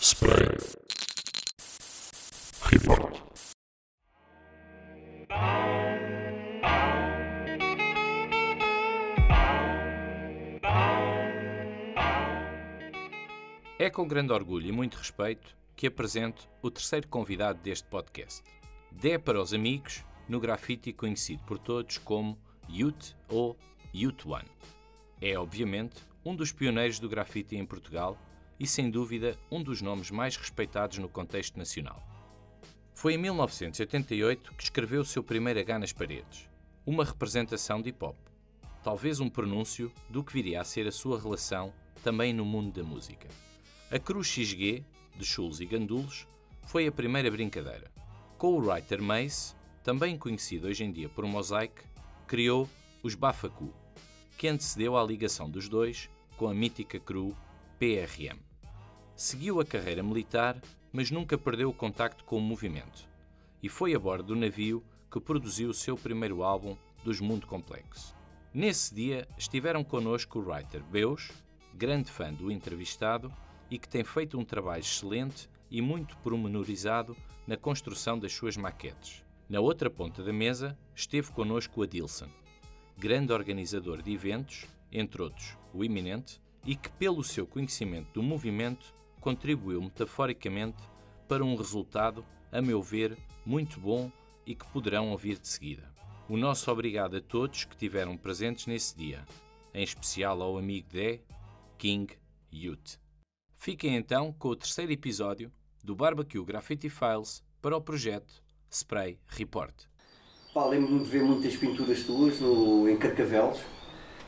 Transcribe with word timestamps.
Spray. 0.00 0.56
Report. 2.62 3.20
É 13.78 13.90
com 13.90 14.06
grande 14.06 14.32
orgulho 14.32 14.68
e 14.68 14.72
muito 14.72 14.94
respeito 14.94 15.56
que 15.74 15.88
apresento 15.88 16.48
o 16.62 16.70
terceiro 16.70 17.08
convidado 17.08 17.60
deste 17.60 17.88
podcast. 17.88 18.44
Dé 18.92 19.18
para 19.18 19.40
os 19.40 19.52
amigos 19.52 20.04
no 20.28 20.38
grafite 20.38 20.92
conhecido 20.92 21.42
por 21.42 21.58
todos 21.58 21.98
como 21.98 22.38
Youth 22.68 23.16
ou 23.28 23.58
Youth 23.92 24.26
One. 24.26 24.48
É, 25.20 25.36
obviamente, 25.36 26.00
um 26.24 26.36
dos 26.36 26.52
pioneiros 26.52 27.00
do 27.00 27.08
grafite 27.08 27.56
em 27.56 27.66
Portugal 27.66 28.16
e, 28.58 28.66
sem 28.66 28.90
dúvida, 28.90 29.38
um 29.50 29.62
dos 29.62 29.80
nomes 29.80 30.10
mais 30.10 30.36
respeitados 30.36 30.98
no 30.98 31.08
contexto 31.08 31.56
nacional. 31.56 32.02
Foi 32.94 33.14
em 33.14 33.18
1988 33.18 34.54
que 34.54 34.64
escreveu 34.64 35.02
o 35.02 35.04
seu 35.04 35.22
primeiro 35.22 35.60
H 35.60 35.78
nas 35.78 35.92
paredes, 35.92 36.48
uma 36.84 37.04
representação 37.04 37.80
de 37.80 37.90
hip-hop, 37.90 38.16
talvez 38.82 39.20
um 39.20 39.28
pronúncio 39.28 39.92
do 40.08 40.24
que 40.24 40.32
viria 40.32 40.60
a 40.60 40.64
ser 40.64 40.86
a 40.86 40.92
sua 40.92 41.20
relação 41.20 41.72
também 42.02 42.32
no 42.32 42.44
mundo 42.44 42.72
da 42.72 42.82
música. 42.82 43.28
A 43.90 43.98
Cruz 43.98 44.26
XG, 44.26 44.84
de 45.16 45.24
chulos 45.24 45.60
e 45.60 45.66
gandulos, 45.66 46.26
foi 46.66 46.86
a 46.86 46.92
primeira 46.92 47.30
brincadeira. 47.30 47.90
Com 48.36 48.54
o 48.54 48.60
writer 48.60 49.02
Mace, 49.02 49.54
também 49.82 50.18
conhecido 50.18 50.68
hoje 50.68 50.84
em 50.84 50.92
dia 50.92 51.08
por 51.08 51.24
Mosaic, 51.24 51.82
criou 52.26 52.68
os 53.02 53.14
Bafacu, 53.14 53.72
que 54.36 54.48
antecedeu 54.48 54.96
à 54.96 55.04
ligação 55.04 55.48
dos 55.48 55.68
dois 55.68 56.10
com 56.36 56.48
a 56.48 56.54
mítica 56.54 56.98
crew 57.00 57.36
PRM. 57.78 58.47
Seguiu 59.20 59.60
a 59.60 59.64
carreira 59.64 60.00
militar, 60.00 60.62
mas 60.92 61.10
nunca 61.10 61.36
perdeu 61.36 61.70
o 61.70 61.74
contacto 61.74 62.22
com 62.22 62.36
o 62.38 62.40
movimento, 62.40 63.08
e 63.60 63.68
foi 63.68 63.92
a 63.92 63.98
bordo 63.98 64.28
do 64.28 64.36
navio 64.36 64.80
que 65.10 65.18
produziu 65.18 65.70
o 65.70 65.74
seu 65.74 65.96
primeiro 65.96 66.44
álbum 66.44 66.76
dos 67.02 67.18
Mundo 67.18 67.44
Complexo. 67.44 68.14
Nesse 68.54 68.94
dia 68.94 69.26
estiveram 69.36 69.82
connosco 69.82 70.38
o 70.38 70.42
writer 70.48 70.84
Beus, 70.84 71.32
grande 71.74 72.12
fã 72.12 72.32
do 72.32 72.48
entrevistado 72.48 73.34
e 73.68 73.76
que 73.76 73.88
tem 73.88 74.04
feito 74.04 74.38
um 74.38 74.44
trabalho 74.44 74.82
excelente 74.82 75.50
e 75.68 75.82
muito 75.82 76.16
pormenorizado 76.18 77.16
na 77.44 77.56
construção 77.56 78.16
das 78.16 78.32
suas 78.32 78.56
maquetes. 78.56 79.24
Na 79.48 79.58
outra 79.58 79.90
ponta 79.90 80.22
da 80.22 80.32
mesa 80.32 80.78
esteve 80.94 81.32
connosco 81.32 81.82
Adilson, 81.82 82.28
grande 82.96 83.32
organizador 83.32 84.00
de 84.00 84.12
eventos, 84.12 84.64
entre 84.92 85.20
outros 85.22 85.58
o 85.74 85.82
Iminente, 85.82 86.40
e 86.64 86.76
que, 86.76 86.90
pelo 86.90 87.24
seu 87.24 87.48
conhecimento 87.48 88.12
do 88.12 88.22
movimento, 88.22 88.96
contribuiu 89.20 89.82
metaforicamente 89.82 90.82
para 91.28 91.44
um 91.44 91.56
resultado, 91.56 92.24
a 92.50 92.62
meu 92.62 92.82
ver, 92.82 93.16
muito 93.44 93.78
bom 93.78 94.10
e 94.46 94.54
que 94.54 94.66
poderão 94.66 95.10
ouvir 95.10 95.38
de 95.38 95.48
seguida. 95.48 95.92
O 96.28 96.36
nosso 96.36 96.70
obrigado 96.70 97.16
a 97.16 97.20
todos 97.20 97.64
que 97.64 97.76
tiveram 97.76 98.16
presentes 98.16 98.66
nesse 98.66 98.96
dia, 98.96 99.24
em 99.72 99.82
especial 99.82 100.40
ao 100.42 100.58
amigo 100.58 100.88
Dé, 100.90 101.20
King 101.76 102.14
Youth. 102.52 102.98
Fiquem 103.56 103.96
então 103.96 104.32
com 104.32 104.48
o 104.48 104.56
terceiro 104.56 104.92
episódio 104.92 105.50
do 105.82 105.94
Barbecue 105.94 106.44
Graffiti 106.44 106.88
Files 106.88 107.42
para 107.60 107.76
o 107.76 107.80
projeto 107.80 108.42
Spray 108.70 109.18
Report. 109.26 109.74
Lembro-me 110.54 111.04
de 111.04 111.10
ver 111.10 111.22
muitas 111.22 111.56
pinturas 111.56 112.02
tuas 112.02 112.40
no, 112.40 112.88
em 112.88 112.96
Carcavelos. 112.96 113.60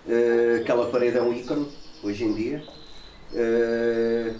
Eh, 0.06 0.60
aquela 0.62 0.90
parede 0.90 1.18
é 1.18 1.22
um 1.22 1.32
ícone, 1.32 1.68
hoje 2.02 2.24
em 2.24 2.34
dia. 2.34 2.64
Eh, 3.34 4.34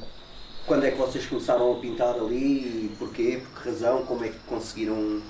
quando 0.67 0.85
é 0.85 0.91
que 0.91 0.99
vocês 0.99 1.27
começaram 1.27 1.73
a 1.73 1.77
pintar 1.81 2.15
ali 2.15 2.37
e 2.37 2.97
porquê? 2.99 3.43
Por 3.55 3.63
que 3.63 3.69
razão? 3.69 4.05
Como 4.07 4.25
é 4.25 4.29
que 4.29 4.39
conseguiram 4.47 5.21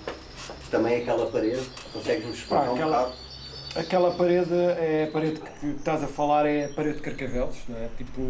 também 0.70 1.02
aquela 1.02 1.26
parede? 1.30 1.62
Consegues-nos 1.92 2.36
explicar 2.38 2.70
um 2.70 2.74
aquela- 2.74 2.98
bocado? 3.04 3.30
Aquela 3.76 4.10
parede 4.10 4.52
é 4.52 5.06
a 5.08 5.12
parede 5.12 5.40
que 5.40 5.66
estás 5.68 6.02
a 6.02 6.08
falar 6.08 6.44
é 6.44 6.64
a 6.64 6.68
parede 6.70 6.96
de 6.96 7.02
Carcavelos, 7.02 7.56
não 7.68 7.78
é? 7.78 7.88
Tipo, 7.96 8.20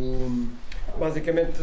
basicamente 0.98 1.62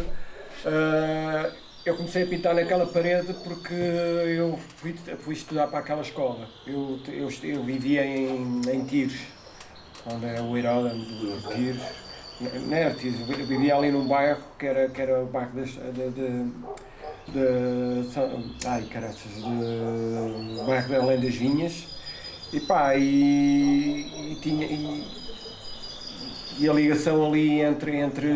ah, 0.65 1.51
eu 1.85 1.95
comecei 1.95 2.23
a 2.23 2.25
pintar 2.27 2.55
naquela 2.55 2.87
parede 2.87 3.33
porque 3.43 3.73
eu 3.73 4.57
fui, 4.77 4.95
fui 5.19 5.33
estudar 5.35 5.67
para 5.67 5.79
aquela 5.79 6.01
escola. 6.01 6.47
Eu, 6.65 6.99
eu, 7.07 7.29
eu 7.43 7.63
vivia 7.63 8.03
em, 8.03 8.61
em 8.67 8.83
Tires, 8.85 9.19
onde 10.11 10.25
é 10.25 10.41
o 10.41 10.57
Heródano 10.57 11.05
de 11.05 11.41
Tires. 11.53 11.81
Não 12.39 12.77
era 12.77 12.93
Tires, 12.93 13.19
eu 13.27 13.45
vivia 13.45 13.75
ali 13.75 13.91
num 13.91 14.07
bairro 14.07 14.41
que 14.59 14.67
era, 14.67 14.87
que 14.89 15.01
era 15.01 15.21
o 15.21 15.25
bairro 15.25 15.51
das, 15.55 15.69
de, 15.69 16.09
de, 16.11 16.43
de 17.33 18.13
São- 18.13 18.43
ai 18.65 18.83
caraças, 18.85 19.31
de 19.33 20.63
bairro 20.65 20.87
de 20.87 20.95
Além 20.95 21.19
das 21.19 21.35
Vinhas. 21.35 21.87
E 22.53 22.59
pá, 22.61 22.95
e, 22.95 24.31
e 24.31 24.35
tinha. 24.41 24.65
E, 24.65 25.07
e 26.59 26.67
a 26.69 26.73
ligação 26.73 27.25
ali 27.25 27.59
entre, 27.61 27.97
entre 27.97 28.27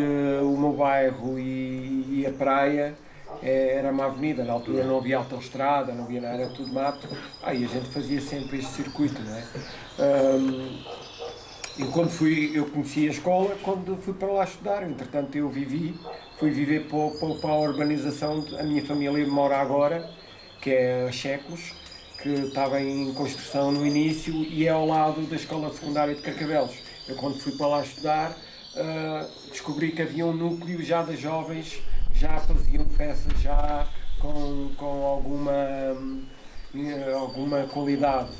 o 0.42 0.56
meu 0.56 0.72
bairro 0.74 1.38
e, 1.38 2.20
e 2.20 2.26
a 2.26 2.32
praia 2.32 2.94
era 3.42 3.90
uma 3.90 4.06
avenida. 4.06 4.44
Na 4.44 4.52
altura 4.52 4.84
não 4.84 4.98
havia 4.98 5.16
autoestrada, 5.16 5.92
não 5.94 6.04
havia 6.04 6.20
nada, 6.20 6.42
era 6.42 6.50
tudo 6.52 6.72
mato. 6.72 7.08
Aí 7.42 7.64
a 7.64 7.68
gente 7.68 7.88
fazia 7.88 8.20
sempre 8.20 8.58
este 8.58 8.70
circuito, 8.72 9.20
não 9.22 9.34
é? 9.34 9.44
Ahm, 9.98 10.78
e 11.78 11.84
quando 11.84 12.10
fui, 12.10 12.52
eu 12.54 12.66
conheci 12.66 13.08
a 13.08 13.10
escola 13.10 13.56
quando 13.62 13.96
fui 13.96 14.12
para 14.12 14.28
lá 14.28 14.44
estudar. 14.44 14.82
Entretanto, 14.82 15.36
eu 15.36 15.48
vivi, 15.48 15.98
fui 16.38 16.50
viver 16.50 16.86
para, 16.88 17.34
para, 17.40 17.50
a 17.50 17.58
urbanização. 17.58 18.44
A 18.58 18.62
minha 18.62 18.84
família 18.84 19.26
mora 19.26 19.56
agora, 19.56 20.10
que 20.60 20.70
é 20.70 21.10
Checos, 21.10 21.74
que 22.22 22.28
estava 22.28 22.80
em 22.80 23.12
construção 23.14 23.72
no 23.72 23.86
início 23.86 24.34
e 24.34 24.66
é 24.66 24.70
ao 24.70 24.86
lado 24.86 25.22
da 25.22 25.36
escola 25.36 25.72
secundária 25.72 26.14
de 26.14 26.20
Carcavelos. 26.20 26.74
Eu, 27.08 27.16
quando 27.16 27.38
fui 27.38 27.52
para 27.52 27.66
lá 27.66 27.82
estudar, 27.82 28.36
ah, 28.76 29.28
descobri 29.50 29.92
que 29.92 30.02
havia 30.02 30.24
um 30.24 30.32
núcleo 30.32 30.82
já 30.82 31.02
de 31.02 31.16
jovens, 31.16 31.82
já 32.14 32.38
faziam 32.40 32.84
peças 32.84 33.32
já 33.40 33.86
com, 34.18 34.70
com 34.76 35.04
alguma, 35.04 35.52
hum, 36.00 36.24
eh, 36.74 37.12
alguma 37.12 37.64
qualidade. 37.64 38.30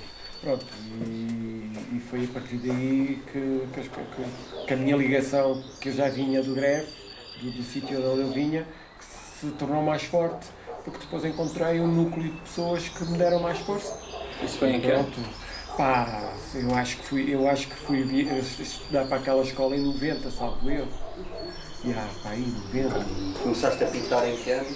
Pronto, 0.41 0.65
e, 1.07 1.52
e 1.97 2.01
foi 2.01 2.25
a 2.25 2.29
partir 2.29 2.57
daí 2.57 3.23
que, 3.33 3.69
que, 3.73 3.89
que- 3.89 4.67
que 4.67 4.75
a 4.75 4.77
minha 4.77 4.97
ligação, 4.97 5.63
que 5.81 5.89
eu 5.89 5.93
já 5.93 6.09
vinha 6.09 6.43
do 6.43 6.55
greve, 6.55 6.87
do, 7.41 7.51
do 7.51 7.63
sítio 7.63 7.97
de 8.01 8.07
onde 8.07 8.23
eu 8.23 8.31
vinha, 8.31 8.67
que 8.99 9.05
se 9.05 9.51
tornou 9.53 9.83
mais 9.83 10.03
forte, 10.05 10.47
porque 10.85 10.99
depois 11.01 11.25
encontrei 11.25 11.81
um 11.81 11.87
núcleo 11.87 12.25
de 12.31 12.41
pessoas 12.41 12.89
que 12.89 13.05
me 13.05 13.19
deram 13.19 13.41
mais 13.41 13.59
força. 13.59 13.95
Isso 14.43 14.59
foi 14.59 14.71
em 14.71 14.81
que? 14.81 14.89
Pronto. 14.91 15.21
Pá, 15.77 16.07
eu 16.55 16.75
acho 16.75 16.97
que 16.99 17.05
fui, 17.05 17.35
eu 17.35 17.49
acho 17.49 17.67
que 17.69 17.75
fui 17.75 18.01
estudar 18.61 19.07
para 19.07 19.17
aquela 19.17 19.43
escola 19.43 19.77
em 19.77 19.81
90, 19.81 20.31
salvo 20.31 20.71
eu. 20.71 20.87
Já, 21.85 22.07
pá, 22.23 22.31
aí 22.31 22.41
90. 22.41 23.05
Começaste 23.43 23.83
a 23.85 23.87
pintar 23.89 24.29
em 24.29 24.37
que 24.37 24.51
ano? 24.51 24.67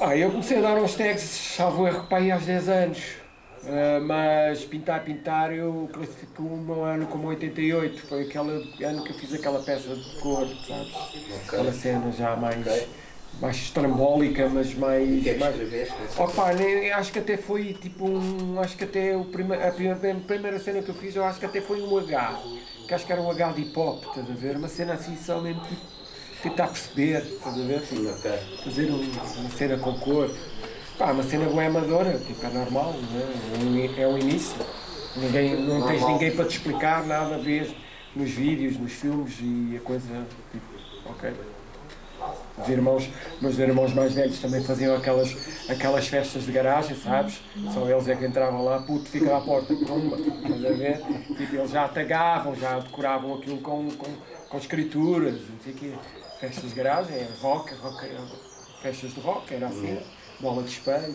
Ah, 0.00 0.16
eu 0.16 0.30
comecei 0.30 0.58
a 0.58 0.60
dar 0.62 0.76
uns 0.76 0.94
tags, 0.94 1.22
salvo 1.22 1.86
erro, 1.86 2.06
para 2.06 2.18
aí 2.18 2.30
aos 2.30 2.44
10 2.44 2.68
anos. 2.68 3.21
Ah, 3.64 4.00
mas 4.00 4.64
pintar, 4.64 5.04
pintar, 5.04 5.52
eu 5.52 5.88
classifico 5.92 6.42
o 6.42 6.56
meu 6.56 6.84
ano 6.84 7.06
como 7.06 7.28
88. 7.28 8.02
Foi 8.06 8.22
aquele 8.22 8.84
ano 8.84 9.04
que 9.04 9.10
eu 9.12 9.16
fiz 9.16 9.32
aquela 9.34 9.60
peça 9.62 9.94
de 9.94 10.20
cor, 10.20 10.46
sabes? 10.66 10.92
Aquela 11.46 11.72
cena 11.72 12.10
já 12.10 12.34
mais, 12.34 12.60
Ok. 12.66 12.88
mais 13.40 13.56
estrambólica, 13.56 14.48
mas 14.48 14.74
mais. 14.74 15.22
Que 15.22 15.30
é 15.30 15.34
que 15.34 15.40
mais... 15.40 15.54
escreveste? 15.54 15.94
Opa, 16.18 16.52
nem- 16.54 16.90
acho 16.90 17.12
que 17.12 17.20
até 17.20 17.36
foi 17.36 17.72
tipo 17.74 18.08
um. 18.08 18.58
Acho 18.60 18.76
que 18.76 18.84
até 18.84 19.16
o 19.16 19.24
prime, 19.26 19.54
a 19.54 19.70
primeira, 19.70 20.12
a 20.12 20.20
primeira 20.20 20.58
cena 20.58 20.82
que 20.82 20.88
eu 20.88 20.94
fiz, 20.94 21.14
eu 21.14 21.24
acho 21.24 21.38
que 21.38 21.46
até 21.46 21.60
foi 21.60 21.80
um 21.82 21.96
H. 21.98 22.40
Que 22.88 22.94
acho 22.94 23.06
que 23.06 23.12
era 23.12 23.22
um 23.22 23.30
H 23.30 23.52
de 23.52 23.62
hip 23.62 23.78
hop, 23.78 24.04
estás 24.08 24.28
a 24.28 24.34
ver? 24.34 24.56
Uma 24.56 24.68
cena 24.68 24.94
assim 24.94 25.16
só 25.16 25.40
mesmo 25.40 25.62
tipo, 25.62 25.80
tentar 26.42 26.66
perceber, 26.66 27.18
estás 27.22 27.56
a 27.56 27.62
ver? 27.64 27.80
Sim, 27.82 28.10
ok. 28.10 28.30
fazer 28.64 28.90
um- 28.90 29.40
uma 29.40 29.50
cena 29.50 29.78
com 29.78 29.96
cor. 30.00 30.28
Pá, 30.98 31.12
uma 31.12 31.22
cena 31.22 31.46
boa 31.46 31.64
amadora, 31.64 32.18
tipo, 32.18 32.44
é 32.46 32.50
normal, 32.50 32.94
não 33.12 33.20
é? 33.20 33.22
É 33.24 33.98
um- 33.98 34.02
É 34.02 34.06
o 34.06 34.18
início. 34.18 34.56
Ninguém, 35.16 35.56
não 35.56 35.82
tens 35.86 36.00
Normal. 36.00 36.12
ninguém 36.12 36.30
para 36.36 36.44
te 36.46 36.56
explicar 36.56 37.04
nada, 37.06 37.36
vês 37.38 37.74
nos 38.14 38.30
vídeos, 38.30 38.78
nos 38.78 38.92
filmes 38.92 39.34
e 39.40 39.76
a 39.76 39.80
coisa, 39.80 40.26
tipo, 40.50 40.64
ok. 41.10 41.30
Os 42.58 42.68
irmãos, 42.68 43.08
meus 43.40 43.58
irmãos 43.58 43.92
mais 43.92 44.12
velhos 44.14 44.38
também 44.38 44.62
faziam 44.62 44.94
aquelas, 44.96 45.34
aquelas 45.68 46.06
festas 46.06 46.44
de 46.44 46.52
garagem, 46.52 46.96
sabes? 46.96 47.40
Só 47.74 47.88
eles 47.88 48.06
é 48.08 48.14
que 48.14 48.24
entravam 48.24 48.64
lá, 48.64 48.78
puto, 48.82 49.08
fica 49.08 49.36
à 49.36 49.40
porta, 49.40 49.74
pumba, 49.74 50.16
estás 50.18 50.64
a 50.64 50.68
ver? 50.72 51.02
Tipo, 51.36 51.56
eles 51.56 51.70
já 51.70 51.88
tagavam, 51.88 52.54
já 52.54 52.78
decoravam 52.78 53.34
aquilo 53.34 53.58
com, 53.58 53.90
com, 53.90 54.08
com 54.48 54.56
escrituras, 54.58 55.34
não 55.34 55.60
sei 55.64 55.72
o 55.72 55.76
quê. 55.76 55.92
Festas 56.40 56.70
de 56.70 56.76
garagem, 56.76 57.16
é 57.16 57.28
rock, 57.40 57.74
rock, 57.74 58.06
festas 58.80 59.12
de 59.14 59.20
rock, 59.20 59.52
era 59.54 59.66
assim, 59.66 59.98
bola 60.42 60.62
de 60.64 60.70
espelho. 60.70 61.14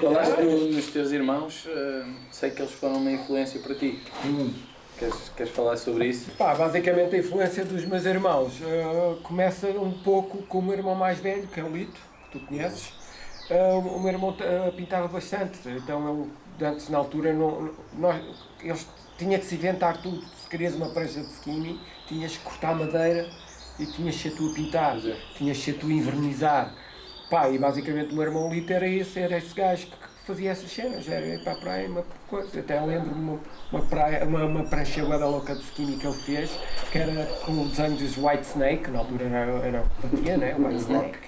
Falaste 0.00 0.40
no- 0.40 0.72
nos 0.72 0.86
teus 0.86 1.12
irmãos, 1.12 1.66
eh, 1.68 2.04
sei 2.32 2.50
que 2.50 2.62
eles 2.62 2.72
foram 2.72 2.96
uma 2.96 3.12
influência 3.12 3.60
para 3.60 3.74
ti. 3.74 4.02
Hum. 4.24 4.52
Queres, 4.98 5.30
queres 5.36 5.52
falar 5.52 5.76
sobre 5.76 6.06
isso? 6.06 6.30
Pá, 6.38 6.54
basicamente 6.54 7.14
a 7.16 7.18
influência 7.18 7.64
dos 7.64 7.84
meus 7.84 8.04
irmãos 8.04 8.60
uh, 8.60 9.16
começa 9.24 9.66
um 9.66 9.90
pouco 9.90 10.38
com 10.44 10.60
o 10.60 10.62
meu 10.62 10.74
irmão 10.74 10.94
mais 10.94 11.18
velho, 11.18 11.48
que 11.48 11.58
é 11.58 11.64
o 11.64 11.68
Lito, 11.68 12.00
que 12.30 12.38
tu 12.38 12.46
conheces. 12.46 12.92
Uh, 13.50 13.78
o 13.80 14.00
meu 14.00 14.12
irmão 14.12 14.30
uh, 14.30 14.72
pintava 14.72 15.08
bastante, 15.08 15.58
então 15.68 16.30
ele, 16.60 16.64
antes 16.64 16.88
na 16.90 16.98
altura, 16.98 17.32
não, 17.32 17.70
nós, 17.98 18.22
eles 18.62 18.86
tinha 19.18 19.36
que 19.36 19.44
se 19.44 19.56
inventar 19.56 20.00
tudo. 20.00 20.22
Se 20.40 20.48
querias 20.48 20.76
uma 20.76 20.88
prancha 20.90 21.20
de 21.20 21.26
skinny, 21.26 21.80
tinhas 22.06 22.36
que 22.36 22.44
cortar 22.44 22.76
madeira 22.76 23.28
e 23.80 23.86
tinhas 23.86 24.14
que 24.14 24.22
ser 24.22 24.36
tu 24.36 24.48
a 24.48 24.54
pintar, 24.54 24.96
é. 24.98 25.16
tinhas 25.36 25.58
que 25.58 25.64
ser 25.64 25.72
tu 25.72 25.86
a 25.88 25.92
invernizar. 25.92 26.72
Pá, 27.30 27.48
e 27.48 27.58
basicamente 27.58 28.12
o 28.12 28.14
meu 28.14 28.24
irmão 28.24 28.52
Lito 28.52 28.72
era 28.72 28.86
esse, 28.86 29.18
era 29.18 29.38
esse 29.38 29.54
gajo 29.54 29.86
que 29.86 29.96
fazia 30.26 30.50
essas 30.50 30.70
cenas, 30.70 31.08
era 31.08 31.24
ir 31.26 31.42
para 31.42 31.52
a 31.52 31.56
praia, 31.56 31.88
uma 31.88 32.04
coisa. 32.28 32.60
Até 32.60 32.80
lembro-me 32.80 33.14
uma, 33.14 33.40
uma, 33.72 33.82
praia, 33.82 34.24
uma, 34.24 34.44
uma 34.44 34.64
prancha 34.64 35.02
louca 35.02 35.54
de 35.54 35.62
skinny 35.62 35.96
que 35.96 36.06
ele 36.06 36.16
fez, 36.16 36.50
que 36.90 36.98
era 36.98 37.26
com 37.44 37.52
o 37.52 37.68
desenho 37.68 37.96
dos 37.96 38.16
White 38.16 38.46
Snake, 38.46 38.90
na 38.90 39.00
altura 39.00 39.24
era, 39.24 39.66
era 39.66 39.84
batia, 40.02 40.36
né? 40.36 40.54
White 40.58 40.82
Snake, 40.82 41.18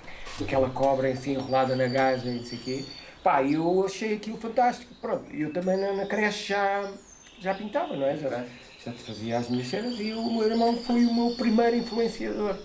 aquela 0.41 0.71
cobra 0.71 1.09
assim 1.09 1.33
enrolada 1.33 1.77
na 1.77 1.87
gaja 1.87 2.29
e 2.29 2.37
não 2.37 2.45
sei 2.45 2.59
o 2.59 2.61
quê. 2.63 2.85
Pá, 3.23 3.43
eu 3.43 3.85
achei 3.85 4.15
aquilo 4.15 4.39
fantástico. 4.39 4.95
Pronto, 5.01 5.25
eu 5.35 5.53
também 5.53 5.77
na, 5.77 5.93
na 5.93 6.07
creche 6.07 6.51
já, 6.51 6.91
já 7.41 7.55
pintava, 7.55 7.97
não 7.97 8.07
é? 8.07 8.17
Já, 8.17 8.45
já 8.85 8.93
fazia 8.93 9.39
as 9.39 9.49
minhas 9.51 9.67
cenas 9.67 9.99
e 9.99 10.13
o 10.13 10.33
meu 10.33 10.49
irmão 10.49 10.77
foi 10.77 11.05
o 11.05 11.13
meu 11.13 11.37
primeiro 11.37 11.77
influenciador. 11.77 12.57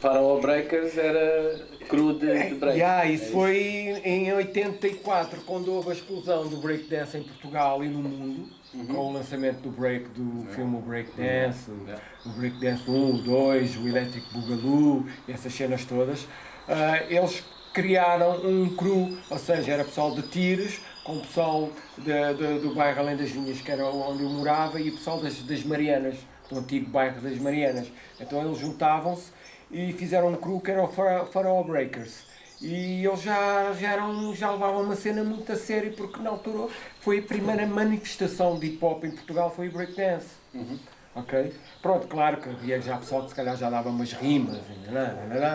Faraó 0.00 0.38
Breakers 0.38 0.98
era 0.98 1.64
cru 1.88 2.12
de, 2.14 2.48
de 2.48 2.54
break. 2.54 2.78
Yeah, 2.78 3.06
isso 3.06 3.24
é 3.24 3.28
foi 3.28 4.02
em 4.04 4.32
84, 4.32 5.40
quando 5.42 5.72
houve 5.72 5.90
a 5.90 5.92
explosão 5.92 6.48
do 6.48 6.56
breakdance 6.56 7.16
em 7.16 7.22
Portugal 7.22 7.84
e 7.84 7.88
no 7.88 8.00
mundo, 8.00 8.48
uhum. 8.74 8.86
com 8.86 8.94
o 8.94 9.12
lançamento 9.12 9.60
do 9.60 9.70
break 9.70 10.08
do 10.10 10.22
uhum. 10.22 10.46
filme 10.46 10.80
Breakdance, 10.82 11.70
uhum. 11.70 11.86
o 12.26 12.28
Breakdance 12.30 12.90
1, 12.90 13.16
2, 13.22 13.76
o 13.76 13.88
Electric 13.88 14.26
Boogaloo, 14.32 15.06
essas 15.28 15.52
cenas 15.52 15.84
todas. 15.84 16.22
Uh, 16.22 17.08
eles 17.08 17.42
criaram 17.72 18.44
um 18.44 18.74
cru, 18.76 19.16
ou 19.30 19.38
seja, 19.38 19.72
era 19.72 19.84
pessoal 19.84 20.14
de 20.14 20.22
tiros, 20.22 20.80
com 21.04 21.16
o 21.16 21.20
pessoal 21.20 21.70
de, 21.98 22.34
de, 22.34 22.58
do 22.60 22.74
bairro 22.74 23.00
Além 23.00 23.16
das 23.16 23.30
Vinhas, 23.30 23.60
que 23.60 23.70
era 23.70 23.84
onde 23.86 24.22
eu 24.22 24.28
morava, 24.28 24.80
e 24.80 24.90
o 24.90 24.92
pessoal 24.92 25.20
das, 25.20 25.40
das 25.42 25.64
Marianas, 25.64 26.16
do 26.48 26.58
antigo 26.58 26.90
bairro 26.90 27.20
das 27.20 27.38
Marianas. 27.38 27.90
Então 28.20 28.44
eles 28.44 28.58
juntavam-se 28.58 29.32
e 29.72 29.92
fizeram 29.94 30.28
um 30.28 30.36
crew 30.36 30.60
que 30.60 30.70
era 30.70 30.84
o 30.84 30.88
Faraó 30.88 31.62
Breakers. 31.64 32.30
E 32.60 33.04
eles 33.04 33.22
já, 33.22 33.72
já, 33.72 33.92
eram, 33.92 34.32
já 34.36 34.52
levavam 34.52 34.82
uma 34.84 34.94
cena 34.94 35.24
muito 35.24 35.50
a 35.50 35.56
sério, 35.56 35.92
porque 35.94 36.22
na 36.22 36.30
altura 36.30 36.72
foi 37.00 37.18
a 37.18 37.22
primeira 37.22 37.66
manifestação 37.66 38.56
de 38.56 38.66
hip 38.66 38.84
hop 38.84 39.04
em 39.04 39.10
Portugal, 39.10 39.50
foi 39.50 39.68
o 39.68 39.72
breakdance. 39.72 40.28
Uhum. 40.54 40.78
Ok? 41.14 41.52
Pronto, 41.82 42.06
claro 42.06 42.36
que 42.36 42.48
havia 42.48 42.80
já 42.80 42.96
pessoal 42.98 43.22
que 43.22 43.30
se 43.30 43.34
calhar 43.34 43.56
já 43.56 43.68
dava 43.68 43.88
umas 43.88 44.12
rimas, 44.12 44.60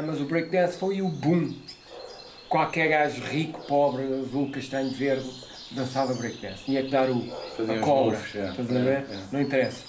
mas 0.06 0.20
o 0.20 0.26
breakdance 0.26 0.78
foi 0.78 1.02
o 1.02 1.08
boom. 1.08 1.56
Qualquer 2.50 2.90
gajo 2.90 3.22
rico, 3.24 3.66
pobre, 3.68 4.04
azul, 4.04 4.52
castanho, 4.52 4.92
verde, 4.92 5.30
dançava 5.72 6.14
breakdance. 6.14 6.64
Tinha 6.66 6.84
que 6.84 6.90
dar 6.90 7.10
o, 7.10 7.24
a 7.24 7.80
cobra. 7.80 8.18
É. 8.36 8.50
Estás 8.50 8.70
a 8.70 8.80
ver? 8.80 8.88
É, 8.88 8.92
é. 8.92 9.20
Não 9.32 9.42
interessa. 9.42 9.84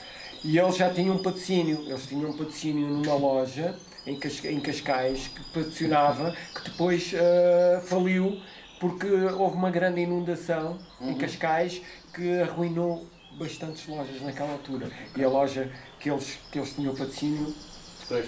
E 0.45 0.59
eles 0.59 0.77
já 0.77 0.91
tinham 0.91 1.17
um 1.17 1.23
patrocínio. 1.23 1.83
Eles 1.87 2.07
tinham 2.07 2.31
um 2.31 2.37
patrocínio 2.37 2.89
numa 2.89 3.15
loja 3.15 3.75
em, 4.08 4.19
em 4.50 4.60
Cascais 4.60 5.28
que 5.28 5.44
patrocinava, 5.52 6.34
que 6.55 6.70
depois 6.70 7.12
uh, 7.12 7.81
faliu 7.82 8.40
porque 8.81 9.06
houve 9.06 9.56
uma 9.56 9.70
grande 9.70 10.00
inundação 10.00 10.78
uhum. 11.00 11.10
em 11.10 11.14
Cascais 11.16 11.82
que 12.14 12.40
arruinou 12.40 13.06
bastantes 13.32 13.87
lojas 13.87 14.20
naquela 14.22 14.52
altura. 14.52 14.88
E 15.16 15.22
a 15.22 15.28
loja 15.28 15.70
que 15.99 16.10
eles, 16.10 16.38
que 16.50 16.58
eles 16.58 16.75
tinham 16.75 16.94
patrocínio 16.94 17.55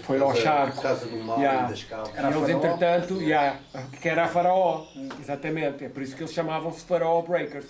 foi 0.02 0.20
ao 0.20 0.34
charco. 0.34 0.82
Casa 0.82 1.06
do 1.06 1.16
Mal 1.24 1.38
yeah. 1.38 1.68
das 1.68 1.80
E 1.80 2.36
eles, 2.36 2.48
entretanto, 2.48 3.14
yeah, 3.22 3.58
que 4.00 4.08
era 4.08 4.24
a 4.24 4.28
Faraó, 4.28 4.86
hum. 4.94 5.08
exatamente. 5.18 5.84
É 5.84 5.88
por 5.88 6.02
isso 6.02 6.14
que 6.14 6.22
eles 6.22 6.34
chamavam-se 6.34 6.84
Faraó 6.84 7.22
Breakers. 7.22 7.66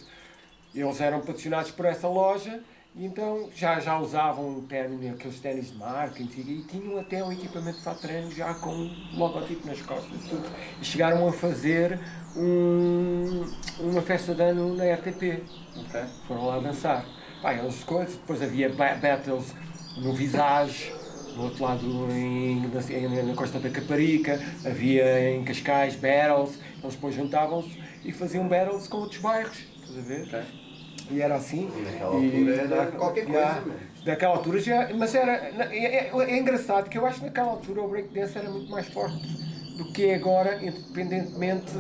Eles 0.75 1.01
eram 1.01 1.21
patrocinados 1.21 1.71
por 1.71 1.87
essa 1.87 2.09
loja 2.09 2.61
então 2.97 3.49
já, 3.55 3.79
já 3.79 3.99
usavam 3.99 4.63
término, 4.63 5.15
aqueles 5.15 5.39
ténis 5.39 5.71
de 5.71 5.79
marca 5.79 6.21
e 6.23 6.27
tinham 6.27 6.99
até 6.99 7.23
um 7.23 7.33
equipamento 7.33 7.81
fato 7.83 8.01
treino 8.01 8.31
já 8.33 8.53
com 8.55 8.71
um 8.71 9.17
logotipo 9.17 9.67
nas 9.67 9.81
costas 9.81 10.21
tudo. 10.29 10.45
E 10.81 10.85
chegaram 10.85 11.27
a 11.29 11.33
fazer 11.33 12.01
um, 12.37 13.45
uma 13.79 14.03
festa 14.03 14.35
de 14.35 14.43
ano 14.43 14.75
na 14.75 14.85
RTP. 14.95 15.43
Okay. 15.87 16.05
Foram 16.27 16.47
lá 16.47 16.59
dançar. 16.59 17.05
Pá, 17.41 17.55
eles 17.55 17.83
coisas, 17.85 18.17
depois 18.17 18.43
havia 18.43 18.69
battles 18.69 19.55
no 19.97 20.13
Visage, 20.13 20.93
do 21.35 21.43
outro 21.45 21.65
lado 21.65 21.87
em, 22.11 22.61
na, 22.61 23.23
na 23.23 23.35
Costa 23.35 23.59
da 23.59 23.71
Caparica, 23.71 24.39
havia 24.65 25.31
em 25.31 25.45
Cascais 25.45 25.95
battles, 25.95 26.59
eles 26.83 26.95
depois 26.95 27.15
juntavam-se 27.15 27.79
e 28.05 28.13
faziam 28.13 28.47
battles 28.49 28.89
com 28.89 28.99
outros 28.99 29.21
bairros. 29.21 29.59
Estás 29.81 29.99
a 29.99 30.03
ver? 30.03 30.23
Okay. 30.27 30.60
E 31.11 31.21
era 31.21 31.35
assim. 31.37 31.71
E 31.77 31.83
naquela 31.83 32.15
altura 32.15 32.55
era 32.55 32.87
qualquer 32.93 33.25
coisa. 33.27 33.41
Já, 33.41 33.63
naquela 34.07 34.35
altura 34.37 34.61
já. 34.61 34.91
Mas 34.95 35.15
era. 35.15 35.33
É, 35.33 36.09
é, 36.09 36.11
é, 36.13 36.39
engraçado 36.39 36.89
que 36.89 36.97
eu 36.97 37.07
acho 37.07 37.19
que 37.19 37.27
naquela 37.27 37.51
altura 37.51 37.83
o 37.83 37.89
breakdance 37.89 38.39
era 38.39 38.49
muito 38.49 38.71
mais 38.71 38.89
forte 38.89 39.27
do 39.77 39.93
que 39.93 40.07
é 40.07 40.15
agora, 40.15 40.63
independentemente 40.63 41.73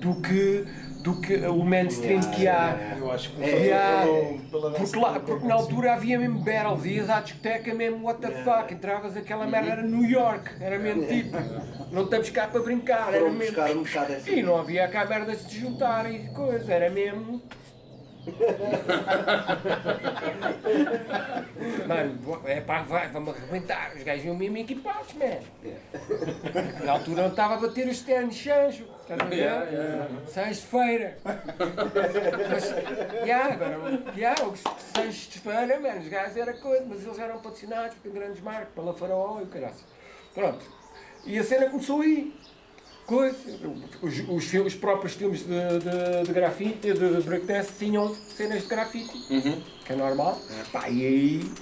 do 0.00 0.20
que 0.22 0.64
do 1.02 1.20
que 1.20 1.34
o 1.46 1.64
mainstream 1.64 2.20
yeah, 2.20 2.36
que 2.36 2.48
há. 2.48 2.96
Eu 2.98 3.12
acho 3.12 3.30
que 3.30 3.42
yeah, 3.42 4.06
pela, 4.50 4.72
porque, 4.72 4.98
lá, 4.98 5.20
porque 5.20 5.46
na 5.46 5.54
altura 5.54 5.92
havia 5.94 6.18
mesmo 6.18 6.40
battles, 6.40 6.84
ias 6.84 7.08
à 7.08 7.20
discoteca 7.20 7.72
mesmo, 7.74 8.04
what 8.04 8.20
the 8.20 8.28
yeah. 8.28 8.44
fuck, 8.44 8.74
entravas 8.74 9.16
aquela 9.16 9.46
merda, 9.46 9.70
era 9.70 9.82
New 9.82 10.04
York, 10.04 10.50
era 10.60 10.78
mesmo 10.78 11.06
tipo, 11.06 11.36
não 11.92 12.02
estamos 12.04 12.30
cá 12.30 12.48
para 12.48 12.60
brincar, 12.60 13.14
era 13.14 13.30
mesmo. 13.30 13.62
Um 13.62 13.82
assim. 13.82 14.38
E 14.38 14.42
não 14.42 14.58
havia 14.58 14.88
cá 14.88 15.06
merdas 15.06 15.46
de 15.46 15.52
se 15.52 15.60
juntar 15.60 16.12
e 16.12 16.28
coisa, 16.28 16.72
era 16.72 16.90
mesmo. 16.90 17.42
Mano, 21.86 22.42
é 22.44 22.60
pá, 22.60 22.82
vai, 22.82 23.08
vamos 23.08 23.34
arrebentar. 23.34 23.92
Os 23.96 24.02
gajos 24.02 24.24
iam 24.24 24.36
mesmo 24.36 24.58
equipados, 24.58 25.14
man. 25.14 25.40
Na 26.84 26.92
altura 26.92 27.22
não 27.22 27.30
estava 27.30 27.54
a 27.54 27.56
bater 27.58 27.88
os 27.88 28.00
ternos 28.02 28.34
chanjo. 28.34 28.86
Estás 29.02 29.20
a 29.20 29.24
ver? 29.24 29.36
Yeah, 29.36 29.70
yeah. 29.70 30.08
Sexta-feira. 30.26 31.18
Mas, 32.50 32.70
yeah, 33.24 33.54
agora, 33.54 34.02
yeah, 34.16 34.44
os 34.44 34.62
sexta-feira, 34.94 35.80
mano, 35.80 36.00
os 36.00 36.08
gajos 36.08 36.36
era 36.36 36.52
coisa, 36.52 36.84
mas 36.86 37.04
eles 37.04 37.18
eram 37.18 37.38
patrocinados 37.38 37.96
por 37.96 38.12
grandes 38.12 38.42
marcas, 38.42 38.68
pela 38.74 38.92
Faraó 38.92 39.40
e 39.40 39.44
o 39.44 39.46
caralho. 39.46 39.74
Pronto. 40.34 40.64
E 41.24 41.38
a 41.38 41.44
cena 41.44 41.70
começou 41.70 42.02
aí 42.02 42.34
coisa. 43.08 43.36
Os, 44.02 44.18
os, 44.28 44.54
os 44.54 44.74
próprios 44.74 45.14
filmes 45.14 45.40
de, 45.40 45.48
de, 45.48 46.26
de 46.26 46.32
grafite, 46.32 46.92
de 46.92 47.22
breakdance, 47.22 47.72
tinham 47.78 48.14
cenas 48.14 48.62
de 48.62 48.68
grafite, 48.68 49.32
uhum. 49.32 49.60
que 49.84 49.92
é 49.94 49.96
normal. 49.96 50.38
É. 50.50 50.64
Pá, 50.70 50.88
e 50.90 51.06
aí 51.06 51.52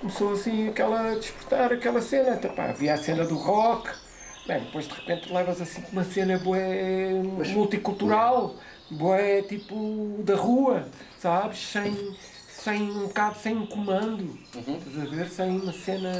começou 0.00 0.32
assim 0.32 0.68
aquela 0.68 1.12
a 1.12 1.14
despertar 1.14 1.72
aquela 1.72 2.00
cena. 2.00 2.36
Tá, 2.38 2.48
pá, 2.48 2.70
havia 2.70 2.94
a 2.94 2.96
cena 2.96 3.24
do 3.24 3.36
rock, 3.36 3.90
Bem, 4.46 4.60
depois 4.60 4.86
de 4.86 4.92
repente 4.92 5.32
levas 5.32 5.60
assim 5.60 5.82
uma 5.90 6.04
cena 6.04 6.38
bué, 6.38 7.12
multicultural, 7.54 8.54
bué 8.90 9.40
tipo 9.40 10.22
da 10.22 10.36
rua, 10.36 10.86
sabes? 11.18 11.58
Sem, 11.58 12.14
sem 12.46 12.82
um 12.82 13.06
bocado 13.06 13.38
sem 13.38 13.56
um 13.56 13.66
comando, 13.66 14.38
uhum. 14.54 14.76
estás 14.76 14.98
a 14.98 15.10
ver? 15.10 15.28
Sem 15.30 15.60
uma 15.60 15.72
cena 15.72 16.12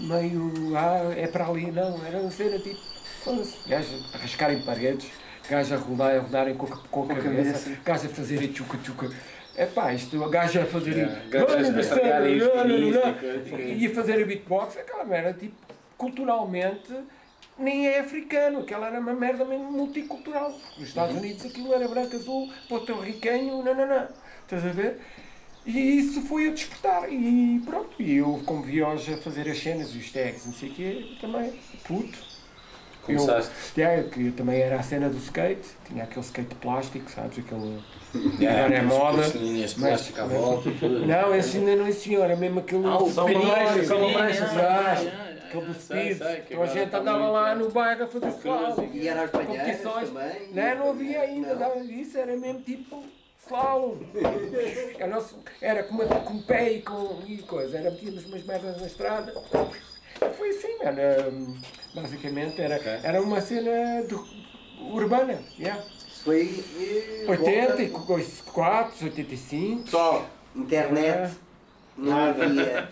meio, 0.00 0.74
ah, 0.74 1.12
é 1.14 1.26
para 1.26 1.48
ali, 1.48 1.70
não, 1.70 2.02
era 2.06 2.18
uma 2.18 2.30
cena 2.30 2.58
tipo 2.58 2.97
Gajos 3.66 4.14
a 4.14 4.18
rascarem 4.18 4.60
paredes, 4.62 5.10
gajos 5.48 5.72
a 5.72 5.76
rodar, 5.76 6.16
a 6.16 6.20
rodarem 6.20 6.54
com, 6.54 6.66
com, 6.66 7.06
com 7.06 7.12
a 7.12 7.16
cabeça, 7.16 7.76
gajos 7.84 8.06
a 8.06 8.08
fazerem 8.08 8.48
tchuca-tchuca. 8.52 9.10
É 9.56 9.66
pá, 9.66 9.92
isto, 9.92 10.22
a 10.22 10.28
gaja 10.28 10.62
a 10.62 10.66
fazer. 10.66 11.08
E 13.76 13.86
a 13.86 13.90
fazer 13.90 14.22
a 14.22 14.26
beatbox, 14.26 14.76
aquela 14.76 15.04
merda, 15.04 15.32
tipo, 15.32 15.56
culturalmente, 15.96 16.94
nem 17.58 17.88
é 17.88 17.98
africano, 17.98 18.60
aquela 18.60 18.86
era 18.86 19.00
uma 19.00 19.12
merda 19.12 19.44
mesmo 19.44 19.72
multicultural. 19.72 20.52
Nos 20.78 20.88
Estados 20.88 21.16
uhum. 21.16 21.22
Unidos 21.22 21.44
aquilo 21.44 21.74
era 21.74 21.88
branco, 21.88 22.14
azul, 22.14 22.52
porto-riquenho, 22.68 23.64
não, 23.64 23.74
não, 23.74 23.86
não. 23.86 24.08
Estás 24.44 24.64
a 24.64 24.70
ver? 24.70 25.00
E 25.66 25.98
isso 25.98 26.22
foi 26.22 26.48
a 26.48 26.52
despertar. 26.52 27.12
E 27.12 27.60
pronto, 27.64 28.00
e 28.00 28.16
eu, 28.16 28.40
como 28.46 28.62
vi 28.62 28.80
hoje 28.80 29.14
a 29.14 29.18
fazer 29.18 29.50
as 29.50 29.58
cenas 29.58 29.92
e 29.92 29.98
os 29.98 30.12
tags, 30.12 30.46
não 30.46 30.52
sei 30.52 30.68
o 30.68 30.72
quê, 30.72 31.16
também, 31.20 31.52
puto 31.84 32.27
Começaste? 33.16 33.50
Eu, 33.76 33.84
yeah, 33.84 34.08
que 34.08 34.30
também 34.32 34.60
era 34.60 34.76
a 34.76 34.82
cena 34.82 35.08
do 35.08 35.16
skate, 35.16 35.68
tinha 35.86 36.04
aquele 36.04 36.24
skate 36.24 36.54
plástico, 36.56 37.10
sabes? 37.10 37.38
Aquele. 37.38 37.78
Yeah, 38.40 38.64
agora 38.64 38.74
é 38.74 38.82
moda. 38.82 39.26
linhas 39.34 39.74
de 39.74 39.80
plástico 39.80 40.20
à 40.20 40.24
volta. 40.24 40.70
Não, 40.70 41.34
esse 41.34 41.58
ainda 41.58 41.76
não 41.76 41.86
existia, 41.86 42.20
era 42.20 42.36
mesmo 42.36 42.60
aquele. 42.60 42.86
Ah, 42.86 42.96
o 42.96 43.12
pequenininho, 43.12 43.52
aquele 45.48 45.66
do 45.66 45.74
speed. 45.74 46.20
Então 46.50 46.62
a 46.62 46.66
gente 46.66 46.94
andava 46.94 47.28
lá 47.28 47.54
no 47.54 47.70
bairro 47.70 48.04
a 48.04 48.06
fazer 48.06 48.28
slalom. 48.28 48.88
E 48.92 49.08
era 49.08 49.24
as 49.24 49.30
competições. 49.30 50.10
Não, 50.52 50.76
não 50.76 50.90
havia 50.90 51.20
ainda 51.20 51.54
nada 51.54 51.80
disso, 51.84 52.18
era 52.18 52.36
mesmo 52.36 52.60
tipo 52.62 53.02
slalom. 53.44 53.96
Era 55.60 55.82
com, 55.84 55.96
com 55.96 56.42
pé 56.42 56.72
e 56.72 56.82
com 56.82 57.22
e 57.26 57.38
coisa. 57.38 57.78
Era 57.78 57.90
metíamos 57.90 58.26
umas 58.26 58.44
merdas 58.44 58.80
na 58.80 58.86
estrada. 58.86 59.32
Foi 60.36 60.48
assim, 60.50 60.78
mano. 60.82 61.56
Basicamente 61.94 62.60
era, 62.60 62.76
era 63.02 63.20
uma 63.22 63.40
cena 63.40 64.02
de, 64.06 64.14
urbana. 64.92 65.38
Yeah. 65.58 65.82
Isso 66.08 66.24
foi. 66.24 66.64
eh, 66.78 67.24
84, 67.28 69.04
85. 69.06 69.82
Pessoal, 69.84 70.28
internet. 70.54 71.32
É. 71.34 71.48
Não 71.96 72.16
havia. 72.16 72.88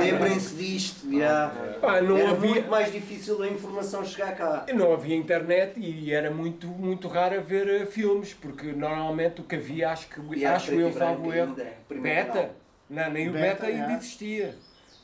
Lembrem-se 0.00 0.54
disto. 0.56 1.16
já. 1.16 1.52
Pá, 1.80 2.00
não 2.00 2.16
Era 2.18 2.30
havia- 2.30 2.50
muito 2.50 2.68
mais 2.68 2.90
difícil 2.92 3.40
a 3.42 3.46
informação 3.48 4.04
chegar 4.04 4.34
cá. 4.34 4.66
Não 4.74 4.92
havia 4.92 5.14
internet 5.14 5.78
e 5.78 6.12
era 6.12 6.28
muito, 6.30 6.66
muito 6.66 7.06
raro 7.06 7.40
ver 7.40 7.68
eh, 7.68 7.86
filmes, 7.86 8.34
porque 8.34 8.72
normalmente 8.72 9.40
o 9.40 9.44
que 9.44 9.54
havia, 9.54 9.90
acho 9.90 10.08
que 10.08 10.20
E 10.36 10.44
era 10.44 10.56
acho 10.56 10.72
eu, 10.72 10.88
e 10.88 10.92
salvo 10.92 11.32
erro, 11.32 11.54
beta. 11.88 12.50
Não, 12.90 13.10
nem 13.10 13.28
o 13.28 13.32
Beta, 13.32 13.66
beta 13.66 13.66
ainda 13.66 13.92
é. 13.92 13.96
existia. 13.96 14.56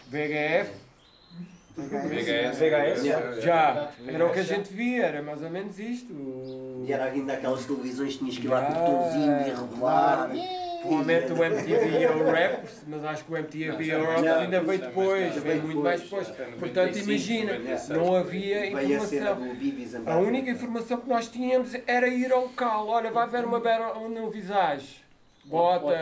VHF, 0.09 0.71
VHS. 1.77 2.59
VHS. 2.59 3.05
Yeah. 3.05 3.41
já, 3.41 3.91
era 4.07 4.27
o 4.27 4.31
que 4.33 4.41
a 4.41 4.45
gente 4.45 4.73
via, 4.73 5.07
era 5.07 5.23
mais 5.23 5.43
ou 5.43 5.51
menos 5.51 5.79
isto. 5.79 6.15
E 6.87 6.93
era 6.93 7.05
ainda 7.07 7.33
aquelas 7.33 7.65
televisões 7.65 8.13
que 8.13 8.19
tinhas 8.21 8.39
que 8.39 8.47
ir 8.47 8.51
lá 8.51 8.63
com 8.63 8.73
o 8.73 8.77
Ah, 8.77 8.81
botãozinho 8.81 9.41
e 9.41 9.51
rebolar. 9.51 10.31
Provavelmente 10.83 11.33
o 11.33 11.43
MTV 11.43 12.03
e 12.03 12.07
o 12.07 12.25
Rappers, 12.31 12.83
mas 12.87 13.05
acho 13.07 13.25
que 13.25 13.33
o 13.33 13.37
MTV 13.39 13.83
e 13.83 13.87
já, 13.87 14.39
ainda 14.39 14.61
veio 14.61 14.79
depois, 14.79 15.35
veio 15.37 15.63
muito 15.63 15.81
mais 15.81 16.03
depois. 16.03 16.29
Portanto, 16.29 16.95
95, 16.99 17.11
imagina, 17.11 17.53
96. 17.55 17.89
não 17.89 18.15
havia 18.15 18.67
informação. 18.67 19.39
A 20.07 20.17
única 20.19 20.51
informação 20.51 20.99
que 20.99 21.09
nós 21.09 21.29
tínhamos 21.29 21.75
era 21.87 22.07
ir 22.07 22.31
ao 22.31 22.43
local. 22.43 22.87
Olha, 22.89 23.11
vai 23.11 23.23
haver 23.25 23.47
uma 23.47 23.61
battle 23.61 24.11
no 24.11 24.31
Visage. 24.31 25.03
Bota, 25.47 25.95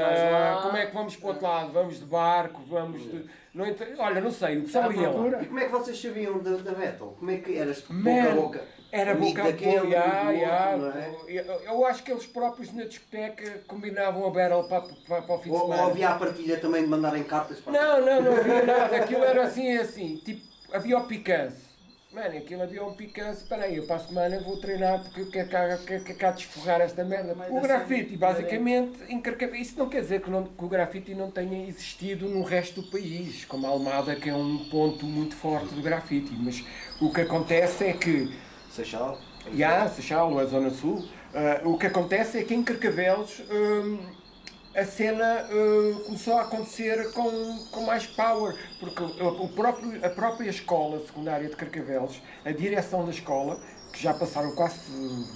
como 0.62 0.76
é 0.76 0.87
que 0.87 0.95
vamos 0.95 1.17
para 1.17 1.26
o 1.26 1.29
outro 1.31 1.47
lado? 1.47 1.73
Vamos 1.73 1.99
de 1.99 2.05
barco, 2.05 2.61
vamos 2.69 3.02
de. 3.02 3.25
Não 3.55 3.67
inter- 3.67 3.95
Olha, 3.99 4.21
não 4.21 4.31
sei, 4.31 4.59
o 4.59 4.63
pessoal 4.63 4.91
ia 4.93 5.11
lá. 5.11 5.43
E 5.43 5.47
como 5.47 5.59
é 5.59 5.65
que 5.67 5.71
vocês 5.73 6.01
sabiam 6.01 6.39
da, 6.39 6.53
da 6.57 6.73
Battle? 6.73 7.15
Como 7.19 7.31
é 7.31 7.37
que 7.37 7.57
eras 7.59 7.81
boca 7.83 7.93
Man, 7.95 8.23
a 8.31 8.35
boca? 8.35 8.65
Era 8.91 9.15
boca 9.15 9.43
a 9.43 9.45
boca, 9.53 10.77
não 10.79 10.91
é? 10.91 11.15
Eu, 11.67 11.87
acho 11.87 12.03
que 12.03 12.11
eles 12.13 12.27
próprios 12.27 12.73
na 12.73 12.85
discoteca 12.85 13.63
combinavam 13.67 14.27
a 14.27 14.31
battle 14.31 14.65
para, 14.65 14.83
para, 15.07 15.23
para 15.23 15.35
o 15.35 15.39
fim 15.39 15.51
de 15.51 15.57
Ou, 15.57 15.63
ou 15.63 15.71
semana. 15.71 15.91
havia 15.91 16.09
a 16.11 16.15
partilha 16.19 16.59
também 16.61 16.83
de 16.83 16.89
mandarem 16.89 17.25
cartas 17.25 17.59
para 17.61 17.73
Não, 17.73 18.01
não, 18.05 18.23
não 18.23 18.37
havia 18.37 18.63
nada. 18.65 18.97
Aquilo 18.97 19.25
era 19.25 19.45
assim, 19.45 19.77
assim. 19.77 20.17
Tipo, 20.25 20.43
havia 20.73 20.99
o 20.99 21.05
picance. 21.07 21.72
Mano, 22.12 22.37
aquilo 22.37 22.62
havia 22.62 22.85
um 22.85 22.92
picance. 22.92 23.42
Espera 23.42 23.64
aí, 23.64 23.76
eu 23.76 23.87
para 23.87 23.97
a 23.97 23.99
semana 24.00 24.38
vou 24.40 24.59
treinar 24.59 25.02
porque 25.02 25.21
eu 25.23 25.31
quero 25.31 25.49
cá, 25.49 25.78
quero, 25.78 26.04
quero 26.04 26.19
cá 26.19 26.31
desforrar 26.31 26.81
esta 26.83 27.02
merda. 27.04 27.35
Mas 27.35 27.50
O 27.50 27.59
grafite, 27.61 28.16
basicamente, 28.19 28.99
encarca- 29.09 29.57
isso 29.57 29.78
não 29.78 29.88
quer 29.88 30.02
dizer 30.02 30.21
que, 30.21 30.28
não- 30.31 30.45
que 30.45 30.62
o 30.64 30.69
grafite 30.69 31.14
não 31.14 31.31
tenha 31.31 31.66
existido 31.66 32.28
no 32.28 32.42
resto 32.42 32.83
do 32.83 32.90
país, 32.90 33.47
como 33.47 33.66
a 33.66 33.71
Almada, 33.71 34.14
que 34.14 34.28
é 34.28 34.35
um 34.35 34.59
ponto 34.69 35.07
muito 35.07 35.35
forte 35.35 35.75
do 35.75 35.81
grafite. 35.81 36.31
Mas 36.38 36.62
o 37.00 37.11
que 37.11 37.23
acontece 37.23 37.85
é 37.85 37.92
que 37.95 38.31
Seixal. 38.71 39.19
e 39.50 39.64
há, 39.64 39.88
Seixal, 39.88 40.38
a 40.38 40.45
Zona 40.45 40.69
Sul. 40.69 41.09
Ah, 41.35 41.62
o 41.64 41.78
que 41.78 41.87
acontece 41.87 42.37
é 42.38 42.45
que 42.45 42.52
em 42.54 42.62
Carcavelos 42.62 43.40
hum, 43.50 43.99
a 44.75 44.85
cena 44.85 45.47
hum, 45.50 46.02
começou 46.07 46.38
a 46.38 46.43
acontecer 46.43 47.12
com, 47.12 47.59
com 47.71 47.83
mais 47.85 48.07
power, 48.07 48.57
porque 48.81 49.02
o, 49.02 49.49
próprio, 49.49 50.05
a 50.05 50.09
própria 50.09 50.50
escola 50.50 51.00
secundária 51.00 51.49
de 51.49 51.57
Carcavelos, 51.57 52.21
a 52.45 52.50
direção 52.52 53.05
da 53.05 53.11
escola, 53.11 53.61
que 53.93 54.02
já 54.02 54.14
passaram 54.14 54.55
quase 54.55 54.79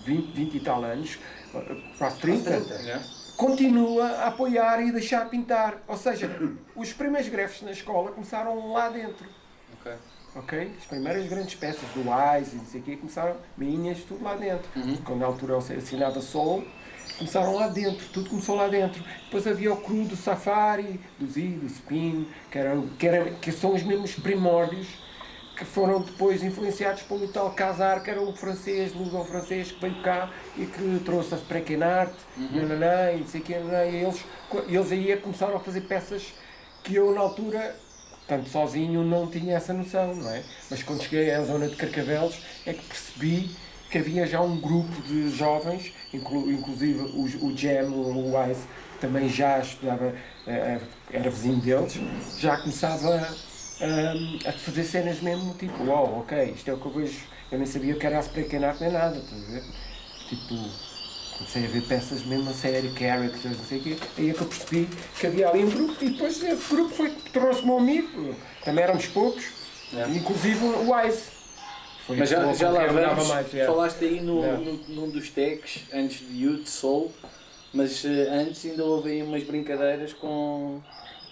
20, 0.05 0.33
20 0.33 0.55
e 0.57 0.61
tal 0.61 0.83
anos, 0.83 1.19
ah, 1.55 1.61
quase 1.99 2.19
30, 2.21 2.51
Yeah. 2.51 3.05
continua 3.37 4.07
a 4.07 4.29
apoiar 4.29 4.81
e 4.81 4.91
deixar 4.91 5.29
pintar. 5.29 5.83
Ou 5.87 5.97
seja, 5.97 6.31
os 6.75 6.93
primeiros 6.93 7.29
grefes 7.29 7.61
na 7.63 7.73
escola 7.73 8.11
começaram 8.13 8.73
lá 8.73 8.89
dentro. 8.89 9.27
Ok. 9.79 9.93
Ok? 10.37 10.75
As 10.79 10.85
primeiras 10.87 11.27
grandes 11.29 11.55
peças 11.55 11.89
do 11.95 12.01
Wise 12.01 12.57
e 12.57 12.59
não 12.59 12.67
sei 12.67 12.81
o 12.81 12.85
quê 12.85 12.97
começaram, 12.97 13.37
minhas, 13.57 13.99
tudo 14.01 14.23
lá 14.25 14.35
dentro. 14.35 14.69
Quando 15.05 15.21
na 15.21 15.27
altura 15.27 15.57
assinava 15.59 16.21
Soul, 16.21 16.65
começaram 17.19 17.55
lá 17.55 17.69
dentro, 17.69 18.07
tudo 18.13 18.31
começou 18.31 18.57
lá 18.57 18.69
dentro. 18.69 19.03
Depois 19.25 19.47
havia 19.47 19.73
o 19.73 19.77
cru 19.77 20.05
do 20.05 20.17
Safari, 20.17 21.01
do 21.19 21.27
Z, 21.27 21.41
do 21.41 21.67
Spin, 21.67 22.29
que, 22.51 22.59
era, 22.59 22.83
que, 22.99 23.07
era, 23.07 23.31
que 23.33 23.53
são 23.53 23.75
os 23.75 23.83
mesmos 23.83 24.15
primórdios 24.15 24.87
que 25.57 25.65
foram 25.65 26.03
depois 26.03 26.43
influenciados 26.43 27.03
pelo 27.03 27.27
tal 27.29 27.51
Casar, 27.53 28.03
que 28.03 28.11
era 28.11 28.21
um 28.21 28.33
francês, 28.35 28.93
luso-francês, 28.95 29.73
que 29.73 29.81
veio 29.81 30.03
cá 30.03 30.31
e 30.57 30.67
que 30.67 31.01
trouxe 31.05 31.35
a 31.35 31.39
Sprechen 31.39 31.83
Art, 31.83 32.13
nananã, 32.37 33.13
e 33.13 33.21
não 33.21 33.27
sei 33.27 33.41
o 33.41 33.45
quê, 33.45 33.55
e 33.55 33.97
eles, 33.97 34.25
eles 34.69 34.93
aí 34.93 35.17
começaram 35.17 35.57
a 35.57 35.61
fazer 35.61 35.81
peças 35.83 36.35
que 36.85 36.95
eu, 36.95 37.15
na 37.15 37.21
altura, 37.23 37.75
tanto 38.29 38.51
sozinho, 38.51 39.03
não 39.03 39.27
tinha 39.27 39.57
essa 39.57 39.73
noção, 39.73 40.15
não 40.15 40.31
é? 40.31 40.43
Mas 40.71 40.83
quando 40.83 41.03
cheguei 41.03 41.33
à 41.33 41.43
zona 41.43 41.69
de 41.69 41.77
Carcavelos, 41.77 42.39
é 42.67 42.75
que 42.75 42.83
percebi 42.85 43.51
que 43.91 43.99
havia 43.99 44.27
já 44.27 44.41
um 44.41 44.57
grupo 44.57 45.01
de 45.03 45.31
jovens, 45.31 45.93
inclu- 46.13 46.51
inclusive 46.51 47.01
o, 47.01 47.23
o 47.47 47.57
Jam, 47.57 47.89
o 47.91 48.37
Wise, 48.37 48.63
que 48.95 48.99
também 49.01 49.29
já 49.29 49.59
estudava, 49.61 50.15
eh, 50.47 50.79
era 51.13 51.31
vizinho 51.31 51.57
deles, 51.59 51.99
já 52.39 52.57
começava 52.57 53.29
hum, 53.81 54.39
a 54.45 54.53
fazer 54.53 54.85
cenas 54.85 55.21
mesmo, 55.21 55.55
tipo, 55.55 55.85
uau, 55.85 56.21
ok, 56.21 56.53
isto 56.57 56.71
é 56.71 56.75
o 56.75 56.79
que 56.79 56.87
eu 56.87 56.93
vejo, 56.93 57.21
eu 57.53 57.59
nem 57.59 57.67
sabia 57.67 57.95
que 57.95 58.07
era 58.07 58.17
a 58.19 58.21
Sprekenart 58.21 58.81
nem 58.81 58.91
nada, 58.91 59.19
estás 59.19 59.43
a 59.43 59.53
ver? 59.53 59.63
Tipo, 60.29 60.57
comecei 61.37 61.65
a 61.65 61.69
ver 61.69 61.83
peças 61.83 62.25
mesmo 62.25 62.51
a 62.51 62.55
sério, 62.55 62.93
characters, 62.99 63.57
não 63.59 63.65
sei 63.65 63.79
o 63.79 63.83
quê, 63.83 63.97
aí 64.19 64.31
é 64.31 64.33
que 64.33 64.41
eu 64.41 64.47
percebi 64.47 64.89
que 65.21 65.27
havia 65.27 65.49
ali 65.49 65.63
um 65.65 65.71
grupo, 65.71 66.05
e 66.05 66.09
depois 66.11 66.43
esse 66.43 66.69
grupo 66.75 66.91
foi 66.95 67.11
que 67.11 67.31
trouxe-me 67.31 67.71
um 67.71 67.79
amigo, 67.79 68.35
também 68.65 68.83
éramos 68.83 69.07
poucos, 69.07 69.45
inclusive 70.15 70.65
o 70.65 70.93
Wise. 70.93 71.36
Foi 72.07 72.17
Mas 72.17 72.29
já, 72.29 72.53
já 72.53 72.71
lá 72.71 72.87
vamos. 72.87 73.29
mais, 73.29 73.53
é. 73.55 73.67
Falaste 73.67 74.05
aí 74.05 74.21
no, 74.21 74.45
É. 74.45 74.53
no- 74.53 74.81
num 74.89 75.11
dos 75.11 75.29
tags, 75.31 75.81
antes 75.93 76.21
de 76.21 76.45
Youth 76.45 76.67
Soul, 76.67 77.11
mas 77.75 78.05
eh, 78.05 78.29
antes 78.31 78.65
ainda 78.65 78.85
houve 78.85 79.11
aí 79.11 79.23
umas 79.23 79.43
brincadeiras 79.43 80.13
com. 80.13 80.81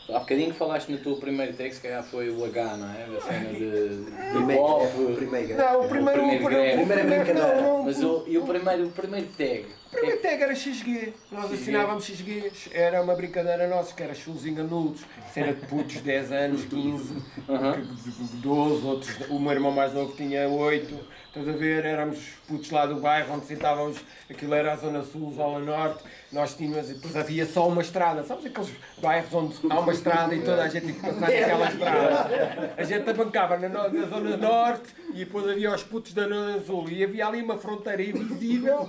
Há 0.09 0.19
bocadinho 0.19 0.53
falaste 0.53 0.91
no 0.91 0.99
teu 0.99 1.17
primeiro 1.17 1.55
tag, 1.55 1.73
se 1.75 1.81
calhar 1.81 2.03
foi 2.03 2.29
o 2.29 2.45
H, 2.45 2.77
não 2.77 2.91
é? 2.91 3.07
Da 3.07 3.21
cena 3.23 3.49
de, 3.53 4.05
de 4.05 4.31
Primeiro 4.33 4.63
pop. 4.63 4.81
greve, 4.85 5.03
o 5.13 5.17
primeiro. 5.17 5.57
Não, 5.57 5.81
o 5.81 5.89
primeiro, 5.89 6.21
O 6.21 6.29
primeiro 6.29 6.83
o 6.83 6.87
primeiro, 6.87 7.07
brincadeira. 7.09 7.35
não, 7.63 7.63
não, 7.79 7.83
Mas 7.85 8.03
o, 8.03 8.25
e 8.27 8.37
o 8.37 8.43
primeiro, 8.43 8.87
o 8.87 8.91
primeiro 8.91 9.27
tag? 9.39 9.65
Primeiro 9.95 10.21
tag 10.21 10.43
era 10.43 10.55
XG. 10.55 11.13
Nós 11.31 11.53
assinávamos 11.53 12.05
XG. 12.05 12.53
Era 12.73 13.01
uma 13.03 13.15
brincadeira 13.15 13.67
nossa, 13.69 13.95
que 13.95 14.03
era 14.03 14.15
chulos 14.15 14.45
enganudos. 14.47 15.03
Cena 15.33 15.53
de 15.53 15.67
putos, 15.67 15.97
10 16.01 16.33
anos, 16.33 16.65
15, 16.65 17.15
que- 17.15 18.37
12, 18.39 18.87
outros. 18.87 19.17
O 19.31 19.39
meu 19.39 19.53
irmão 19.53 19.71
mais 19.73 19.93
novo 19.95 20.13
tinha 20.17 20.49
8. 20.49 21.15
Estás 21.29 21.49
a 21.49 21.53
ver? 21.53 21.85
Éramos 21.85 22.19
putos 22.47 22.71
lá 22.71 22.87
do 22.87 22.97
bairro 23.01 23.35
onde 23.35 23.47
sentávamos. 23.47 23.99
Aquilo 24.31 24.55
era 24.55 24.73
a 24.73 24.77
Zona 24.77 25.03
Sul, 25.03 25.33
Zona 25.35 25.59
Norte. 25.59 26.05
Nós 26.31 26.55
tínhamos. 26.55 26.89
e 26.91 26.95
Depois 26.95 27.17
havia 27.17 27.45
só 27.45 27.67
uma 27.69 27.83
estrada. 27.83 28.23
Sabes 28.23 28.47
aqueles 28.47 28.71
bairros 29.03 29.35
onde 29.35 29.57
há 29.69 29.81
uma 29.81 29.93
estrada 29.93 30.33
e 30.35 30.43
toda 30.43 30.63
a 30.63 30.69
gente 30.69 30.87
tem 30.87 30.95
que 30.95 31.01
passar 31.01 31.21
naquela 31.23 31.69
estrada? 31.69 32.75
A 32.77 32.85
gente 32.85 33.11
abancava 33.11 33.57
na, 33.57 33.69
na 33.69 34.07
Zona 34.07 34.37
Norte 34.37 34.95
e 35.13 35.19
depois 35.25 35.49
havia 35.49 35.75
os 35.75 35.83
putos 35.83 36.13
da 36.15 36.23
Zona 36.29 36.61
Sul. 36.61 36.89
E 36.89 37.03
havia 37.03 37.27
ali 37.27 37.43
uma 37.43 37.59
fronteira 37.59 38.01
invisível 38.03 38.89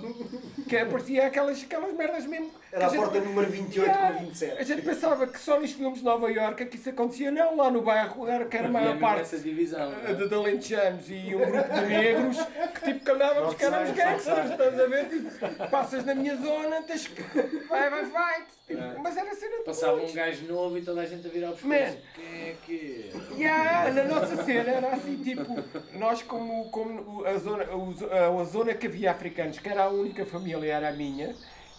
que 0.69 0.77
parecia 0.96 1.28
aquelas, 1.28 1.62
aquelas 1.62 1.94
merdas 1.94 2.25
mesmo. 2.25 2.52
Era 2.75 2.88
a 2.88 2.89
gente- 2.89 3.00
porta 3.00 3.20
número 3.22 3.50
28 3.50 3.89
Yeah. 3.89 4.13
com 4.13 4.25
27. 4.25 4.58
A 4.60 4.63
gente 4.63 4.82
pensava 4.82 5.27
que 5.27 5.39
só 5.39 5.60
nos 5.60 5.72
filmes 5.72 6.00
de 6.00 6.03
Nova 6.05 6.29
Iorque 6.29 6.65
que 6.65 6.75
isso 6.75 6.89
acontecia, 6.89 7.32
não, 7.32 7.55
lá 7.55 7.72
no 7.72 7.82
bairro 7.82 8.27
era 8.27 8.44
que 8.46 8.58
era 8.58 8.67
a 8.67 8.72
maior 8.72 9.00
parte 9.00 9.22
essa 9.22 9.38
divisão. 9.39 9.94
é? 10.05 10.13
de, 10.13 10.27
de 10.27 10.36
alentejanos 10.36 11.10
e 11.10 11.34
um 11.36 11.39
grupo 11.51 11.74
de 11.74 11.82
negros 11.86 12.38
que 12.74 12.86
tipo 12.86 13.05
que 13.05 13.12
andávamos 13.12 13.55
que 13.55 13.63
éramos 13.63 13.91
gangsters, 13.91 14.51
estás 14.51 14.79
a 14.79 14.86
ver? 14.88 15.05
Tipo, 15.08 15.70
passas 15.70 16.03
na 16.05 16.13
minha 16.15 16.36
zona, 16.36 16.82
tens 16.84 17.08
que. 17.08 17.22
Vai, 17.70 17.89
vai, 17.89 18.05
vai. 18.05 18.44
Tipo, 18.67 18.82
Mas 19.01 19.15
era 19.15 19.34
cena 19.36 19.58
de 19.60 19.63
Passava 19.63 20.01
um 20.01 20.13
gajo 20.13 20.46
novo 20.48 20.77
e 20.77 20.82
toda 20.82 21.01
a 21.01 21.05
gente 21.05 21.25
a 21.27 21.29
virar 21.29 21.51
os 21.51 21.62
Man. 21.62 21.75
pescoços. 21.77 22.00
Quem 22.15 22.25
é 22.50 22.55
que. 22.65 23.12
Yeah, 23.38 23.91
na 23.94 24.03
nossa 24.03 24.44
cena 24.44 24.70
era 24.72 24.88
assim, 24.89 25.17
tipo, 25.24 25.46
nós 25.94 26.24
como, 26.24 26.70
como 26.72 27.20
o- 27.22 27.25
a, 27.25 27.38
zona, 27.38 27.63
o- 27.74 27.96
a, 28.12 28.41
a 28.41 28.44
zona 28.44 28.74
que 28.74 28.88
havia 28.88 29.12
africanos, 29.12 29.60
que 29.60 29.70
era 29.70 29.84
a 29.84 29.89
única 29.89 30.25
família, 30.25 30.74
era 30.74 30.89
a 30.89 30.91
minha, 30.91 31.36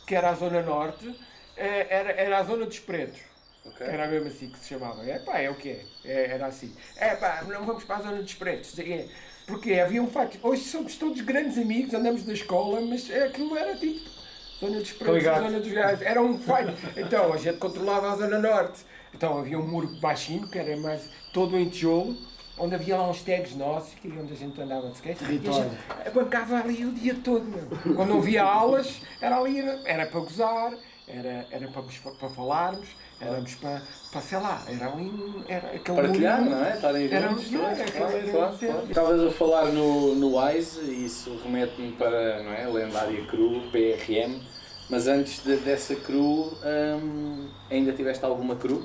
que 0.07 0.15
era 0.15 0.31
a 0.31 0.35
zona 0.35 0.63
norte, 0.63 1.13
eh, 1.57 1.87
era, 1.91 2.13
era 2.13 2.39
a 2.39 2.43
zona 2.45 2.65
dos 2.65 2.79
pretos. 2.79 3.21
Ok. 3.65 3.85
Que 3.85 3.93
era 3.93 4.07
mesmo 4.07 4.29
assim 4.29 4.49
que 4.49 4.59
se 4.59 4.69
chamava. 4.69 5.05
É 5.05 5.19
pá, 5.19 5.41
é 5.41 5.51
o 5.51 5.57
quê? 5.57 5.81
É, 6.05 6.31
era 6.31 6.47
assim. 6.47 6.73
É 6.97 7.17
pá, 7.17 7.45
não 7.49 7.67
vamos 7.67 7.85
para 7.85 7.97
a 7.97 8.03
zona 8.03 8.23
dos 8.23 8.35
pretos. 8.35 8.79
É, 8.79 9.09
porque 9.47 9.75
havia 9.75 10.01
um 10.03 10.09
facto. 10.09 10.39
Hoje 10.43 10.63
somos 10.65 10.97
todos 10.97 11.21
grandes 11.23 11.59
amigos, 11.59 11.93
andamos 11.93 12.25
na 12.25 12.33
escola, 12.33 12.81
mas 12.81 13.11
é, 13.11 13.25
aquilo 13.25 13.57
era 13.57 13.77
tipo. 13.77 14.17
Zona 14.61 14.79
dos 14.79 14.93
pretos, 14.93 15.23
zona 15.23 15.61
dos 15.61 15.73
gajos. 15.73 16.03
Era 16.03 16.23
um 16.23 16.39
fight. 16.39 16.73
Então 16.97 17.33
a 17.33 17.37
gente 17.37 17.59
controlava 17.59 18.13
a 18.13 18.17
zona 18.17 18.39
norte. 18.39 18.85
Então 19.13 19.39
havia 19.39 19.59
um 19.59 19.67
muro 19.67 19.89
baixinho, 20.01 20.49
que 20.49 20.59
era 20.59 20.77
mais 20.77 21.09
todo 21.33 21.59
em 21.59 21.69
tijolo, 21.69 22.17
onde 22.59 22.75
havia 22.75 22.97
lá 22.97 23.09
uns 23.09 23.23
tags 23.23 23.55
nossos, 23.57 23.95
que 23.95 24.09
onde 24.09 24.33
a 24.33 24.37
gente 24.37 24.61
andava 24.61 24.89
de 24.89 24.95
skate. 24.95 25.23
E 25.25 25.27
a 25.27 25.53
gente 25.53 26.11
bancava 26.15 26.57
ali 26.59 26.85
o 26.85 26.93
dia 26.93 27.15
todo, 27.23 27.45
meu. 27.45 27.95
Quando 27.95 28.09
não 28.11 28.19
havia 28.19 28.43
aulas, 28.43 29.01
era 29.21 29.39
ali, 29.39 29.61
era 29.85 30.07
para 30.07 30.21
gozar. 30.21 30.73
era, 31.09 31.47
era 31.53 31.69
para, 31.69 31.83
para 32.19 32.29
falarmos, 32.31 32.89
éramos 33.21 33.55
para, 33.55 33.81
para 34.11 34.21
sei 34.21 34.39
lá, 34.39 34.61
era 34.69 34.91
um. 34.91 35.45
Era 35.49 35.69
aquele 35.69 36.01
Partilhar, 36.03 36.41
mundo- 36.41 36.51
não 36.57 36.65
é? 36.67 36.75
Estarem 36.75 37.09
Era 37.13 37.29
juntos, 37.29 37.47
um- 37.53 37.59
todos, 37.59 37.79
é, 37.79 37.85
claro, 37.85 38.17
era 38.17 38.31
claro, 38.33 38.55
um- 38.55 38.59
claro. 38.59 38.87
Estavas 38.89 39.23
a 39.23 39.31
falar 39.31 39.65
no, 39.67 40.15
no 40.17 40.37
Wise, 40.39 40.81
e 40.81 41.05
isso 41.05 41.39
remete-me 41.45 41.93
para 41.93 42.43
não 42.43 42.53
é, 42.53 42.65
a 42.65 42.69
lendária 42.69 43.25
crew, 43.27 43.63
PRM, 43.71 44.41
mas 44.91 45.07
antes 45.07 45.45
de- 45.45 45.57
dessa 45.59 45.95
crew, 45.95 46.53
hum, 47.01 47.49
ainda 47.71 47.93
tiveste 47.93 48.25
alguma 48.25 48.57
crew? 48.57 48.83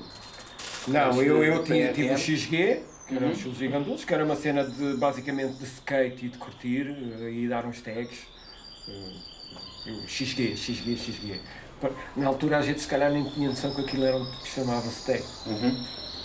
Não, 0.86 1.22
eu, 1.22 1.42
eu 1.44 1.64
tinha, 1.64 1.92
tive 1.92 2.12
o 2.12 2.18
XG, 2.18 2.82
que 3.12 3.18
eram 3.18 3.28
Uhum. 3.28 3.50
os 3.50 3.56
Gigandulos, 3.58 4.04
que 4.04 4.14
era 4.14 4.24
uma 4.24 4.36
cena 4.36 4.64
de, 4.64 4.94
basicamente 4.96 5.54
de 5.54 5.64
skate 5.64 6.26
e 6.26 6.28
de 6.30 6.38
curtir 6.38 6.86
eh, 6.88 7.30
e 7.30 7.48
dar 7.48 7.64
uns 7.66 7.80
tags. 7.80 8.18
Eh, 8.88 9.12
eu, 9.86 10.08
XG, 10.08 10.56
XG, 10.56 11.40
Na 12.16 12.28
altura 12.28 12.58
a 12.58 12.62
gente 12.62 12.80
se 12.80 12.86
calhar 12.86 13.10
nem 13.10 13.24
tinha 13.30 13.48
noção 13.48 13.74
que 13.74 13.80
aquilo 13.80 14.04
era 14.04 14.16
um 14.16 14.24
que 14.24 14.48
chamava-se 14.48 15.04
tag. 15.06 15.24
Uhum. 15.46 15.84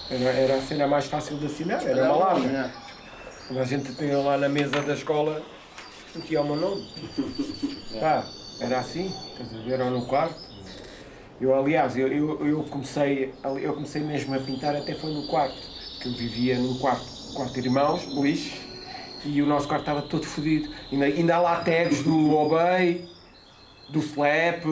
Era, 0.10 0.24
era 0.30 0.56
a 0.56 0.62
cena 0.62 0.88
mais 0.88 1.06
fácil 1.08 1.38
de 1.38 1.48
assinar, 1.48 1.86
era 1.86 2.04
uma 2.14 2.16
larga. 2.26 2.72
Quando 3.48 3.60
a 3.60 3.66
gente 3.66 3.94
tinha 3.96 4.18
lá 4.20 4.38
na 4.38 4.48
mesa 4.50 4.82
da 4.82 4.94
escola, 4.94 5.42
metia 6.16 6.42
o 6.42 6.46
meu 6.46 6.56
nome. 6.56 6.88
Pá, 8.00 8.26
era 8.60 8.80
assim, 8.80 9.12
estás 9.32 9.54
a 9.54 9.64
ver, 9.64 9.74
era 9.74 9.90
no 9.90 10.06
quarto. 10.06 10.48
Eu, 11.40 11.54
aliás, 11.54 11.96
eu, 11.96 12.08
eu, 12.08 12.48
eu, 12.48 12.64
comecei, 12.64 13.34
eu 13.62 13.74
comecei 13.74 14.02
mesmo 14.02 14.34
a 14.36 14.40
pintar 14.40 14.76
até 14.76 14.96
foi 14.96 15.14
no 15.14 15.28
quarto, 15.28 15.56
que 15.56 15.77
eu 16.08 16.14
vivia 16.14 16.58
num 16.58 16.78
quarto, 16.78 17.06
quarto 17.34 17.54
de 17.54 17.68
irmãos, 17.68 18.06
lixo, 18.06 18.56
e 19.26 19.42
o 19.42 19.46
nosso 19.46 19.68
quarto 19.68 19.82
estava 19.82 20.02
todo 20.02 20.26
fodido. 20.26 20.70
Ainda, 20.92 21.06
ainda 21.06 21.36
há 21.36 21.40
lá 21.40 21.56
tags 21.62 22.04
do 22.04 22.34
Obey, 22.36 23.06
do 23.90 24.00
Slap, 24.00 24.64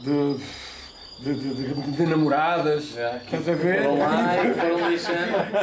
de, 0.00 0.36
de, 1.20 1.34
de, 1.34 1.54
de- 1.54 1.92
de 1.92 2.06
namoradas, 2.06 2.94
que 3.28 3.36
estás 3.36 3.48
a 3.48 3.52
ver? 3.54 3.82
Foram 3.82 3.98
lá 3.98 4.44
e 4.44 4.54
foram 4.58 4.90
lixando. 4.90 5.18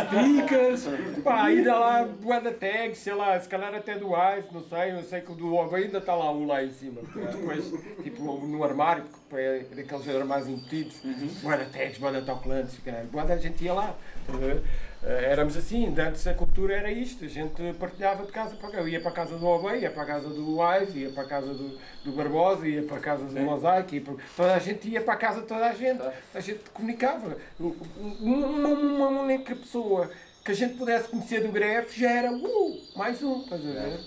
Stickers, 0.08 0.88
pá, 1.24 1.44
ainda 1.46 1.78
lá 1.78 2.06
bué 2.22 2.40
da 2.40 2.52
tag, 2.54 2.96
sei 2.96 3.14
lá, 3.14 3.38
se 3.40 3.50
calhar 3.50 3.74
até 3.76 3.98
do 3.98 4.08
Ice, 4.38 4.48
não 4.54 4.64
sei, 4.64 4.92
eu 4.94 5.04
sei 5.04 5.20
que 5.22 5.32
o 5.34 5.36
do 5.36 5.54
Obey 5.56 5.86
ainda 5.86 5.98
está 5.98 6.16
lá 6.16 6.32
um 6.32 6.46
lá 6.48 6.64
em 6.64 6.72
cima. 6.72 7.02
Depois, 7.14 7.74
tipo, 8.04 8.24
no 8.46 8.64
armário, 8.64 9.04
porque 9.28 9.42
é 9.44 9.66
daqueles 9.76 10.08
armários 10.16 10.48
embutidos, 10.48 10.96
bué 11.42 11.58
da 11.58 11.66
tags, 11.66 11.98
bué 11.98 12.12
da 12.12 12.20
autocolantes, 12.20 12.78
caralho, 12.86 13.08
bué 13.08 13.26
da 13.26 13.36
gente 13.38 13.62
ia 13.66 13.74
lá. 13.74 13.94
estás 14.22 14.42
a 14.42 14.46
ver? 14.48 14.64
Eh, 15.02 15.32
Éramos 15.32 15.56
assim, 15.56 15.88
antes 15.98 16.28
a 16.28 16.34
cultura 16.34 16.76
era 16.76 16.92
isto, 16.92 17.24
a 17.24 17.28
gente 17.28 17.74
partilhava 17.80 18.26
de 18.26 18.32
casa 18.32 18.56
para 18.56 18.70
cá. 18.70 18.78
Eu 18.80 18.88
ia 18.88 19.00
para 19.00 19.12
a 19.12 19.14
casa 19.14 19.38
do 19.38 19.46
Obey, 19.46 19.82
ia 19.82 19.92
para 19.92 20.04
a 20.04 20.06
casa 20.06 20.30
do 20.30 20.60
Wise, 20.60 21.00
ia 21.00 21.10
para 21.10 21.24
a 21.24 21.28
casa 21.28 21.54
do, 21.54 21.80
do 22.04 22.12
Barbosa, 22.12 22.68
ia 22.68 22.84
para 22.84 22.98
a 22.98 23.00
casa 23.00 23.26
do 23.26 23.40
Mosaic, 23.40 23.96
ia 23.96 24.02
para... 24.02 24.14
toda 24.36 24.54
a 24.54 24.60
gente 24.60 24.90
ia 24.90 25.02
para 25.02 25.14
a 25.14 25.18
casa 25.18 25.42
de 25.42 25.48
toda 25.48 25.66
a 25.66 25.74
gente. 25.74 26.00
Tá. 26.00 26.14
A 26.34 26.40
gente 26.42 26.70
comunicava. 26.74 27.38
Uma, 27.60 28.70
uma 28.70 29.08
única 29.22 29.56
pessoa 29.56 30.10
que 30.44 30.52
a 30.52 30.56
gente 30.56 30.76
pudesse 30.76 31.10
conhecer 31.10 31.42
do 31.42 31.52
greve 31.52 31.88
já 31.98 32.12
era 32.12 32.32
uh, 32.32 32.82
mais 32.96 33.22
um, 33.24 33.42
estás 33.44 33.62
a 33.62 33.72
ver? 33.72 34.00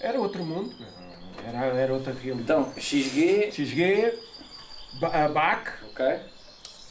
Era 0.00 0.20
outro 0.20 0.44
mundo, 0.44 0.74
era, 1.46 1.66
era 1.66 1.92
outra 1.94 2.12
realidade. 2.12 2.42
Então, 2.42 2.72
XG, 2.76 3.50
XG, 3.52 4.18
BAC, 5.32 5.70
ok. 5.90 6.20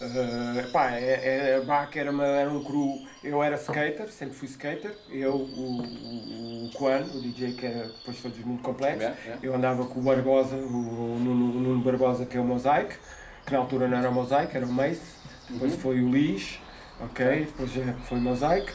Uh, 0.02 0.70
pá, 0.72 0.92
é, 0.92 1.52
é, 1.52 1.56
a 1.56 1.62
BAC 1.62 1.96
era, 1.98 2.12
uma, 2.12 2.26
era 2.26 2.50
um 2.50 2.62
crew, 2.62 3.08
eu 3.24 3.42
era 3.42 3.56
skater, 3.56 4.12
sempre 4.12 4.36
fui 4.36 4.48
skater, 4.50 4.94
eu, 5.10 5.34
o, 5.34 5.82
o, 5.82 6.66
o 6.66 6.72
Quan, 6.74 7.02
o 7.14 7.22
DJ 7.22 7.54
que 7.54 7.66
era, 7.66 7.88
depois 7.88 8.18
foi 8.20 8.30
dos 8.32 8.44
muito 8.44 8.62
complexo, 8.62 9.00
Yeah, 9.00 9.22
yeah. 9.24 9.40
eu 9.42 9.56
andava 9.56 9.86
com 9.86 10.02
o 10.02 10.04
Barbosa, 10.04 10.58
o, 10.58 11.16
o 11.16 11.20
Nuno, 11.20 11.46
o 11.58 11.62
Nuno 11.62 11.82
Barbosa 11.82 12.26
que 12.26 12.36
é 12.36 12.42
o 12.42 12.44
Mosaic, 12.44 12.94
que 13.46 13.54
na 13.54 13.60
altura 13.60 13.88
não 13.88 13.98
era 13.98 14.10
o 14.10 14.14
Mosaic, 14.14 14.54
era 14.56 14.66
o 14.66 14.72
Mace, 14.72 15.02
depois 15.50 15.72
Uhum. 15.74 15.80
foi 15.80 16.02
o 16.02 16.10
Lish, 16.10 16.60
ok, 17.00 17.46
depois 17.46 17.72
já 17.72 17.94
foi 17.94 18.18
o 18.18 18.22
Mosaic, 18.22 18.74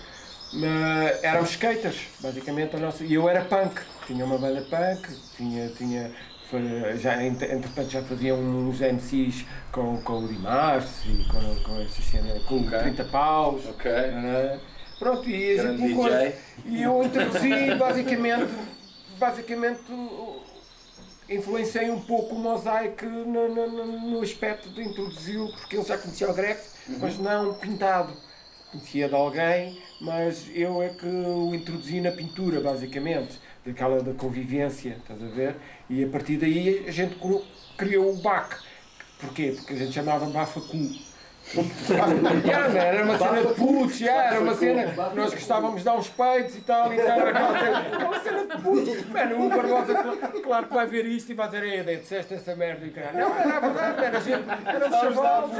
mas 0.54 1.22
éramos 1.22 1.50
skaters, 1.50 2.00
basicamente 2.20 2.76
a 2.76 2.78
nossa, 2.78 3.04
e 3.04 3.12
eu 3.12 3.28
era 3.28 3.44
punk, 3.44 3.78
tinha 4.06 4.24
uma 4.24 4.38
banda 4.38 4.62
punk, 4.62 5.06
tinha, 5.36 5.68
tinha 5.68 6.10
já, 6.98 7.22
ent- 7.24 7.42
entretanto 7.42 7.90
já 7.90 8.02
fazia 8.02 8.34
uns 8.34 8.80
MCs 8.80 9.44
com, 9.72 10.00
com 10.02 10.24
o 10.24 10.28
Dimarce 10.28 11.08
e 11.08 11.24
com, 11.28 11.62
com 11.62 11.80
essas 11.80 12.04
cenas, 12.04 12.42
com 12.44 12.60
Ok. 12.60 12.78
30 12.78 13.04
paus, 13.04 13.62
Ok. 13.66 13.90
né? 13.90 14.58
Pronto, 14.98 15.28
e 15.30 15.58
a 15.58 15.62
gente 15.72 15.94
coisa- 15.94 16.32
E 16.66 16.82
eu 16.82 17.02
introduzi 17.02 17.74
basicamente, 17.78 18.50
basicamente 19.18 19.80
influenciei 21.28 21.90
um 21.90 22.00
pouco 22.00 22.34
o 22.34 22.38
Mosaic 22.38 23.04
no, 23.06 23.24
no, 23.48 24.10
no- 24.10 24.20
aspecto 24.20 24.68
de 24.70 24.82
introduzi-lo, 24.82 25.50
porque 25.52 25.76
ele 25.76 25.84
já 25.86 25.96
conhecia 25.96 26.28
o 26.28 26.34
greve, 26.34 26.60
mas 26.98 27.18
não 27.18 27.54
pintado. 27.54 28.12
Conhecia 28.72 29.08
de 29.08 29.14
alguém, 29.14 29.80
mas 30.00 30.46
eu 30.54 30.82
é 30.82 30.88
que 30.90 31.06
o 31.06 31.54
introduzi 31.54 32.00
na 32.00 32.10
pintura, 32.12 32.60
basicamente, 32.60 33.38
daquela 33.70 34.02
da 34.02 34.12
convivência, 34.12 34.96
estás 34.98 35.22
a 35.22 35.26
ver? 35.26 35.56
E 35.88 36.04
a 36.04 36.08
partir 36.08 36.36
daí 36.36 36.84
a 36.86 36.90
gente 36.90 37.16
criou 37.76 38.12
o 38.12 38.16
BAC. 38.22 38.56
Porquê? 39.18 39.52
Porque 39.56 39.74
a 39.74 39.76
gente 39.76 39.92
chamava 39.92 40.26
Bafacu. 40.26 41.09
Yeah, 42.44 42.78
era 42.78 43.04
uma 43.04 43.18
cena 43.18 43.42
de 43.42 43.54
putos, 43.54 44.00
yeah, 44.00 44.24
era 44.34 44.40
uma 44.40 44.54
cena. 44.54 44.92
Nós 45.14 45.34
gostávamos 45.34 45.78
de 45.78 45.84
dar 45.84 45.94
uns 45.96 46.08
peitos 46.08 46.56
e 46.56 46.60
tal, 46.60 46.92
e 46.92 46.96
tal, 46.96 47.20
era 47.20 47.58
cena, 47.58 47.78
aquela 47.78 48.20
cena 48.20 48.46
de 48.46 48.62
putos. 48.62 49.06
Mano, 49.08 49.46
o 49.46 49.48
Barbosa, 49.48 49.94
cl- 50.02 50.42
claro 50.42 50.66
que 50.66 50.74
vai 50.74 50.86
ver 50.86 51.06
isto 51.06 51.30
e 51.32 51.34
vai 51.34 51.48
dizer, 51.48 51.64
ei, 51.88 51.96
disseste 51.96 52.34
essa 52.34 52.54
merda 52.54 52.86
e 52.86 52.90
caralho. 52.90 53.18
Não, 53.18 53.36
era 53.38 53.60
verdade, 53.60 54.04
era 54.04 54.20
gente, 54.20 54.44
éramos 54.66 54.98
chavalos, 55.00 55.50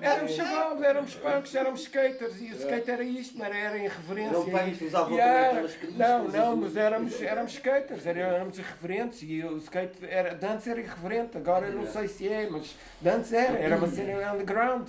éramos 0.00 0.32
chavalos, 0.32 0.82
éramos 0.82 1.14
punks, 1.16 1.54
éramos 1.54 1.80
skaters, 1.80 2.40
e 2.40 2.44
o 2.52 2.56
skate 2.56 2.90
era 2.90 3.02
isto, 3.04 3.38
mano, 3.38 3.54
era 3.54 3.76
irreverência. 3.76 4.30
Eram 4.36 4.44
punks, 4.44 4.80
usavam 4.82 5.12
Yeah, 5.16 5.60
cristas, 5.62 5.96
Não, 5.96 6.24
não, 6.28 6.56
mas 6.56 6.76
éramos, 6.76 7.22
éramos 7.22 7.52
skaters, 7.52 8.06
era- 8.06 8.20
éramos 8.20 8.58
irreverentes 8.58 9.18
e 9.22 9.42
o 9.44 9.56
skate 9.58 9.98
era, 10.08 10.38
antes 10.52 10.66
era 10.66 10.80
irreverente, 10.80 11.36
agora 11.36 11.68
não 11.70 11.86
sei 11.86 12.06
se 12.08 12.28
é, 12.28 12.48
mas 12.50 12.76
de 13.00 13.08
antes 13.08 13.32
era, 13.32 13.58
era 13.58 13.76
uma 13.76 13.88
cena 13.88 14.32
underground. 14.32 14.88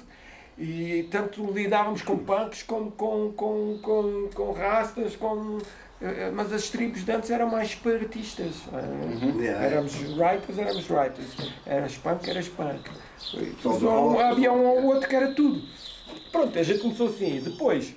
E 0.58 1.08
tanto 1.12 1.44
lidávamos 1.52 2.02
com 2.04 2.18
punks 2.18 2.62
como 2.63 2.92
com, 2.92 3.32
com, 3.36 3.80
com, 3.82 4.30
com 4.36 4.52
rastas, 4.52 5.16
com, 5.16 5.58
eh, 6.00 6.30
mas 6.32 6.54
as 6.54 6.70
tribos 6.70 7.04
de 7.04 7.12
antes 7.12 7.32
eram 7.32 7.50
mais 7.50 7.72
separatistas. 7.72 8.54
eh, 8.72 9.42
Yeah. 9.44 9.66
Éramos 9.66 9.94
writers, 9.96 10.58
éramos 10.60 10.89
writers. 10.89 11.52
Eras 11.66 11.98
punk, 11.98 12.30
eras 12.30 12.48
punk. 12.50 12.89
Um- 13.66 14.20
havia 14.20 14.52
um 14.54 14.63
ou 14.66 14.86
outro 14.86 15.10
que 15.10 15.16
era 15.16 15.34
tudo. 15.34 15.62
Pronto, 16.32 16.58
a 16.60 16.63
gente 16.63 16.80
começou 16.82 17.08
assim. 17.08 17.39
Depois, 17.42 17.96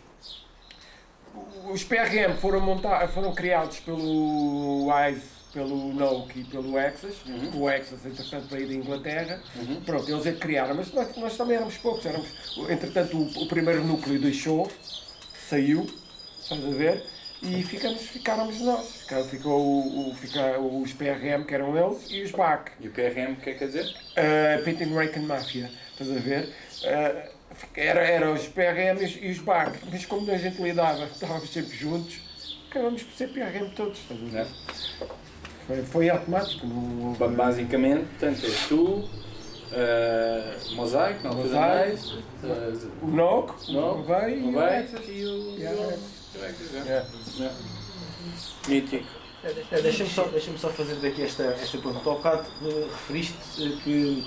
os 1.71 1.85
PRM 1.85 2.35
foram, 2.40 2.61
montar, 2.61 3.07
foram 3.09 3.35
criados 3.35 3.81
pelo 3.81 4.87
WISE, 4.88 5.36
pelo 5.57 5.95
Noke 5.95 6.40
e 6.40 6.45
pelo 6.45 6.79
Exas. 6.79 7.14
O 7.55 7.69
Exas, 7.71 8.05
entretanto, 8.05 8.47
veio 8.51 8.69
da 8.69 8.75
Inglaterra. 8.75 9.40
Pronto, 9.87 10.11
eles 10.11 10.27
é 10.27 10.33
que 10.33 10.38
criaram, 10.38 10.75
mas 10.75 10.92
nós, 10.92 11.16
nós 11.16 11.35
também 11.35 11.57
éramos 11.57 11.79
poucos. 11.79 12.05
Éramos, 12.05 12.29
entretanto, 12.69 13.16
o, 13.16 13.42
o 13.45 13.49
primeiro 13.49 13.83
núcleo 13.83 14.21
deixou, 14.21 14.71
saiu, 15.49 15.87
estás 16.42 16.62
a 16.62 16.69
ver? 16.69 17.03
E 17.42 17.62
ficamos, 17.62 18.03
ficáramos 18.03 18.61
nós. 18.61 18.87
Ficou, 19.07 19.25
ficou 19.25 20.11
o, 20.11 20.14
fica, 20.14 20.59
os 20.61 20.92
PRM, 20.92 21.45
que 21.47 21.55
eram 21.55 21.75
eles, 21.77 22.11
e 22.11 22.23
os 22.23 22.33
BAC. 22.33 22.73
E 22.79 22.88
o 22.88 22.90
PRM, 22.90 23.33
o 23.33 23.37
que 23.37 23.51
é 23.51 23.53
que 23.55 23.59
quer 23.61 23.66
dizer? 23.66 23.87
Uh, 23.87 24.62
Painting 24.64 24.95
Rake 24.95 25.19
and 25.19 25.23
Mafia, 25.23 25.71
estás 25.92 26.11
a 26.11 26.21
ver? 26.21 26.45
Uh, 26.83 27.37
era, 27.75 28.01
era 28.01 28.31
os 28.33 28.47
PRM 28.49 29.01
e 29.23 29.31
os- 29.31 29.38
BAC, 29.38 29.79
mas 29.90 30.05
como 30.05 30.31
a 30.31 30.37
gente 30.37 30.61
lidava, 30.61 31.05
estávamos 31.05 31.51
sempre 31.51 31.75
juntos, 31.77 32.16
acabamos 32.71 33.03
por 33.03 33.14
ser 33.14 33.29
PRM 33.29 33.71
todos, 33.75 33.99
estás 33.99 34.21
a 34.21 34.25
ver? 34.25 34.45
Né? 34.45 34.47
Foi, 35.66 35.83
foi 35.83 36.11
automático. 36.11 36.66
Não, 36.66 37.12
Ba- 37.14 37.29
Basicamente, 37.29 38.05
portanto, 38.18 38.44
és 38.44 38.66
tu, 38.68 39.09
eh, 39.72 40.57
Mosaic, 40.72 41.22
na 41.24 41.31
altura 41.31 41.48
Mosaic. 41.48 41.88
mais, 41.88 42.14
eh, 42.44 42.87
o 43.02 43.07
Noco, 43.09 43.57
Não, 43.72 44.00
o 44.00 44.02
Vai 44.05 44.38
e 44.38 44.42
o 44.44 44.52
vai 44.52 44.83
Exas. 44.83 45.00
e 45.09 45.24
o 45.24 45.57
Exas, 45.57 45.98
é. 46.87 46.92
É. 47.44 47.50
Mítico. 48.68 49.07
Eh, 49.44 49.81
Deixa-me 49.81 50.11
só, 50.11 50.24
deixa 50.24 50.50
só 50.59 50.68
fazer 50.70 50.96
daqui 50.96 51.22
esta, 51.22 51.44
esta 51.44 51.79
pergunta. 51.79 52.11
Há 52.11 52.14
bocado 52.14 52.46
eh, 52.64 52.87
referiste 52.90 53.35
que, 53.85 54.24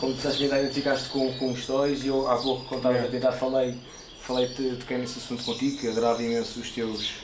como 0.00 0.14
disseste, 0.14 0.44
ainda 0.44 0.58
identificaste 0.60 1.08
com, 1.10 1.32
com 1.34 1.52
os 1.52 1.62
stories 1.62 2.04
e 2.04 2.08
eu 2.08 2.28
há 2.30 2.36
pouco, 2.36 2.64
quando 2.66 2.78
estavas 2.80 3.04
a 3.04 3.08
tentar, 3.08 3.32
falei, 3.32 3.74
falei 4.20 4.48
te, 4.48 4.76
toquei 4.76 4.98
nesse 4.98 5.18
assunto 5.18 5.44
contigo, 5.44 5.78
que 5.78 5.88
adorava 5.88 6.22
imenso 6.22 6.60
os 6.60 6.70
teus, 6.70 7.14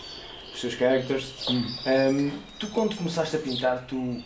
os 0.59 0.61
teus 0.61 0.75
characters. 0.75 1.47
Ehm, 1.87 2.31
tu, 2.59 2.66
quando 2.68 2.97
começaste 2.97 3.37
a 3.37 3.38
pintar, 3.38 3.85
tu. 3.87 4.23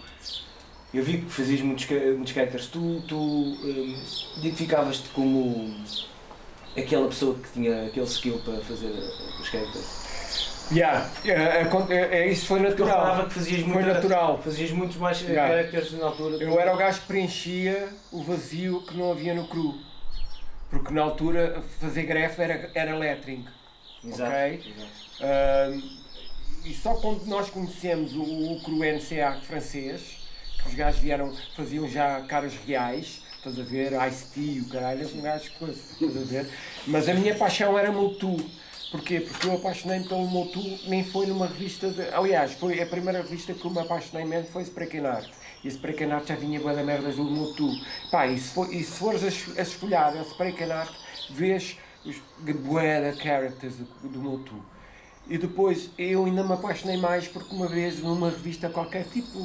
Eu 0.92 1.02
vi 1.02 1.18
que 1.22 1.30
fazias 1.30 1.60
muitos, 1.60 1.86
muitos 1.88 2.32
characters. 2.32 2.66
Tu, 2.66 3.02
tu 3.06 3.56
ehm, 3.64 3.96
identificavas-te 4.38 5.08
como 5.10 5.74
aquela 6.76 7.08
pessoa 7.08 7.34
que 7.38 7.50
tinha 7.52 7.86
aquele 7.86 8.06
skill 8.06 8.38
para 8.44 8.58
fazer 8.60 8.92
os 9.40 9.48
characters? 9.48 10.02
Yeah, 10.70 11.10
é, 11.26 11.66
é, 11.90 12.18
é, 12.20 12.28
isso 12.30 12.46
foi 12.46 12.60
natural. 12.60 13.26
que 13.26 13.34
fazias 13.34 13.62
Foi 13.62 13.82
natural. 13.82 14.40
fazias 14.42 14.70
muito 14.70 14.98
mais 14.98 15.22
eh, 15.22 15.32
Yeah. 15.32 15.54
caracteres 15.54 15.92
na 15.92 16.06
altura. 16.06 16.36
Eu 16.42 16.58
era 16.58 16.72
o 16.72 16.78
gajo 16.78 17.00
que 17.00 17.06
preenchia 17.08 17.90
o 18.10 18.22
vazio 18.22 18.80
que 18.82 18.96
não 18.96 19.10
havia 19.12 19.34
no 19.34 19.46
cru. 19.48 19.74
Porque 20.70 20.94
na 20.94 21.02
altura 21.02 21.62
fazer 21.78 22.04
grefe 22.04 22.40
era, 22.40 22.70
era 22.74 22.96
lettering. 22.96 23.44
Exato. 24.02 24.30
ok? 24.30 24.74
exato. 24.74 24.92
Ahm, 25.20 26.01
e 26.64 26.74
só 26.74 26.94
quando 26.94 27.24
nós 27.26 27.50
conhecemos 27.50 28.14
o, 28.14 28.22
o 28.22 28.60
cru 28.62 28.78
NCA 28.78 29.40
francês, 29.42 30.18
que 30.62 30.68
os 30.68 30.74
gajos 30.74 31.00
vieram, 31.00 31.34
faziam 31.56 31.88
já 31.88 32.20
caras 32.22 32.54
reais, 32.66 33.22
estás 33.36 33.58
a 33.58 33.62
ver, 33.62 33.92
Ice-T, 34.08 34.60
o 34.60 34.68
caralho, 34.68 35.08
um 35.16 35.20
gajo 35.20 35.50
coisa, 35.58 35.80
estás 35.92 36.16
a 36.16 36.24
ver? 36.24 36.48
Mas 36.86 37.08
a 37.08 37.14
minha 37.14 37.34
paixão 37.34 37.78
era 37.78 37.90
Motu. 37.90 38.36
Porquê? 38.92 39.20
Porque 39.20 39.46
eu 39.46 39.54
apaixonei-me 39.54 40.06
pelo 40.06 40.26
Motu, 40.26 40.62
nem 40.86 41.02
foi 41.02 41.26
numa 41.26 41.46
revista 41.46 41.90
de... 41.90 42.02
Aliás, 42.14 42.52
foi 42.52 42.80
a 42.80 42.86
primeira 42.86 43.22
revista 43.22 43.54
que 43.54 43.64
eu 43.64 43.70
me 43.70 43.80
apaixonei 43.80 44.24
mesmo 44.24 44.50
foi 44.52 44.62
Sprechen 44.62 45.06
Art. 45.06 45.30
E 45.64 45.68
Art 46.12 46.28
já 46.28 46.36
vinha 46.36 46.60
bué 46.60 46.74
da 46.74 46.82
merdas 46.82 47.16
do 47.16 47.24
Motu. 47.24 47.70
Pá, 48.10 48.26
e 48.26 48.38
se, 48.38 48.52
for, 48.52 48.72
e 48.72 48.84
se 48.84 48.98
fores 48.98 49.22
a, 49.24 49.60
a 49.60 49.62
esfolhar 49.62 50.14
a 50.14 50.22
Sprechen 50.22 50.70
Art, 50.70 50.92
vês 51.30 51.78
os 52.04 52.16
da 52.40 53.14
characters 53.14 53.76
do, 53.76 54.08
do 54.08 54.18
Motu. 54.18 54.62
E 55.28 55.38
depois 55.38 55.88
eu 55.96 56.24
ainda 56.24 56.42
me 56.42 56.52
apaixonei 56.52 56.96
mais 56.96 57.28
porque 57.28 57.54
uma 57.54 57.68
vez 57.68 58.00
numa 58.00 58.28
revista 58.28 58.68
qualquer, 58.68 59.04
tipo 59.04 59.38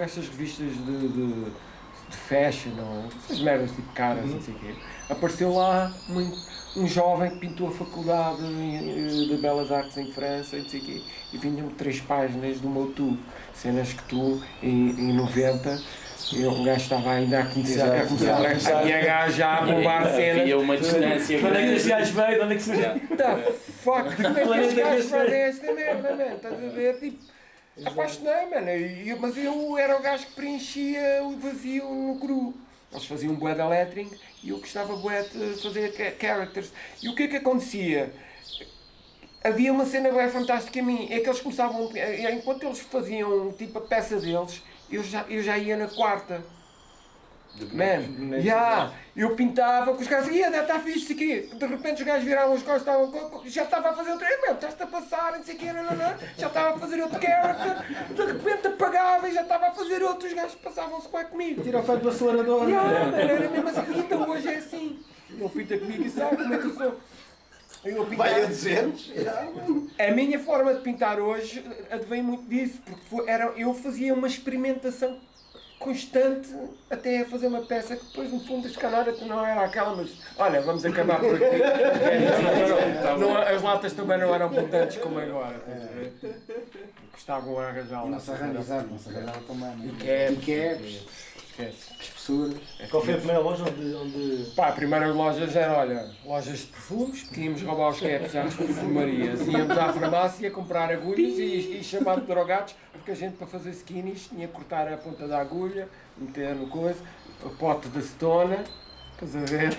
estas 0.00 0.28
revistas 0.28 0.72
de, 0.72 1.08
de, 1.08 1.44
de 2.10 2.16
fashion, 2.16 2.72
ou 2.78 3.04
essas 3.24 3.40
merdas 3.40 3.70
tipo 3.70 3.90
caras, 3.92 4.28
não 4.28 4.40
sei 4.42 4.54
o 4.54 4.58
quê, 4.58 4.74
apareceu 5.08 5.54
lá 5.54 5.92
um, 6.08 6.82
um 6.82 6.86
jovem 6.88 7.30
que 7.30 7.38
pintou 7.38 7.68
a 7.68 7.70
faculdade 7.70 8.42
em- 8.44 9.28
de 9.28 9.36
Belas 9.36 9.70
Artes 9.70 9.96
em 9.96 10.10
França 10.12 10.56
e 10.56 10.62
não 10.62 10.68
sei 10.68 10.80
o 10.80 10.84
quê, 10.84 11.02
e 11.32 11.38
vinham 11.38 11.68
três 11.70 12.00
páginas 12.00 12.58
do 12.60 12.68
meu 12.68 12.92
tu, 12.94 13.16
cenas 13.54 13.92
que 13.92 14.02
tu 14.04 14.42
em, 14.60 14.90
em 14.90 15.12
90 15.14 15.80
e 16.32 16.46
um 16.46 16.64
gajo 16.64 16.80
estava 16.82 17.10
ainda 17.12 17.40
a 17.40 17.46
começar, 17.46 17.96
a, 17.96 18.06
começar 18.06 18.78
a, 18.78 19.24
a, 19.24 19.30
já 19.30 19.58
a 19.58 19.62
bombar 19.62 20.04
cenas. 20.14 20.40
Havia 20.42 20.58
uma 20.58 20.76
distância 20.76 21.40
Quando 21.40 21.56
é 21.56 21.66
que 21.66 21.74
os 21.74 21.86
gajos 21.86 22.10
veio? 22.10 22.44
Onde 22.44 22.54
é 22.54 22.56
que 22.56 22.62
se 22.62 22.72
The 22.72 23.52
fuck? 23.82 24.16
Como 24.22 24.54
é 24.54 24.60
que 24.60 24.66
os 24.68 24.74
gajos 24.74 25.10
fazem 25.10 25.40
esta 25.40 25.72
merda, 25.72 26.10
mano? 26.14 26.36
Estás 26.36 26.54
a 26.54 26.68
ver? 26.68 27.00
Tipo, 27.00 27.18
apaixonei, 27.84 28.46
mano. 28.46 28.70
E 28.70 29.08
eu- 29.08 29.18
Mas 29.18 29.36
eu 29.36 29.78
era 29.78 29.96
o 29.96 30.02
gajo 30.02 30.26
que 30.26 30.32
preenchia 30.32 31.20
o 31.24 31.36
vazio 31.38 31.84
no 31.84 32.18
cru. 32.18 32.54
Eles 32.92 33.06
faziam 33.06 33.34
bué 33.34 33.54
de 33.54 33.62
lettering 33.62 34.10
e 34.42 34.50
eu 34.50 34.58
gostava 34.58 34.96
bué 34.96 35.22
de 35.22 35.60
fazer 35.60 35.92
characters. 36.20 36.72
E 37.02 37.08
o 37.08 37.14
que 37.14 37.24
é 37.24 37.28
que 37.28 37.36
acontecia? 37.36 38.12
Havia 39.42 39.72
uma 39.72 39.86
cena 39.86 40.10
bem 40.10 40.28
fantástica 40.28 40.80
a 40.80 40.82
mim, 40.82 41.08
é 41.10 41.20
que 41.20 41.28
eles 41.28 41.40
começavam, 41.40 41.90
eh, 41.94 42.30
enquanto 42.34 42.62
eles 42.64 42.78
faziam 42.80 43.52
tipo 43.52 43.78
a 43.78 43.80
peça 43.80 44.16
deles, 44.20 44.60
eu 44.90 45.02
já, 45.02 45.24
eu 45.28 45.42
já 45.42 45.56
ia 45.58 45.76
na 45.76 45.86
quarta. 45.86 46.42
Man, 47.72 48.40
já, 48.40 48.92
eu 49.14 49.34
pintava 49.34 49.92
com 49.92 50.00
os 50.00 50.06
gajos, 50.06 50.32
ia, 50.32 50.48
está 50.48 50.78
fixe, 50.78 51.00
isso 51.00 51.12
aqui. 51.12 51.50
De 51.52 51.66
repente 51.66 52.00
os 52.00 52.06
gajos 52.06 52.24
viravam 52.24 52.54
os 52.54 52.62
costas, 52.62 52.82
estavam, 52.82 53.42
já 53.44 53.64
estava 53.64 53.90
a 53.90 53.92
fazer 53.92 54.12
outro, 54.12 54.24
"Eh, 54.24 54.40
meu, 54.42 54.54
estás-te 54.54 54.82
a 54.82 54.86
passar, 54.86 55.32
não 55.36 55.42
sei 55.42 55.56
o 55.56 55.58
quê, 55.58 55.72
não, 55.72 55.82
não, 55.82 55.96
não." 55.96 56.14
já 56.38 56.46
estava 56.46 56.76
a 56.76 56.78
fazer 56.78 57.02
outro 57.02 57.20
character, 57.20 58.14
de 58.14 58.24
repente 58.24 58.66
apagava 58.68 59.28
e 59.28 59.32
já 59.34 59.42
estava 59.42 59.66
a 59.66 59.70
fazer 59.72 60.00
outro, 60.02 60.28
os 60.28 60.32
gajos 60.32 60.54
passavam-se 60.54 61.08
bem 61.10 61.24
comigo. 61.24 61.62
Tira 61.62 61.80
o 61.80 61.82
pé 61.82 61.96
do 61.96 62.08
acelerador. 62.08 62.70
Já, 62.70 62.82
mano, 62.84 63.16
era 63.16 63.50
mesmo 63.50 63.68
assim, 63.68 63.94
ainda 63.94 64.30
hoje 64.30 64.48
é 64.48 64.56
assim. 64.56 65.00
Ele 65.28 65.48
pinta 65.48 65.78
comigo 65.78 66.04
e 66.04 66.10
sabe 66.10 66.36
como 66.36 66.54
é 66.54 66.58
que 66.58 66.66
eu 66.66 66.74
sou. 66.74 67.00
Eu 67.84 68.04
pintava- 68.04 68.30
Vai 68.30 68.42
a 68.42 68.46
200? 68.46 69.12
a 69.98 70.10
minha 70.12 70.38
forma 70.38 70.74
de 70.74 70.80
pintar 70.82 71.18
hoje 71.18 71.64
advém 71.90 72.22
muito 72.22 72.44
disso, 72.48 72.78
porque 72.84 73.00
foi- 73.08 73.28
era, 73.28 73.46
eu 73.56 73.72
fazia 73.74 74.12
uma 74.12 74.26
experimentação 74.26 75.18
constante 75.78 76.54
até 76.90 77.24
fazer 77.24 77.46
uma 77.46 77.62
peça 77.62 77.96
que 77.96 78.04
depois 78.04 78.30
no 78.30 78.38
fundo 78.40 78.66
a 78.66 78.70
escalar 78.70 79.08
até 79.08 79.24
não 79.24 79.44
era 79.46 79.64
aquela, 79.64 79.96
mas 79.96 80.10
olha, 80.36 80.60
vamos 80.60 80.84
acabar 80.84 81.18
por 81.18 81.34
aqui. 81.34 81.56
Não, 83.08 83.16
não, 83.18 83.36
as 83.38 83.62
latas 83.62 83.94
também 83.94 84.18
não 84.18 84.34
eram 84.34 84.46
abundantes 84.46 84.98
como 84.98 85.18
agora. 85.18 85.56
a? 85.56 87.10
Gostavam 87.12 87.58
a 87.58 87.68
arranjar 87.68 88.06
E 88.06 88.10
não 88.10 88.20
se 88.20 88.30
não 88.30 88.98
se 88.98 89.08
arranjava 89.08 89.40
também. 89.46 89.86
E 89.86 89.92
caps. 89.92 90.44
E 90.44 90.46
caps, 90.46 91.20
Esquece. 91.50 91.92
Qual 92.90 93.02
foi 93.02 93.14
a 93.14 93.16
primeira 93.16 93.40
loja 93.40 93.64
onde. 93.64 93.94
onde... 93.94 94.50
Pá, 94.54 94.72
primeiras 94.72 95.14
lojas 95.14 95.54
eram, 95.54 95.74
olha, 95.76 96.10
lojas 96.24 96.58
de 96.60 96.66
perfumes, 96.66 97.22
porque 97.22 97.40
íamos 97.40 97.62
roubar 97.62 97.90
os 97.90 98.00
caps 98.00 98.36
às 98.36 98.54
perfumarias. 98.54 99.46
Íamos 99.46 99.76
à 99.76 99.92
farmácia 99.92 100.50
comprar 100.50 100.90
agulhas 100.90 101.38
e, 101.38 101.78
e 101.78 101.84
chamar 101.84 102.20
de 102.20 102.26
drogados, 102.26 102.74
porque 102.92 103.10
a 103.10 103.14
gente 103.14 103.36
para 103.36 103.46
fazer 103.46 103.70
skinnies 103.70 104.28
tinha 104.28 104.46
que 104.46 104.52
cortar 104.52 104.92
a 104.92 104.96
ponta 104.96 105.26
da 105.26 105.40
agulha, 105.40 105.88
meter 106.16 106.54
no 106.54 106.66
coisa, 106.68 107.00
o 107.44 107.50
pote 107.50 107.88
de 107.88 107.98
acetona, 107.98 108.64
estás 109.12 109.36
a 109.36 109.40
ver? 109.40 109.76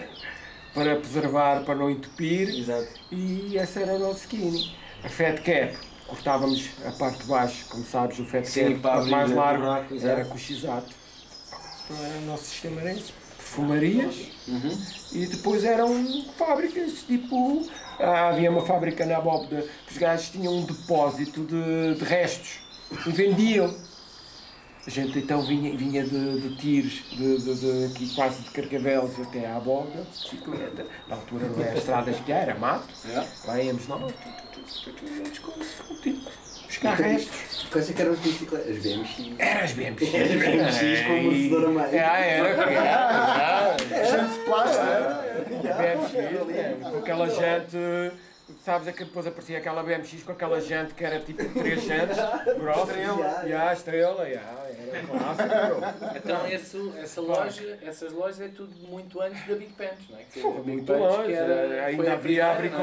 Para 0.74 0.96
preservar, 0.96 1.64
para 1.64 1.76
não 1.76 1.90
entupir. 1.90 2.50
Exato. 2.50 2.88
E 3.12 3.58
essa 3.58 3.82
era 3.82 3.94
o 3.94 4.00
nosso 4.00 4.20
skinny. 4.20 4.76
A 5.04 5.10
fat 5.10 5.42
cap, 5.42 5.76
cortávamos 6.08 6.70
a 6.86 6.92
parte 6.92 7.20
de 7.20 7.26
baixo, 7.26 7.66
como 7.70 7.84
sabes, 7.84 8.20
o 8.20 8.26
fat 8.26 8.46
cap, 8.46 8.88
a 8.88 9.02
mais 9.06 9.32
largo, 9.32 9.64
buraco, 9.64 10.08
era 10.08 10.24
com 10.26 10.38
x-ato. 10.38 10.90
Então 10.90 11.01
era 12.04 12.18
o 12.20 12.26
nosso 12.26 12.46
sistema 12.46 12.82
esse. 12.82 13.14
Perfumarias 13.38 14.16
e 15.12 15.26
depois 15.26 15.64
eram 15.66 16.26
fábricas, 16.38 17.04
tipo, 17.06 17.68
ah, 18.00 18.30
havia 18.30 18.50
uma 18.50 18.66
fábrica 18.66 19.06
na 19.06 19.20
que 19.86 19.92
os 19.92 19.98
gajos 19.98 20.30
tinham 20.30 20.54
um 20.54 20.64
depósito 20.64 21.42
de, 21.44 21.96
de 21.96 22.04
restos 22.04 22.60
e 23.06 23.10
vendiam. 23.12 23.74
A 24.86 24.90
gente 24.90 25.20
então 25.20 25.46
vinha, 25.46 25.78
vinha 25.78 26.04
de, 26.04 26.42
de 26.42 26.56
tiros, 26.56 27.04
de, 27.12 27.38
de, 27.38 27.56
de 27.56 27.86
aqui 27.86 28.16
quase 28.16 28.42
de 28.42 28.50
Carcavelos 28.50 29.12
até 29.20 29.52
à 29.52 29.60
Bóbeda, 29.60 30.08
bicicleta. 30.10 30.88
Na 31.08 31.16
altura 31.16 31.48
não 31.48 31.64
era 31.64 31.78
estradas 31.78 32.20
que 32.22 32.32
era 32.32 32.58
mato. 32.58 32.88
Yeah. 33.06 33.30
Lá 33.46 33.62
íamos 33.62 33.88
nós, 33.88 34.12
íamos 35.06 35.40
tipo, 36.72 36.88
buscar 36.88 37.04
restos. 37.04 37.64
Coisa 37.72 37.94
que 37.94 38.02
eram 38.02 38.12
as 38.14 38.20
bicicletas, 38.20 38.68
as 38.78 38.84
BMX. 38.84 39.32
Era 39.40 39.64
as 39.64 39.72
BMX. 39.74 40.02
As 40.04 40.12
BMX 40.30 41.06
com 41.08 41.14
amortecedor 41.14 41.64
a 41.66 41.70
meio. 41.70 41.96
É, 41.96 42.38
era, 42.38 42.50
era. 42.50 43.78
Era 43.92 44.24
de 44.24 44.40
plástico. 44.40 44.86
BMX, 45.62 46.56
é, 46.56 46.78
com 46.92 46.98
aquela 46.98 47.30
jante, 47.30 47.78
sabes 48.66 48.88
é 48.88 48.92
que 48.92 49.06
depois 49.06 49.26
aparecia 49.28 49.58
aquela 49.58 49.84
BMX 49.84 50.24
com 50.24 50.32
aquela 50.32 50.60
jante 50.60 50.94
que 50.94 51.04
era 51.04 51.20
tipo 51.20 51.44
três 51.60 51.84
jantes 51.84 52.18
grossas. 52.60 52.90
Estrela. 52.90 53.44
E 53.48 53.54
a 53.54 53.74
estrela, 53.74 54.30
e 54.30 54.36
a, 54.36 54.72
era 54.92 55.08
clássico. 55.08 56.18
Então 56.18 56.48
esse, 56.48 56.92
essa 57.02 57.22
loja, 57.22 57.80
essas 57.86 58.12
lojas 58.12 58.42
é 58.42 58.48
tudo 58.50 58.76
muito 58.88 59.22
antes 59.22 59.46
da 59.48 59.56
Big 59.56 59.72
Pants, 59.74 60.10
não 60.10 60.18
é? 60.20 60.24
Que 60.32 60.42
Pô, 60.42 60.52
Big 60.54 60.68
muito 60.68 60.86
Pants, 60.86 61.02
longe, 61.02 61.28
que 61.28 61.34
era- 61.34 61.68
foi 61.70 61.80
ainda 61.80 62.14
havia 62.14 62.52
a 62.52 62.56
primeira, 62.56 62.78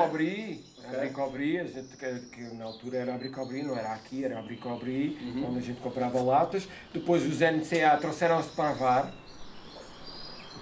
Bricobri, 0.97 0.97
a. 0.97 1.01
Bricobri, 1.01 1.59
a 1.59 1.65
gente, 1.65 1.97
que, 2.33 2.41
na 2.57 2.65
altura 2.65 2.99
era 2.99 3.15
a 3.15 3.19
Bricobri, 3.19 3.63
não 3.63 3.77
era 3.77 3.93
aqui, 3.93 4.25
era 4.25 4.39
a 4.39 4.43
Bricobri, 4.43 5.19
Uhum. 5.21 5.49
onde 5.51 5.59
a 5.59 5.63
gente 5.63 5.81
comprava 5.81 6.21
latas. 6.21 6.69
Depois 6.93 7.25
os 7.25 7.41
NCA 7.41 7.97
trouxeram-se 7.99 8.51
para 8.51 8.73
VAR. 8.73 9.13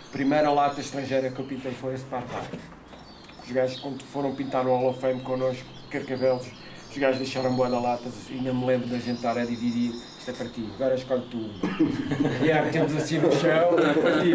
A 0.08 0.10
primeira 0.12 0.50
lata 0.50 0.80
estrangeira 0.80 1.30
que 1.30 1.38
eu 1.38 1.46
pintei 1.46 1.72
foi 1.72 1.94
a 1.94 1.98
VAR. 1.98 2.50
Os 3.44 3.52
gajos, 3.52 3.80
quando 3.80 4.02
foram 4.04 4.34
pintar 4.34 4.64
no 4.64 4.70
Hall 4.70 4.90
of 4.90 5.00
Fame 5.00 5.20
connosco, 5.22 5.64
Carcavelos, 5.90 6.46
os 6.90 6.96
gajos 6.98 7.18
deixaram 7.18 7.54
boa 7.54 7.68
da 7.68 7.78
latas 7.78 8.12
e 8.30 8.34
ainda 8.34 8.52
me 8.52 8.64
lembro 8.66 8.88
da 8.88 8.98
gente 8.98 9.16
estar 9.16 9.36
a 9.38 9.44
dividir. 9.44 9.92
Isto 10.26 10.42
é 10.42 10.44
para 10.44 10.52
ti, 10.54 10.68
agora 10.74 10.94
escolhe 10.96 11.22
tu. 11.30 11.38
e 12.44 12.50
aí 12.50 12.64
metemos 12.64 12.96
assim 12.96 13.18
no 13.18 13.30
chão, 13.30 13.76
para 13.76 14.20
ti. 14.20 14.32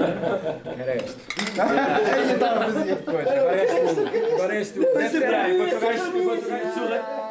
Era 0.79 0.95
este. 0.95 1.17
Eu 1.57 2.31
estava 2.33 2.59
a 2.59 2.71
fazer. 2.71 2.95
Pois, 3.03 3.27
agora 3.27 3.55
és 3.57 3.91
tu. 3.91 4.33
Agora 4.33 4.55
és 4.55 4.71
tu. 4.71 4.79
Deve 4.79 5.09
ser 5.09 5.49
enquanto 5.49 5.75
o 5.75 5.79
gajo 5.81 6.03
assim. 6.31 6.71
surra. 6.73 7.21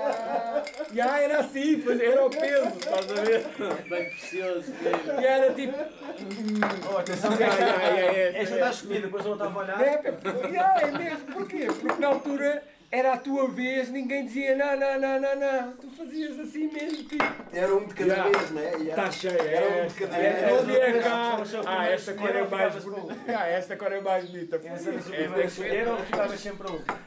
Já 0.93 1.21
era 1.21 1.41
assim, 1.41 1.85
era 2.03 2.27
o 2.27 2.29
peso, 2.29 2.67
estás 2.67 3.11
a 3.11 3.23
ver? 3.23 3.47
Bem 3.89 4.11
precioso. 4.11 4.73
E 5.19 5.25
era 5.25 5.55
tipo. 5.55 5.79
Oh, 6.93 6.99
atenção, 6.99 7.33
ya, 7.41 7.47
ya, 7.47 8.43
esta 8.43 8.55
está 8.57 8.71
escolhida, 8.71 9.07
depois 9.07 9.25
eu 9.25 9.37
não 9.37 9.47
estava 9.47 9.59
a 9.59 9.63
olhar. 9.63 9.81
É, 9.81 10.85
é 10.85 10.91
mesmo, 10.99 11.33
porquê? 11.33 11.67
Porque 11.81 11.99
na 11.99 12.09
altura 12.09 12.63
era 12.93 13.13
a 13.15 13.17
tua 13.17 13.49
vez, 13.49 13.89
ninguém 13.91 14.25
dizia 14.27 14.57
não, 14.57 14.77
não, 14.79 15.01
não, 15.01 15.21
não, 15.21 15.37
não. 15.39 15.73
Tu 15.77 15.89
fazias 15.91 16.39
assim 16.41 16.69
mesmo, 16.73 17.05
tipo. 17.05 17.25
Era 17.53 17.75
um 17.77 17.87
de 17.87 17.95
cada 17.95 18.13
Yeah. 18.13 18.39
vez, 18.39 18.51
não 18.51 18.61
é? 18.61 18.65
Yeah. 18.65 18.89
Está 18.91 19.11
cheia, 19.13 19.43
Era 19.43 19.69
um 19.69 19.75
é. 19.79 19.87
de 19.87 19.95
cada 19.95 20.17
é, 20.17 20.33
vez. 20.47 20.61
onde 20.63 20.77
é 20.77 20.99
cá? 21.01 21.33
Só 21.37 21.43
o 21.43 21.47
seu 21.47 21.63
Ah, 21.69 21.87
esta 21.89 22.15
cor 22.15 22.31
é 22.37 22.49
mais 22.49 22.85
bonita. 22.85 23.17
Ah, 23.29 23.47
esta 23.49 23.77
cor 23.77 23.93
é 23.93 24.01
mais 24.01 24.25
bonita. 24.29 24.57
Era 24.65 24.75
o 24.75 24.99
É, 24.99 25.01
primeiro 25.03 25.35
a 25.37 25.45
escolher 25.45 25.89
ou 25.89 25.99
ficavas 25.99 26.41
sempre 26.41 26.67
a 26.69 26.71
última? 26.73 26.99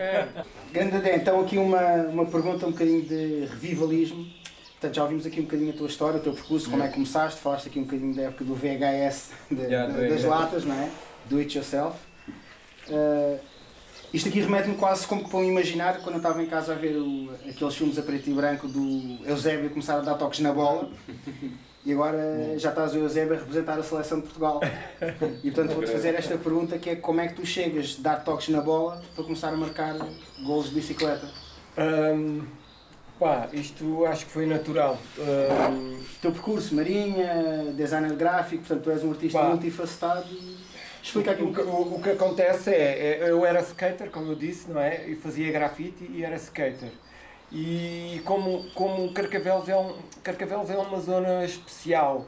é. 0.00 0.28
Grande 0.72 0.96
Adé, 0.96 1.16
então 1.16 1.40
aqui 1.40 1.58
uma, 1.58 1.80
uma 2.04 2.26
pergunta 2.26 2.66
um 2.66 2.70
bocadinho 2.70 3.02
de 3.02 3.46
revivalismo. 3.46 4.24
Portanto, 4.72 4.94
já 4.96 5.02
ouvimos 5.02 5.26
aqui 5.26 5.40
um 5.40 5.44
bocadinho 5.44 5.70
a 5.70 5.76
tua 5.76 5.86
história, 5.88 6.18
o 6.18 6.22
teu 6.22 6.32
percurso, 6.34 6.70
como 6.70 6.82
é 6.82 6.88
que 6.88 6.94
começaste, 6.94 7.40
falaste 7.40 7.68
aqui 7.68 7.78
um 7.80 7.84
bocadinho 7.84 8.14
da 8.14 8.22
época 8.22 8.44
do 8.44 8.54
VHS, 8.54 9.30
de- 9.50 9.62
Yeah, 9.62 9.92
de- 9.92 10.08
das 10.08 10.24
latas, 10.24 10.64
não 10.64 10.74
é? 10.74 10.88
Do 11.26 11.38
it 11.38 11.56
yourself. 11.56 11.96
Uh, 12.88 13.38
Isto 14.12 14.28
aqui 14.28 14.40
remete-me 14.40 14.74
quase 14.74 15.06
como 15.06 15.24
que 15.24 15.30
para 15.30 15.38
um 15.38 15.44
imaginar 15.44 15.98
quando 16.00 16.16
eu 16.16 16.16
estava 16.18 16.42
em 16.42 16.46
casa 16.46 16.72
a 16.72 16.76
ver 16.76 16.96
o, 16.96 17.30
aqueles 17.48 17.74
filmes 17.74 17.98
a 17.98 18.02
preto 18.02 18.28
e 18.28 18.34
branco 18.34 18.68
do 18.68 19.18
Eusébio 19.26 19.70
começar 19.70 19.96
a 19.96 20.00
dar 20.00 20.14
toques 20.16 20.40
na 20.40 20.52
bola 20.52 20.90
e 21.84 21.92
agora 21.92 22.54
já 22.58 22.68
estás 22.68 22.92
o 22.94 22.98
Eusébio 22.98 23.34
a 23.34 23.38
representar 23.38 23.78
a 23.78 23.82
seleção 23.82 24.18
de 24.20 24.24
Portugal. 24.24 24.60
E 25.42 25.50
portanto 25.50 25.74
vou-te 25.74 25.90
fazer 25.90 26.14
esta 26.14 26.36
pergunta 26.36 26.78
que 26.78 26.90
é 26.90 26.96
como 26.96 27.20
é 27.22 27.28
que 27.28 27.34
tu 27.34 27.46
chegas 27.46 27.96
a 28.00 28.02
dar 28.02 28.16
toques 28.22 28.50
na 28.50 28.60
bola 28.60 29.02
para 29.14 29.24
começar 29.24 29.48
a 29.48 29.56
marcar 29.56 29.96
golos 30.44 30.68
de 30.68 30.74
bicicleta? 30.74 31.26
Hum, 31.78 32.42
pá, 33.18 33.48
isto 33.50 34.04
acho 34.04 34.26
que 34.26 34.30
foi 34.32 34.44
natural. 34.44 34.98
Hum, 35.18 35.96
O 36.02 36.20
teu 36.20 36.32
percurso, 36.32 36.74
Marinha, 36.74 37.72
designer 37.74 38.14
gráfico, 38.14 38.58
portanto 38.62 38.84
tu 38.84 38.90
és 38.90 39.02
um 39.02 39.10
artista 39.10 39.38
Pá. 39.38 39.48
multifacetado. 39.48 40.26
Explica 41.02 41.32
aqui 41.32 41.42
o, 41.42 41.48
o, 41.48 41.96
o 41.96 42.02
que 42.02 42.10
acontece 42.10 42.70
é, 42.70 43.18
é, 43.20 43.30
eu 43.30 43.44
era 43.44 43.60
skater, 43.60 44.08
como 44.10 44.30
eu 44.30 44.36
disse, 44.36 44.70
não 44.70 44.80
é? 44.80 45.08
E 45.08 45.16
fazia 45.16 45.50
grafite 45.50 46.04
e 46.04 46.24
era 46.24 46.36
skater. 46.36 46.92
E 47.50 48.22
como, 48.24 48.70
como 48.70 49.12
Carcavelos 49.12 49.68
é, 49.68 49.76
um, 49.76 49.94
Carcavelos 50.22 50.70
é 50.70 50.76
uma 50.76 51.00
zona 51.00 51.44
especial. 51.44 52.24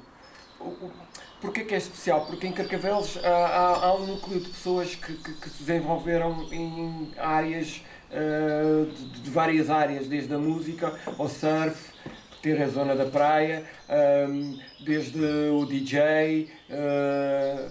Porquê 1.41 1.65
que 1.65 1.75
é 1.75 1.79
especial? 1.79 2.27
Porque 2.27 2.47
em 2.47 2.53
Carcavelos 2.53 3.19
há, 3.23 3.29
há, 3.29 3.87
há 3.87 3.95
um 3.95 4.07
núcleo 4.07 4.41
de 4.41 4.49
pessoas 4.49 4.95
que, 4.97 5.15
que, 5.15 5.33
que 5.33 5.49
se 5.49 5.63
desenvolveram 5.63 6.49
em 6.53 7.13
áreas, 7.17 7.83
eh, 8.11 8.87
de, 8.93 9.21
de 9.21 9.31
várias 9.31 9.71
áreas, 9.71 10.09
desde 10.09 10.35
a 10.35 10.39
música 10.39 10.99
ao 11.19 11.29
surf, 11.29 11.93
ter 12.43 12.61
a 12.61 12.69
zona 12.69 12.95
da 12.95 13.07
praia, 13.07 13.65
ahm, 13.89 14.59
desde 14.85 15.19
o 15.19 15.65
DJ, 15.65 16.51
eh, 16.69 17.69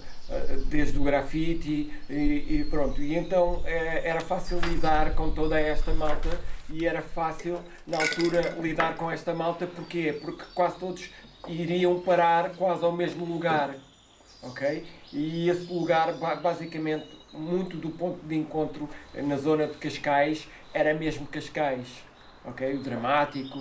desde 0.67 0.98
o 1.00 1.04
grafite 1.04 1.91
e, 2.10 2.13
e 2.60 2.67
pronto. 2.69 3.02
E 3.02 3.15
então 3.15 3.62
eh, 3.65 4.02
era 4.08 4.22
fácil 4.22 4.60
lidar 4.60 5.13
com 5.15 5.32
toda 5.32 5.60
esta 5.60 5.93
malta 5.93 6.30
e 6.69 6.86
era 6.86 7.02
fácil 7.02 7.60
na 7.86 7.98
altura 7.98 8.58
lidar 8.62 8.96
com 8.96 9.10
esta 9.12 9.34
malta 9.34 9.67
porquê? 9.67 10.17
Porque 10.22 10.43
quase 10.54 10.78
todos 10.80 11.10
iriam 11.48 12.00
parar 12.02 12.52
quase 12.56 12.84
ao 12.84 12.91
mesmo 12.91 13.26
lugar. 13.26 13.76
Ok? 14.41 14.86
E 15.12 15.50
esse 15.50 15.72
lugar, 15.72 16.13
ba- 16.15 16.36
basicamente, 16.36 17.08
muito 17.34 17.78
do 17.78 17.89
ponto 17.89 18.19
de 18.26 18.36
encontro 18.36 18.89
na 19.13 19.38
zona 19.38 19.67
de 19.67 19.74
Cascais, 19.78 20.48
era 20.74 20.93
mesmo 20.93 21.26
Cascais. 21.28 21.88
Ok? 22.46 22.74
O 22.76 22.80
dramático, 22.84 23.58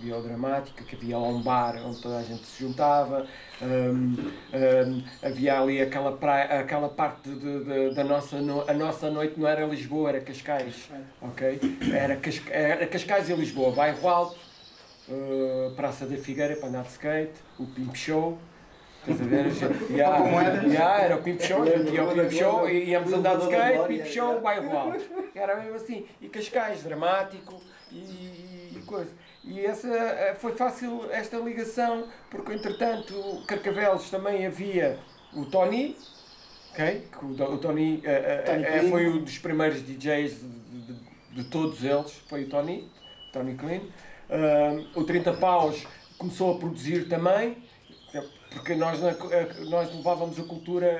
dramático, 0.00 0.84
que 0.84 0.94
havia 0.94 1.16
lá 1.18 1.28
um 1.28 1.40
bar 1.42 1.76
onde 1.84 2.00
toda 2.00 2.18
a 2.18 2.22
gente 2.22 2.44
se 2.46 2.62
juntava, 2.62 3.26
hum, 3.62 4.14
hum, 4.52 5.02
havia 5.22 5.58
ali 5.60 5.80
aquela, 5.80 6.12
praia, 6.12 6.60
aquela 6.60 6.88
parte 6.88 7.30
de, 7.30 7.64
de- 7.64 7.94
da 7.94 8.04
nossa, 8.04 8.36
no- 8.40 8.68
a 8.68 8.74
nossa 8.74 9.10
noite 9.10 9.38
não 9.40 9.48
era 9.48 9.64
Lisboa, 9.64 10.10
era 10.10 10.20
Cascais. 10.20 10.88
Ok? 11.20 11.58
Era, 11.92 12.16
Casca- 12.16 12.52
era 12.52 12.86
Cascais 12.86 13.28
e 13.30 13.34
Lisboa, 13.34 13.72
bairro 13.72 14.08
alto, 14.08 14.36
uh, 15.08 15.72
Praça 15.74 16.06
da 16.06 16.16
Figueira 16.16 16.56
para 16.56 16.68
andar 16.68 16.82
de 16.82 16.90
skate, 16.90 17.32
o 17.58 17.66
Pimp 17.66 17.94
Show. 17.94 18.38
Estás 19.08 19.20
a 19.20 19.24
ver? 19.24 19.46
Era 21.04 21.14
o 21.16 21.22
Pimp 21.22 21.40
Show, 21.40 21.64
ia 21.64 22.00
ao 22.02 22.08
Pimp 22.12 22.30
Show 22.32 22.68
e 22.68 22.84
íamos 22.90 23.12
andar 23.12 23.36
de 23.36 23.44
skate, 23.44 23.86
Pimp 23.86 24.04
Show, 24.06 24.40
bairro 24.40 24.76
alto. 24.76 25.04
Era 25.32 25.56
mesmo 25.60 25.76
assim. 25.76 26.06
E 26.20 26.28
Cascais, 26.28 26.82
dramático 26.82 27.62
e, 27.92 28.72
e 28.74 28.82
coisa. 28.84 29.12
E 29.46 29.64
essa 29.64 29.88
eh, 29.88 30.34
foi 30.34 30.54
fácil 30.56 31.06
esta 31.10 31.36
ligação, 31.38 32.08
porque 32.30 32.52
entretanto, 32.52 33.14
Carcavelos 33.46 34.10
também 34.10 34.44
havia 34.44 34.98
o 35.32 35.44
Tony, 35.46 35.96
ok? 36.72 37.06
Que 37.12 37.24
o, 37.24 37.52
o 37.54 37.58
Tony, 37.58 38.00
eh, 38.04 38.42
Clean. 38.44 38.90
foi 38.90 39.08
um 39.08 39.22
dos 39.22 39.38
primeiros 39.38 39.82
DJs 39.86 40.40
de, 40.40 40.48
de- 40.92 41.06
de 41.36 41.44
todos 41.44 41.84
eles, 41.84 42.12
foi 42.28 42.44
o 42.44 42.48
Tony, 42.48 42.90
Tony 43.32 43.54
Clean. 43.54 43.82
O 44.96 45.04
30 45.04 45.34
Paus 45.34 45.86
começou 46.18 46.56
a 46.56 46.58
produzir 46.58 47.08
também, 47.08 47.58
porque 48.50 48.74
nós, 48.74 48.98
nós 49.68 49.94
levávamos 49.94 50.40
a 50.40 50.44
cultura 50.44 50.98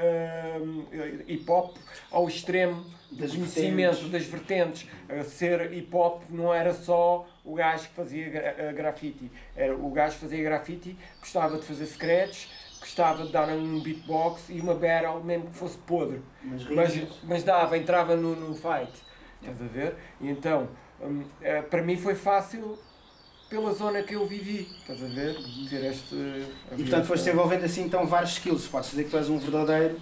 hip 1.26 1.50
hop 1.50 1.76
ao 2.10 2.28
extremo 2.28 2.84
Das 3.10 3.32
vertentes. 3.34 4.10
das 4.10 4.24
vertentes. 4.24 4.86
Ser 5.28 5.72
hip 5.72 5.94
hop 5.94 6.22
não 6.28 6.52
era 6.52 6.74
só 6.74 7.26
o 7.44 7.54
gajo 7.54 7.88
que 7.88 7.94
fazia 7.94 8.28
gra- 8.28 8.72
grafite, 8.72 9.30
era 9.54 9.74
o 9.76 9.90
gajo 9.90 10.14
que 10.16 10.20
fazia 10.22 10.42
grafite, 10.42 10.96
gostava 11.20 11.56
de 11.58 11.64
fazer 11.64 11.86
scratch, 11.86 12.46
gostava 12.80 13.24
de 13.24 13.32
dar 13.32 13.48
um 13.48 13.80
beatbox 13.80 14.48
e 14.50 14.60
uma 14.60 14.74
battle, 14.74 15.22
mesmo 15.22 15.46
que 15.46 15.56
fosse 15.56 15.78
podre. 15.78 16.20
Mas 16.42 16.64
Mas, 16.64 17.08
mas 17.22 17.44
dava, 17.44 17.78
entrava 17.78 18.16
no, 18.16 18.34
no 18.34 18.54
fight. 18.54 18.92
Estás 19.40 19.62
a 19.62 19.66
ver? 19.66 19.94
E 20.20 20.28
então, 20.28 20.68
hum, 21.00 21.22
eh, 21.40 21.62
para 21.62 21.82
mim 21.82 21.96
foi 21.96 22.14
fácil 22.16 22.76
pela 23.48 23.72
zona 23.72 24.02
que 24.02 24.14
eu 24.14 24.26
vivi. 24.26 24.68
Estás 24.80 25.02
a 25.04 25.06
ver? 25.06 25.36
Ter 25.70 25.84
este. 25.84 26.14
E 26.14 26.82
portanto 26.82 27.04
foste 27.06 27.24
desenvolvendo 27.24 27.64
assim 27.64 27.82
então 27.82 28.04
vários 28.06 28.32
skills. 28.32 28.66
Podes 28.66 28.90
dizer 28.90 29.04
que 29.04 29.10
tu 29.10 29.16
és 29.16 29.28
um 29.28 29.38
verdadeiro 29.38 30.00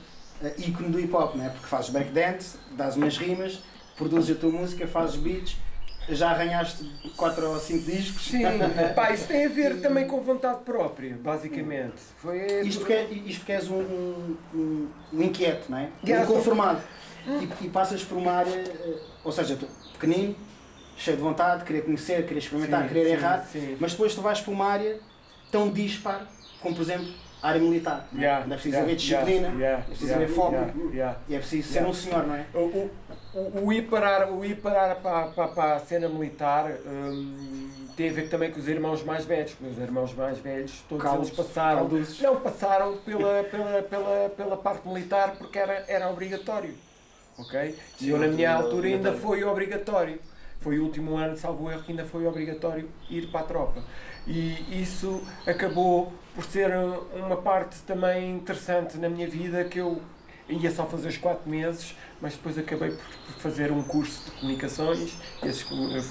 ícone 0.59 0.89
do 0.91 1.01
hip 1.01 1.15
hop, 1.15 1.35
não 1.37 1.45
é? 1.45 1.49
Porque 1.49 1.67
fazes 1.67 1.91
breakdance, 1.91 2.57
dás 2.73 2.97
umas 2.97 3.17
rimas, 3.17 3.61
produzes 3.97 4.37
a 4.37 4.41
tua 4.41 4.51
música, 4.51 4.87
fazes 4.87 5.17
beats, 5.17 5.57
já 6.09 6.31
arranhaste 6.31 6.85
4 7.17 7.49
ou 7.49 7.59
5 7.59 7.85
discos. 7.91 8.27
Sim, 8.27 8.43
pá, 8.95 9.11
isso 9.13 9.27
tem 9.27 9.47
a 9.47 9.49
ver 9.49 9.81
também 9.81 10.07
com 10.07 10.21
vontade 10.21 10.61
própria, 10.65 11.17
basicamente. 11.23 11.95
Foi. 12.19 12.61
Isto 12.63 12.81
porque, 12.81 12.93
é- 12.93 13.09
isto 13.27 13.49
és 13.51 13.69
um, 13.71 13.77
um, 13.77 14.37
um- 14.55 15.23
inquieto, 15.23 15.65
não 15.71 15.79
é? 15.79 15.89
Um 16.05 16.23
inconformado. 16.23 16.81
E, 17.27 17.65
e 17.65 17.71
passas 17.71 18.05
por 18.05 18.19
uma 18.19 18.33
área, 18.33 18.51
eh, 18.55 18.99
ou 19.25 19.33
seja, 19.33 19.57
tu, 19.57 19.67
pequenino, 19.95 20.37
cheio 20.95 21.17
de 21.17 21.23
vontade, 21.23 21.65
querer 21.65 21.83
conhecer, 21.83 22.27
querer 22.27 22.39
experimentar, 22.41 22.83
Sim, 22.83 22.89
querer 22.89 23.05
sim, 23.07 23.13
errar, 23.13 23.47
sim. 23.51 23.77
mas 23.81 23.93
depois 23.93 24.15
tu 24.15 24.21
vais 24.21 24.41
para 24.43 24.53
uma 24.53 24.67
área 24.67 25.01
tão 25.51 25.71
dispar 25.71 26.31
como, 26.61 26.75
por 26.77 26.83
exemplo, 26.83 27.07
área 27.49 27.61
militar. 27.61 28.09
não 28.13 28.21
é? 28.21 28.25
Yeah, 28.25 28.45
é 28.45 28.49
preciso 28.49 28.69
yeah, 28.69 28.85
haver 28.85 28.97
disciplina, 28.97 29.49
yeah, 29.49 29.79
é 29.79 29.83
preciso 29.83 30.07
yeah, 30.07 30.25
haver 30.25 30.35
foco 30.35 30.53
yeah, 30.53 30.75
yeah. 30.93 31.19
e 31.29 31.35
é 31.35 31.39
preciso 31.39 31.69
ser 31.69 31.75
Yeah. 31.75 31.91
um 31.91 31.95
senhor, 31.95 32.27
não 32.27 32.35
é? 32.35 32.47
O, 32.55 32.59
o, 32.59 32.91
o, 33.35 33.67
o 33.67 33.73
ir 33.73 33.83
parar, 33.83 34.31
o 34.31 34.45
ir 34.45 34.57
parar 34.57 34.97
para, 34.97 35.27
para, 35.29 35.49
para 35.49 35.75
a 35.75 35.79
cena 35.81 36.09
militar 36.09 36.71
hum, 36.87 37.85
tem 37.97 38.11
a 38.11 38.13
ver 38.13 38.29
também 38.29 38.51
com 38.51 38.59
os 38.59 38.69
irmãos 38.69 39.03
mais 39.05 39.25
velhos. 39.25 39.55
Os 39.61 39.79
irmãos 39.79 40.15
mais 40.15 40.39
velhos, 40.39 40.83
todos 40.89 41.05
Caldos, 41.05 41.29
eles 41.29 41.37
passaram. 41.37 41.89
Não, 42.21 42.41
passaram 42.41 42.97
pela, 42.99 43.45
pela, 43.45 43.83
pela, 43.83 44.31
pela 44.37 44.57
parte 44.57 44.87
militar 44.89 45.37
porque 45.37 45.59
era, 45.59 45.85
era 45.87 46.11
obrigatório. 46.11 46.75
Ok? 47.39 47.77
E 48.01 48.09
eu, 48.09 48.19
na 48.19 48.29
minha 48.29 48.53
altura, 48.53 48.89
ainda 48.89 49.13
foi 49.13 49.45
obrigatório. 49.45 50.19
Foi 50.61 50.79
o 50.79 50.85
último 50.85 51.17
ano, 51.17 51.37
salvo 51.37 51.71
erro, 51.71 51.83
que 51.83 51.93
ainda 51.93 52.05
foi 52.05 52.27
obrigatório 52.27 52.89
ir 53.11 53.27
para 53.31 53.41
a 53.41 53.45
tropa. 53.45 53.83
E 54.27 54.81
isso 54.81 55.23
acabou 55.47 56.13
por 56.35 56.45
ser 56.45 56.71
uma 57.15 57.37
parte 57.37 57.77
também 57.83 58.31
interessante 58.31 58.97
na 58.99 59.09
minha 59.09 59.29
vida 59.29 59.65
que 59.65 59.79
eu 59.79 60.01
ia 60.49 60.71
só 60.71 60.85
fazer 60.85 61.09
os 61.09 61.17
quatro 61.17 61.49
meses, 61.49 61.97
mas 62.21 62.35
depois 62.35 62.59
acabei 62.59 62.91
por 62.91 63.35
fazer 63.39 63.73
um 63.73 63.83
curso 63.83 64.25
de 64.25 64.31
comunicações, 64.33 65.17
esses 65.43 65.63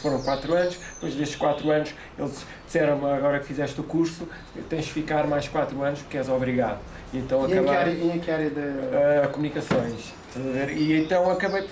foram 0.02 0.22
quatro 0.24 0.54
anos, 0.54 0.76
depois 0.96 1.14
destes 1.14 1.36
quatro 1.38 1.70
anos 1.70 1.94
eles 2.18 2.46
disseram-me 2.66 3.06
agora 3.12 3.40
que 3.40 3.46
fizeste 3.46 3.80
o 3.80 3.84
curso, 3.84 4.28
tens 4.70 4.86
de 4.86 4.92
ficar 4.92 5.28
mais 5.28 5.48
quatro 5.48 5.82
anos 5.84 6.02
porque 6.02 6.18
és 6.18 6.30
obrigado. 6.30 6.80
E 7.14 7.20
então 7.20 7.48
E 7.48 7.54
em 7.54 7.64
que 7.64 7.70
área, 7.70 7.92
em 7.92 8.20
que 8.20 8.32
área 8.32 8.50
de... 8.50 8.60
Uh, 8.60 9.30
comunicações. 9.32 10.14
Estás 10.28 10.48
a 10.48 10.52
ver? 10.52 10.70
E 10.76 11.00
então 11.04 11.30
acabei 11.30 11.68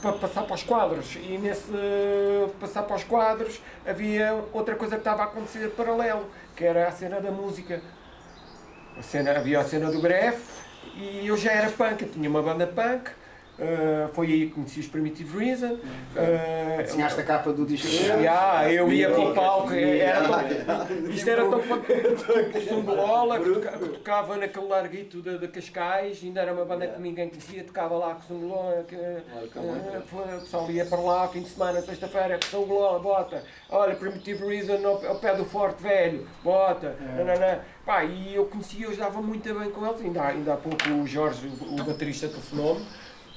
por 0.00 0.18
passar 0.18 0.44
para 0.44 0.54
os 0.54 0.62
quadros. 0.62 1.16
E 1.16 1.36
nesse 1.36 1.70
uh, 1.70 2.48
passar 2.58 2.82
para 2.84 2.96
os 2.96 3.04
quadros 3.04 3.60
havia 3.86 4.42
outra 4.54 4.74
coisa 4.74 4.94
que 4.96 5.00
estava 5.00 5.22
a 5.22 5.24
acontecer 5.26 5.68
paralelo, 5.76 6.24
que 6.56 6.64
era 6.64 6.88
a 6.88 6.92
cena 6.92 7.20
da 7.20 7.30
música. 7.30 7.82
Cena, 9.02 9.32
havia 9.36 9.60
a 9.60 9.64
cena 9.64 9.90
do 9.90 10.00
greve 10.00 10.38
e 10.94 11.26
eu 11.26 11.36
já 11.36 11.52
era 11.52 11.70
punk, 11.70 12.02
eu 12.02 12.08
tinha 12.08 12.28
uma 12.28 12.42
banda 12.42 12.66
punk. 12.66 13.10
Uh, 13.58 14.08
foi 14.14 14.26
aí 14.26 14.46
que 14.46 14.52
conheci 14.52 14.80
os 14.80 14.86
Primitive 14.86 15.38
Reason. 15.38 15.74
Uh, 15.74 16.82
Desenhaste 16.82 17.20
a 17.20 17.24
capa 17.24 17.52
do 17.52 17.64
disco. 17.66 17.86
Yeah, 17.88 18.72
eu 18.72 18.90
ia 18.92 19.10
para 19.10 19.20
o 19.20 19.34
palco, 19.34 19.72
era 19.72 20.20
tão, 20.22 21.10
isto 21.10 21.30
era 21.30 21.42
tão 21.44 22.80
Lola, 22.82 23.40
que, 23.40 23.50
toca- 23.50 23.78
que 23.78 23.88
tocava 23.88 24.36
naquele 24.36 24.66
larguito 24.66 25.20
de, 25.22 25.38
de 25.38 25.48
Cascais, 25.48 26.20
ainda 26.22 26.40
era 26.42 26.52
uma 26.52 26.64
banda 26.64 26.86
que 26.86 27.00
ninguém 27.00 27.28
conhecia, 27.28 27.64
tocava 27.64 27.96
lá 27.96 28.14
com 28.14 28.84
que, 28.86 28.94
eh, 28.94 29.22
o 30.36 30.40
pessoal 30.40 30.70
ia 30.70 30.84
para 30.86 31.00
lá, 31.00 31.28
fim 31.28 31.40
de 31.42 31.48
semana, 31.48 31.80
sexta-feira, 31.82 32.38
com 32.50 32.58
Lola, 32.58 32.98
bota, 32.98 33.42
olha, 33.70 33.94
Primitive 33.94 34.46
Reason 34.46 34.86
ao, 34.86 35.06
ao 35.06 35.14
pé 35.18 35.34
do 35.34 35.44
Forte 35.44 35.82
Velho, 35.82 36.26
bota, 36.42 36.96
nananã. 37.16 37.58
Pá, 37.84 38.02
e 38.04 38.34
eu 38.34 38.44
conhecia, 38.46 38.86
eu 38.86 38.96
dava 38.96 39.20
muito 39.22 39.52
bem 39.54 39.70
com 39.70 39.86
eles, 39.86 40.00
ainda, 40.00 40.20
há- 40.22 40.28
ainda 40.28 40.54
há 40.54 40.56
pouco 40.56 40.88
o 40.90 41.06
Jorge, 41.06 41.46
o, 41.60 41.80
o 41.80 41.84
baterista, 41.84 42.28
telefonou-me, 42.28 42.84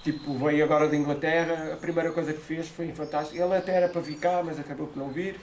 Tipo, 0.03 0.33
veio 0.37 0.63
agora 0.63 0.87
da 0.87 0.95
Inglaterra, 0.95 1.73
a 1.73 1.77
primeira 1.77 2.11
coisa 2.11 2.33
que 2.33 2.39
fez 2.41 2.67
foi 2.69 2.91
fantástico. 2.91 3.41
Ele 3.41 3.55
até 3.55 3.73
era 3.73 3.89
para 3.89 4.01
vir 4.01 4.15
cá, 4.17 4.41
mas 4.43 4.59
acabou 4.59 4.87
por 4.87 4.97
não 4.97 5.09
vir. 5.09 5.39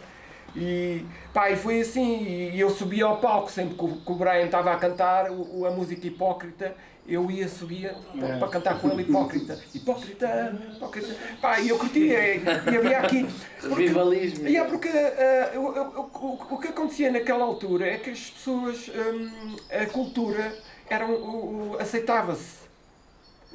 E, 0.55 1.05
pá, 1.35 1.51
e 1.51 1.57
foi 1.57 1.81
assim, 1.81 2.51
e 2.55 2.59
eu 2.59 2.71
subi 2.71 3.03
ao 3.03 3.19
palco 3.19 3.51
sempre 3.51 3.75
que 3.77 3.85
o, 3.85 3.97
que 3.97 4.13
o 4.13 4.15
Brian 4.15 4.47
estava 4.47 4.73
a 4.73 4.77
cantar 4.77 5.31
o, 5.31 5.67
a 5.67 5.71
música 5.71 6.07
hipócrita 6.07 6.75
eu 7.09 7.31
ia, 7.31 7.47
subia 7.47 7.95
para, 8.19 8.37
para 8.39 8.49
cantar 8.49 8.81
com 8.81 8.89
ele 8.91 9.03
hipócrita. 9.03 9.61
Hipócrita, 9.73 10.59
hipócrita. 10.75 11.15
Pá, 11.41 11.61
e 11.61 11.69
eu 11.69 11.79
curtia. 11.79 12.35
E, 12.35 12.43
e 12.43 12.77
havia 12.77 12.99
aqui. 12.99 13.25
Revivalismo. 13.63 14.49
E 14.49 14.57
é 14.57 14.65
porque 14.65 14.89
ah, 14.89 15.51
eu- 15.55 15.77
eu- 15.77 16.11
o, 16.15 16.55
o 16.55 16.59
que 16.59 16.67
acontecia 16.69 17.13
naquela 17.13 17.45
altura 17.45 17.87
é 17.87 17.99
que 17.99 18.11
as 18.11 18.31
pessoas, 18.31 18.89
hum, 18.89 19.55
a 19.71 19.87
cultura, 19.87 20.53
eram, 20.91 21.13
o- 21.13 21.73
o- 21.75 21.77
aceitava-se. 21.79 22.66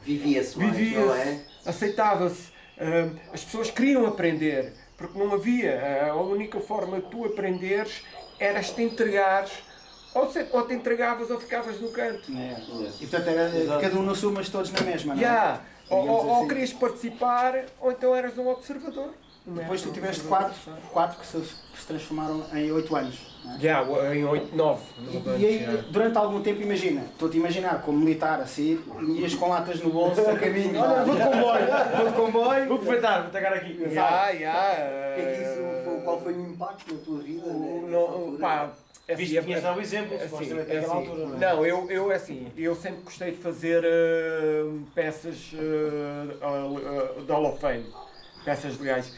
Vivia-se 0.03 0.57
mais, 0.57 0.91
não 0.93 1.15
é? 1.15 1.39
Aceitava-se. 1.65 2.51
Hum, 2.79 3.15
as 3.33 3.43
pessoas 3.43 3.69
queriam 3.69 4.05
aprender, 4.07 4.73
porque 4.97 5.17
não 5.17 5.33
havia. 5.33 6.07
A 6.09 6.15
única 6.15 6.59
forma 6.59 6.99
de 6.99 7.09
tu 7.09 7.25
aprenderes 7.25 8.03
era 8.39 8.61
te 8.61 8.81
entregares, 8.81 9.51
ou, 10.15 10.31
se- 10.31 10.47
ou 10.51 10.63
te 10.65 10.73
entregavas 10.73 11.29
ou 11.29 11.39
ficavas 11.39 11.79
no 11.79 11.89
canto. 11.91 12.31
É. 12.35 12.57
E 12.99 13.07
portanto 13.07 13.27
era 13.27 13.79
cada 13.79 13.95
um 13.97 14.01
no 14.01 14.15
seu, 14.15 14.31
mas 14.31 14.49
todos 14.49 14.71
na 14.71 14.81
mesma, 14.81 15.13
não 15.13 15.21
é? 15.21 15.25
Yeah. 15.25 15.61
Ou, 15.89 16.01
Digamos 16.01 16.23
ou- 16.23 16.29
ou 16.31 16.37
assim. 16.39 16.47
querias 16.47 16.73
participar, 16.73 17.65
ou 17.79 17.91
então 17.91 18.15
eras 18.15 18.37
um 18.37 18.47
observador. 18.47 19.13
não 19.45 19.57
é? 19.57 19.61
Depois 19.61 19.81
tu 19.81 19.89
Um 19.89 19.93
tiveste 19.93 20.23
quatro, 20.23 20.53
quatro 20.91 21.19
que 21.19 21.25
se, 21.27 21.37
que 21.37 21.79
se 21.79 21.85
transformaram 21.87 22.45
em 22.53 22.71
oito 22.71 22.95
anos. 22.95 23.31
Não 23.43 23.56
é? 23.56 23.58
Yeah, 23.62 24.15
em 24.15 24.23
8, 24.25 24.56
9. 24.56 24.82
E, 24.99 25.41
e 25.41 25.45
aí, 25.45 25.84
durante 25.89 26.17
algum 26.17 26.41
tempo, 26.41 26.62
imagina, 26.62 27.01
estou-te 27.12 27.38
a 27.38 27.39
imaginar 27.39 27.82
como 27.82 27.97
militar 27.99 28.39
assim, 28.39 28.80
ias 29.17 29.34
com 29.36 29.49
latas 29.49 29.80
no 29.82 29.89
bolso 29.89 30.21
a 30.21 30.38
caminho, 30.38 30.80
olha, 30.80 31.04
vou 31.04 31.15
de 31.15 31.23
comboio, 31.23 31.67
vou 31.97 32.08
de 32.08 32.13
comboio. 32.13 32.67
Vou 32.67 32.77
aproveitar, 32.77 33.21
vou 33.23 33.32
tacar 33.32 33.54
aqui. 33.54 33.73
O 33.73 33.77
que 33.77 33.84
é 33.84 35.82
foi- 35.84 36.01
qual 36.04 36.21
foi 36.21 36.34
o 36.34 36.41
impacto 36.41 36.93
na 36.93 36.99
tua 37.01 37.19
vida? 37.19 37.47
né, 37.47 37.82
não, 37.89 38.38
pá, 38.39 38.69
é 39.08 39.15
Viste 39.15 39.38
assim, 39.38 39.45
tinhas 39.47 39.60
é- 39.60 39.63
dado 39.67 39.77
o 39.77 39.82
exemplo, 39.82 40.15
assim, 40.15 40.27
supostamente, 40.30 40.71
é 40.71 40.80
assim, 40.80 40.91
altura, 40.91 41.25
não 41.25 41.36
é? 41.36 41.39
Não, 41.39 41.65
eu, 41.65 41.91
eu 41.91 42.12
é 42.12 42.15
assim, 42.15 42.47
eu 42.58 42.75
sempre 42.75 43.01
gostei 43.04 43.32
de 43.32 43.38
fazer 43.38 43.84
eh, 43.84 44.65
peças 44.95 45.51
eh, 45.54 46.38
eh, 46.41 47.21
de 47.21 47.32
Hall 47.32 47.45
of 47.45 47.60
Fame, 47.60 47.86
peças 48.45 48.80
legais. 48.80 49.13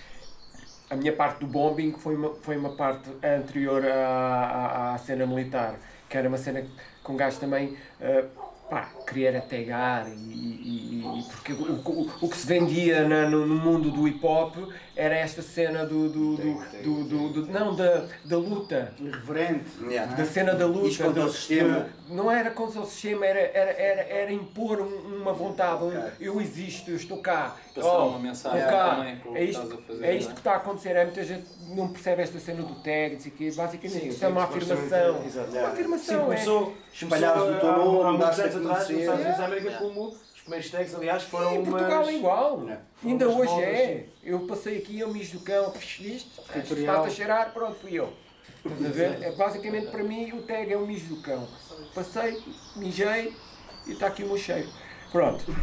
A 0.93 0.95
minha 0.95 1.11
parte 1.11 1.39
do 1.39 1.47
bombing 1.47 1.93
foi 1.93 2.15
uma, 2.15 2.35
foi 2.35 2.55
uma 2.55 2.75
parte 2.75 3.09
anterior 3.23 3.83
à, 3.83 3.95
à, 3.95 4.93
à 4.93 4.97
cena 4.99 5.25
militar, 5.25 5.73
que 6.07 6.15
era 6.15 6.29
uma 6.29 6.37
cena 6.37 6.63
com 7.01 7.13
um 7.13 7.17
gajo 7.17 7.39
também, 7.39 7.75
eh, 7.99 8.25
pá, 8.69 8.89
queria 9.07 9.29
era 9.29 9.41
pegar 9.41 10.07
e, 10.07 10.11
e- 10.13 11.19
e- 11.19 11.23
porque 11.31 11.53
o, 11.53 11.73
o, 11.85 12.09
o 12.21 12.29
que 12.29 12.37
se 12.37 12.47
vendia 12.47 13.07
na- 13.07 13.29
no, 13.29 13.45
no 13.45 13.55
mundo 13.55 13.91
do 13.91 14.07
hip 14.07 14.25
hop 14.25 14.55
era 14.95 15.15
esta 15.15 15.41
cena 15.41 15.85
do, 15.85 16.07
do, 16.09 16.35
do, 16.37 16.53
do, 16.83 17.03
do- 17.03 17.29
do- 17.29 17.51
não, 17.51 17.75
da, 17.75 18.05
da 18.25 18.37
luta, 18.37 18.93
Irreverente. 18.99 19.65
Yeah. 19.87 20.15
da 20.15 20.25
cena 20.25 20.53
da 20.55 20.65
luta. 20.65 21.09
Do- 21.11 21.31
sistema. 21.31 21.87
de- 22.07 22.13
não 22.13 22.29
era 22.31 22.51
contra 22.51 22.79
o 22.81 22.85
sistema, 22.85 23.25
era, 23.25 23.39
era, 23.39 23.71
era, 23.71 24.01
era 24.03 24.31
impor 24.33 24.79
um- 24.81 25.17
uma 25.21 25.33
vontade. 25.33 25.83
um, 25.83 25.91
eu 26.19 26.39
existo, 26.41 26.91
eu 26.91 26.95
estou 26.95 27.17
cá. 27.17 27.55
Passar 27.73 27.87
Oh, 27.97 28.07
uma 28.09 28.19
mensagem 28.19 28.59
estou 28.59 28.71
cá. 28.71 28.95
também 28.95 29.13
É 29.13 29.15
que 29.15 29.43
isto, 29.45 29.63
estás 29.63 29.71
a 29.71 29.77
fazer, 29.87 30.05
é 30.05 30.15
isto 30.15 30.25
não 30.25 30.31
é? 30.31 30.33
que 30.35 30.39
está 30.39 30.51
a 30.51 30.55
acontecer. 30.57 30.89
É, 30.89 31.03
muita 31.05 31.23
gente 31.23 31.45
não 31.75 31.87
percebe 31.87 32.21
esta 32.21 32.39
cena 32.39 32.61
do 32.61 32.75
tag, 32.75 33.17
quê. 33.31 33.51
Basicamente, 33.55 33.99
Sim, 34.01 34.07
isto 34.09 34.23
é 34.23 34.27
uma 34.27 34.43
afirmação. 34.43 35.23
exato. 35.25 35.49
Uma 35.49 35.59
Sim, 35.59 35.65
afirmação. 35.65 36.21
é. 36.21 36.23
começou, 36.25 36.73
Espalhares 36.93 37.41
começou 37.41 37.57
o 37.57 37.59
teu 37.73 37.85
nome, 38.03 38.03
anos 38.55 38.69
atrás, 38.71 38.89
nos. 38.89 38.99
Estados 38.99 39.21
Unidos 39.21 39.37
da. 39.37 39.45
América, 39.45 39.77
como 39.77 40.07
os 40.09 40.41
primeiros 40.41 40.69
tags, 40.71 40.95
aliás, 40.95 41.23
foram 41.23 41.55
umas... 41.55 41.69
Portugal 41.69 42.09
é 42.09 42.13
igual. 42.13 42.69
É. 42.69 42.77
Ainda 43.05 43.29
hoje 43.29 43.61
é. 43.61 44.05
Eu 44.23 44.39
passei 44.41 44.77
aqui, 44.77 44.99
eu 44.99 45.13
mijo 45.13 45.39
do 45.39 45.43
cão, 45.45 45.71
Tutorial. 45.71 46.95
está 46.95 47.01
a 47.01 47.09
cheirar, 47.09 47.53
pronto, 47.53 47.75
fui 47.79 47.93
eu. 47.93 48.13
Estás 48.65 48.85
a 48.85 48.89
ver? 48.89 49.21
É, 49.21 49.31
basicamente 49.33 49.87
para 49.87 50.03
mim 50.03 50.31
o 50.31 50.41
tag 50.43 50.71
é 50.71 50.77
o 50.77 50.85
mijo 50.87 51.15
do 51.15 51.21
cão. 51.21 51.47
Passei, 51.93 52.41
mijei 52.75 53.33
e 53.85 53.91
está 53.91 54.07
aqui 54.07 54.23
o 54.23 54.27
meu 54.27 54.37
cheiro. 54.37 54.69
Pronto. 55.11 55.43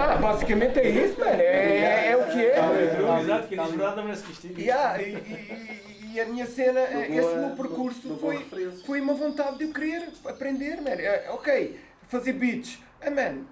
Ah, 0.00 0.16
basicamente 0.16 0.78
é 0.78 0.88
isso, 0.88 1.18
mano. 1.18 1.40
É, 1.40 2.10
é 2.10 2.16
o 2.16 2.30
que 2.30 2.44
é. 2.44 3.20
Exato, 3.20 3.48
quem 3.48 3.58
diz 3.58 3.70
verdade 3.70 3.96
não 3.96 4.04
merece 4.04 4.22
castigo. 4.22 4.60
Yeah, 4.60 5.02
e, 5.02 6.20
a 6.20 6.26
minha 6.26 6.46
cena, 6.46 6.80
esse 6.80 7.34
meu 7.34 7.56
percurso 7.56 8.06
uma 8.06 8.16
boa 8.16 8.40
foi, 8.48 8.70
foi 8.86 9.00
uma 9.00 9.14
vontade 9.14 9.58
de 9.58 9.64
eu 9.64 9.72
querer 9.72 10.08
aprender, 10.26 10.80
man. 10.80 10.90
É, 10.90 11.28
Ok, 11.30 11.80
fazer 12.08 12.32
beats. 12.34 12.78
Ah, 13.00 13.10
man, 13.10 13.42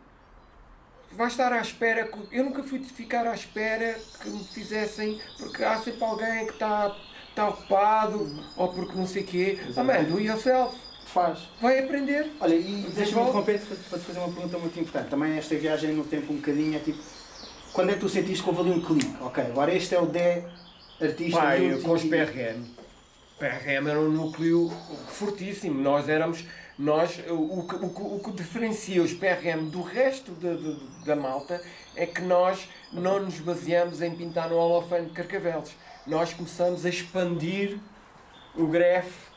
vai 1.12 1.26
estar 1.28 1.52
à 1.52 1.60
espera. 1.60 2.04
que- 2.06 2.36
Eu 2.36 2.44
nunca 2.44 2.62
fui 2.62 2.78
de 2.78 2.90
ficar 2.90 3.26
à 3.26 3.34
espera 3.34 3.98
que 4.20 4.28
me 4.30 4.44
fizessem, 4.44 5.20
porque 5.38 5.62
há 5.62 5.78
sempre 5.78 6.02
alguém 6.04 6.46
que 6.46 6.52
está 6.54 6.96
está 7.30 7.48
ocupado 7.48 8.44
ou 8.58 8.68
porque 8.74 8.94
não 8.94 9.06
sei 9.06 9.22
o 9.22 9.26
quê. 9.26 9.58
Ah, 9.76 9.82
man, 9.82 10.04
do 10.04 10.20
yourself. 10.20 10.76
Faz. 11.06 11.40
Vai 11.60 11.78
aprender. 11.78 12.30
Olha, 12.40 12.54
e 12.54 12.86
deixa-me 12.94 13.22
interromper 13.22 13.58
para 13.60 13.76
para 13.76 13.98
te 13.98 14.04
fazer 14.04 14.18
uma 14.18 14.32
pergunta 14.32 14.58
muito 14.58 14.78
importante. 14.80 15.08
Também 15.10 15.36
esta 15.36 15.54
viagem 15.56 15.92
no 15.94 16.04
tempo 16.04 16.32
um 16.32 16.36
bocadinho 16.36 16.74
é 16.76 16.78
tipo, 16.78 16.98
quando 17.72 17.90
é 17.90 17.94
que 17.94 18.00
tu 18.00 18.08
sentiste 18.08 18.42
que 18.42 18.48
houve 18.48 18.60
ali 18.62 18.70
um 18.70 18.80
clique? 18.82 19.14
Ok, 19.20 19.44
agora 19.44 19.74
este 19.74 19.94
é 19.94 20.00
o 20.00 20.06
Dé 20.06 20.44
artista 21.00 21.38
Pai, 21.40 21.78
com 21.82 21.90
os 21.92 22.02
PRM. 22.04 22.64
PRM 23.38 23.88
era 23.90 23.98
um 24.00 24.08
núcleo 24.10 24.70
fortíssimo. 25.08 25.80
Nós 25.82 26.08
éramos. 26.08 26.44
Nós, 26.86 27.16
o, 27.28 27.60
o, 27.60 27.66
que- 27.68 27.76
o, 27.76 28.18
que- 28.18 28.32
diferencia 28.32 29.00
os 29.00 29.12
PRM 29.14 29.70
do 29.70 29.82
resto 29.82 30.32
de- 30.32 30.56
de- 30.56 31.04
da 31.04 31.14
malta 31.14 31.62
é 31.94 32.04
que 32.06 32.20
nós 32.22 32.68
não 32.92 33.20
nos 33.20 33.38
baseamos 33.38 34.02
em 34.02 34.12
pintar 34.16 34.48
no 34.50 34.56
Hall 34.56 34.78
of 34.78 34.88
Fame 34.88 35.06
de 35.06 35.12
Carcavelos. 35.12 35.70
Nós 36.04 36.34
começamos 36.34 36.84
a 36.84 36.88
expandir 36.88 37.78
o 38.56 38.66
grefe 38.66 39.30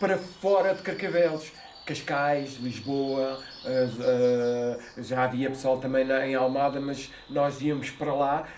para 0.00 0.18
fora 0.18 0.74
de 0.74 0.82
Carcavelos. 0.82 1.52
Cascais, 1.86 2.54
Lisboa, 2.60 3.38
as- 3.64 4.00
ah, 4.00 4.78
já 4.98 5.22
havia 5.24 5.48
pessoal 5.50 5.78
também 5.78 6.04
na- 6.04 6.26
em 6.26 6.34
Almada, 6.34 6.80
mas 6.80 7.08
nós 7.28 7.60
íamos 7.62 7.88
para 7.90 8.12
lá. 8.12 8.48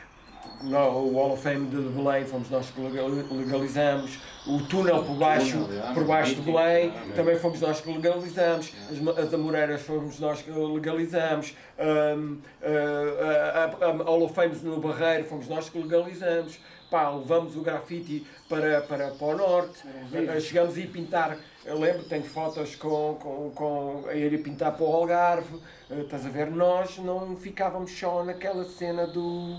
No- 0.62 0.88
O 1.08 1.12
Hall 1.14 1.32
of 1.32 1.42
Fame 1.42 1.66
de 1.68 1.76
Belém 1.76 2.24
fomos 2.24 2.48
nós 2.50 2.70
que 2.70 2.80
legal- 2.80 3.08
legalizamos. 3.08 4.18
O 4.46 4.58
túnel 4.62 5.04
por 5.04 5.14
baixo, 5.16 5.64
Túnel, 5.64 5.94
por 5.94 6.04
baixo 6.04 6.34
de 6.34 6.40
Belém 6.42 6.92
também 7.14 7.38
fomos 7.38 7.60
nós 7.60 7.80
que 7.80 7.92
legalizamos. 7.92 8.72
As, 8.90 9.18
as 9.26 9.34
Amoreiras 9.34 9.82
fomos 9.82 10.18
nós 10.20 10.42
que 10.42 10.50
legalizamos. 10.50 11.54
Um, 11.78 12.38
a, 12.62 13.84
a, 13.84 13.88
a 13.88 13.92
Hall 14.04 14.22
of 14.24 14.34
Fame 14.34 14.54
no 14.62 14.80
Barreiro 14.80 15.24
fomos 15.24 15.48
nós 15.48 15.68
que 15.68 15.78
legalizamos. 15.78 16.58
Pá, 16.90 17.08
levamos 17.08 17.56
o 17.56 17.62
grafite 17.62 18.26
para, 18.48 18.82
para, 18.82 19.08
para 19.12 19.26
o 19.26 19.36
norte. 19.36 19.82
Uh, 20.12 20.40
chegamos 20.40 20.76
a 20.76 20.80
ir 20.80 20.88
pintar. 20.88 21.38
Eu 21.64 21.78
lembro, 21.78 22.02
tenho 22.04 22.24
fotos 22.24 22.74
com, 22.76 23.14
com, 23.20 23.50
com 23.54 24.04
a 24.08 24.14
ir 24.14 24.42
pintar 24.42 24.72
para 24.76 24.84
o 24.84 24.92
Algarve. 24.94 25.54
Uh, 25.90 26.00
estás 26.02 26.26
a 26.26 26.28
ver? 26.28 26.50
Nós 26.50 26.98
não 26.98 27.34
ficávamos 27.36 27.90
só 27.98 28.22
naquela 28.24 28.64
cena 28.64 29.06
do. 29.06 29.56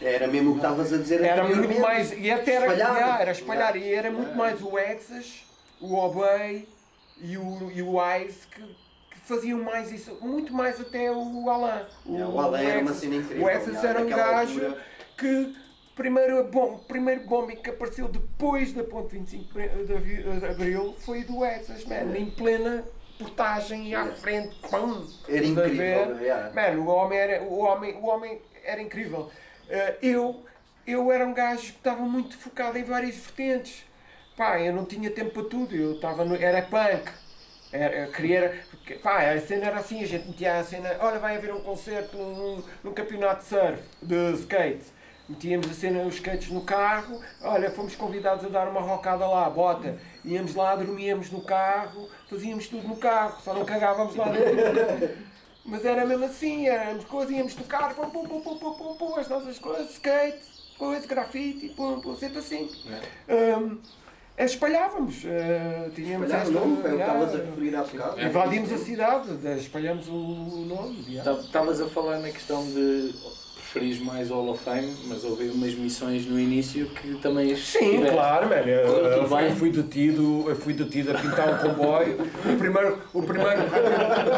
Era 0.00 0.26
mesmo 0.26 0.50
o 0.50 0.52
que 0.54 0.58
estavas 0.60 0.92
a 0.92 0.96
dizer 0.96 1.22
Era 1.22 1.44
muito 1.44 1.78
mais. 1.80 2.12
E 2.12 2.30
até 2.30 2.54
era 2.54 2.66
Espalhar. 2.66 2.94
yeah, 2.96 3.20
era 3.20 3.30
espalhar. 3.32 3.76
E 3.76 3.92
era 3.94 4.10
muito 4.10 4.34
mais 4.34 4.62
o 4.62 4.78
Exas, 4.78 5.44
o 5.80 5.94
Obey 5.94 6.66
e 7.20 7.36
o, 7.36 7.70
e 7.74 7.82
o 7.82 7.96
Ice 8.16 8.46
que, 8.46 8.62
que 8.62 9.18
faziam 9.24 9.62
mais 9.62 9.92
isso. 9.92 10.16
Muito 10.22 10.52
mais 10.54 10.80
até 10.80 11.10
o 11.12 11.50
Alan. 11.50 11.86
Yeah, 12.06 12.28
o 12.32 12.40
Alan 12.40 12.60
era 12.60 12.80
uma 12.80 12.94
cena 12.94 13.16
incrível, 13.16 13.44
O 13.44 13.50
Exas 13.50 13.74
yeah, 13.82 13.88
era 13.90 14.00
um 14.00 14.08
gajo 14.08 14.60
altura. 14.64 14.84
que. 15.18 15.56
Primeiro, 15.92 16.44
bom, 16.44 16.78
primeiro 16.88 17.26
bombing 17.26 17.56
que 17.56 17.68
apareceu 17.68 18.08
depois 18.08 18.72
da 18.72 18.82
ponte 18.82 19.12
25 19.18 19.52
de 19.52 20.46
Abril 20.46 20.94
foi 20.98 21.24
do 21.24 21.44
Exas, 21.44 21.84
man, 21.84 22.16
em 22.16 22.30
plena 22.30 22.84
portagem 23.18 23.88
e 23.88 23.94
à 23.94 23.98
Yeah. 24.04 24.14
frente, 24.16 24.56
pum! 24.70 25.04
Era 25.28 25.44
incrível. 25.44 26.16
yeah. 26.22 26.52
Mano, 26.54 26.84
o 26.84 26.86
homem 26.86 27.18
era, 27.18 27.42
o 27.42 27.58
homem, 27.58 27.94
o 27.96 28.06
homem 28.06 28.40
era 28.64 28.80
incrível. 28.80 29.30
Eh, 29.70 29.96
eu, 30.02 30.44
eu 30.86 31.12
era 31.12 31.24
um 31.26 31.32
gajo 31.32 31.62
que 31.62 31.78
estava 31.78 32.02
muito 32.02 32.36
focado 32.36 32.76
em 32.76 32.84
várias 32.84 33.16
vertentes. 33.16 33.84
Pá, 34.36 34.60
eu 34.60 34.72
não 34.74 34.84
tinha 34.84 35.10
tempo 35.10 35.30
para 35.30 35.44
tudo. 35.44 35.74
Eu 35.74 35.94
estava 35.94 36.24
no, 36.24 36.34
era 36.34 36.60
punk. 36.62 37.10
Era, 37.72 38.08
queria, 38.08 38.64
pá, 39.00 39.30
a 39.30 39.40
cena 39.40 39.66
era 39.66 39.78
assim, 39.78 40.02
a 40.02 40.06
gente 40.06 40.26
metia 40.26 40.58
a 40.58 40.64
cena, 40.64 40.96
olha, 40.98 41.20
vai 41.20 41.36
haver 41.36 41.54
um 41.54 41.60
concerto 41.60 42.16
num, 42.16 42.64
num 42.82 42.92
campeonato 42.92 43.44
de 43.44 43.48
surf, 43.48 43.82
de 44.02 44.32
skate. 44.40 44.86
Metíamos 45.28 45.70
a 45.70 45.74
cena, 45.74 46.02
os 46.02 46.16
skates 46.16 46.50
no 46.50 46.62
carro, 46.62 47.20
olha, 47.40 47.70
fomos 47.70 47.94
convidados 47.94 48.44
a 48.44 48.48
dar 48.48 48.68
uma 48.68 48.80
rocada 48.80 49.24
lá, 49.24 49.48
bota. 49.48 49.96
Íamos 50.24 50.56
lá, 50.56 50.74
dormíamos 50.74 51.30
no 51.30 51.42
carro, 51.42 52.08
fazíamos 52.28 52.66
tudo 52.66 52.88
no 52.88 52.96
carro, 52.96 53.40
só 53.40 53.54
não 53.54 53.64
cagávamos 53.64 54.16
lá 54.16 54.28
dentro. 54.30 55.10
Mas 55.64 55.84
era 55.84 56.04
mesmo 56.06 56.24
assim, 56.24 56.66
éramos 56.66 57.04
coisas, 57.04 57.34
íamos 57.34 57.54
tocar, 57.54 57.94
pum, 57.94 58.08
pum, 58.10 58.24
pum, 58.26 58.40
pum, 58.40 58.56
pum, 58.58 58.74
pum, 58.74 58.94
pum, 58.94 59.16
as 59.16 59.28
nossas 59.28 59.58
coisas, 59.58 59.90
skate, 59.92 60.40
coisa, 60.78 61.06
grafite, 61.06 61.68
pum, 61.70 62.00
pum, 62.00 62.16
sempre 62.16 62.38
assim. 62.38 62.68
Hum, 63.28 63.78
espalhávamos, 64.38 65.22
eh, 65.26 65.90
tínhamos 65.94 66.30
Olha, 66.30 66.38
esta- 66.38 66.48
o 66.48 66.52
nome 66.52 66.76
estavas 66.98 67.34
a 67.34 67.38
referir 67.38 67.76
há 67.76 67.82
bocado. 67.82 68.20
Invadimos 68.22 68.72
a 68.72 68.78
cidade, 68.78 69.36
de- 69.36 69.58
espalhamos 69.58 70.08
o 70.08 70.12
nome. 70.66 71.04
yeah. 71.08 71.30
Estavas 71.40 71.80
a 71.80 71.86
falar 71.88 72.18
na 72.20 72.30
questão 72.30 72.64
de 72.64 73.14
referis 73.70 74.00
mais 74.00 74.30
Hall 74.30 74.48
of 74.48 74.62
Fame, 74.64 74.92
mas 75.06 75.22
houve 75.22 75.48
umas 75.48 75.72
missões 75.74 76.26
no 76.26 76.38
início 76.38 76.86
que 76.90 77.14
também 77.16 77.54
Sim, 77.54 78.04
claro, 78.04 78.48
mano. 78.48 78.68
Eu, 78.68 79.06
eu 79.06 79.56
fui, 79.56 79.70
detido, 79.70 80.44
eu 80.48 80.56
fui 80.56 80.74
detido 80.74 81.12
a 81.12 81.20
pintar 81.20 81.48
um 81.54 81.58
comboio. 81.58 82.18
O 82.20 82.58
primeiro. 82.58 82.98
O 83.14 83.22
primeiro 83.22 83.62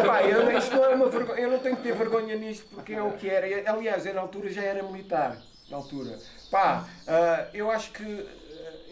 pá, 0.06 0.22
eu, 0.22 0.58
isto 0.58 0.76
não 0.76 0.84
é 0.84 0.94
uma 0.94 1.08
vergonha. 1.08 1.40
Eu 1.40 1.50
não 1.50 1.58
tenho 1.58 1.76
que 1.76 1.82
ter 1.82 1.94
vergonha 1.94 2.36
nisto 2.36 2.66
porque 2.74 2.92
é 2.92 3.02
o 3.02 3.12
que 3.12 3.28
era. 3.28 3.72
Aliás, 3.72 4.04
eu 4.04 4.12
na 4.12 4.20
altura 4.20 4.50
já 4.50 4.62
era 4.62 4.82
militar. 4.82 5.38
Na 5.70 5.78
altura. 5.78 6.18
Pá, 6.50 6.86
ah, 7.08 7.46
eu 7.54 7.70
acho 7.70 7.90
que. 7.92 8.26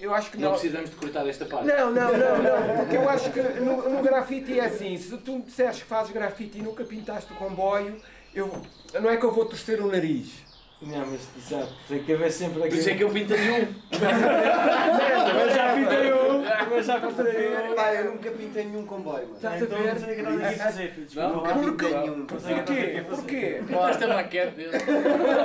Eu 0.00 0.14
acho 0.14 0.30
que 0.30 0.38
Não 0.38 0.44
não. 0.44 0.52
precisamos 0.52 0.88
de 0.88 0.96
cortar 0.96 1.28
esta 1.28 1.44
parte. 1.44 1.66
Não, 1.66 1.92
não, 1.92 2.10
não, 2.16 2.42
não, 2.42 2.76
porque 2.78 2.96
eu 2.96 3.06
acho 3.06 3.30
que 3.30 3.42
no, 3.60 3.86
no 3.90 4.02
grafite 4.02 4.58
é 4.58 4.64
assim, 4.64 4.96
se 4.96 5.14
tu 5.18 5.32
me 5.32 5.42
disseres 5.42 5.76
que 5.76 5.84
fazes 5.84 6.10
grafite 6.10 6.56
e 6.58 6.62
nunca 6.62 6.82
pintaste 6.84 7.30
o 7.30 7.36
comboio, 7.36 8.00
eu, 8.34 8.50
não 8.94 9.10
é 9.10 9.16
que 9.16 9.24
eu 9.24 9.32
vou 9.32 9.44
torcer 9.44 9.80
o 9.80 9.86
nariz. 9.86 10.48
Não, 10.82 11.04
mas 11.06 11.20
exato, 11.36 11.70
tem 11.86 12.02
que 12.02 12.10
haver 12.14 12.32
sempre 12.32 12.58
Por 12.60 12.68
isso 12.68 12.88
é 12.88 12.94
que 12.94 13.04
eu 13.04 13.10
pintei 13.10 13.50
um. 13.50 13.74
Mas 15.34 15.54
já 15.54 15.74
pintei 15.74 16.12
um! 16.12 16.42
Mas 16.70 16.86
já 16.86 17.00
pintei 17.00 17.48
um! 17.70 17.74
Pá, 17.74 17.94
eu 17.94 18.12
nunca 18.12 18.30
pintei 18.30 18.64
nenhum 18.64 18.86
comboio, 18.86 19.24
mano. 19.26 19.36
Estás 19.36 19.60
a 19.60 19.64
Então 19.66 19.78
não 19.78 19.98
sei 19.98 20.12
o 20.12 20.16
que 20.16 20.22
ver? 20.22 20.52
estás 20.52 20.60
a 20.60 20.64
fazer. 20.64 20.94
Não, 21.16 21.36
Nunca 21.56 21.84
pintei 21.84 22.00
nenhum. 22.00 22.26
Porquê? 22.26 23.04
Porquê? 23.10 23.60
Mostra 23.68 24.12
a 24.12 24.16
maquete 24.16 24.56
dele. 24.56 24.70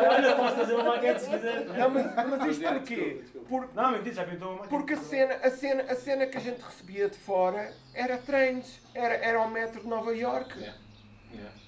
Olha, 0.09 0.35
posso 0.35 0.55
fazer 0.55 0.73
uma 0.73 0.83
maquete 0.85 1.21
se 1.21 1.29
quiser. 1.29 1.65
Não, 1.65 1.89
mas, 1.89 2.15
mas 2.15 2.51
isto 2.51 2.63
porquê? 2.73 3.21
Por- 3.49 3.69
Não, 3.75 3.91
mentira, 3.91 4.15
já 4.15 4.23
pintou 4.23 4.47
uma 4.47 4.53
maquete. 4.59 4.69
porque 4.69 4.93
a 4.93 4.97
cena, 4.97 5.33
a, 5.43 5.49
cena, 5.51 5.83
a 5.89 5.95
cena 5.95 6.25
que 6.27 6.37
a 6.37 6.41
gente 6.41 6.61
recebia 6.61 7.09
de 7.09 7.17
fora 7.17 7.73
era 7.93 8.17
treinos, 8.17 8.79
era, 8.93 9.15
era 9.15 9.37
ao 9.39 9.49
metro 9.49 9.81
de 9.81 9.87
Nova 9.87 10.15
York. 10.15 10.53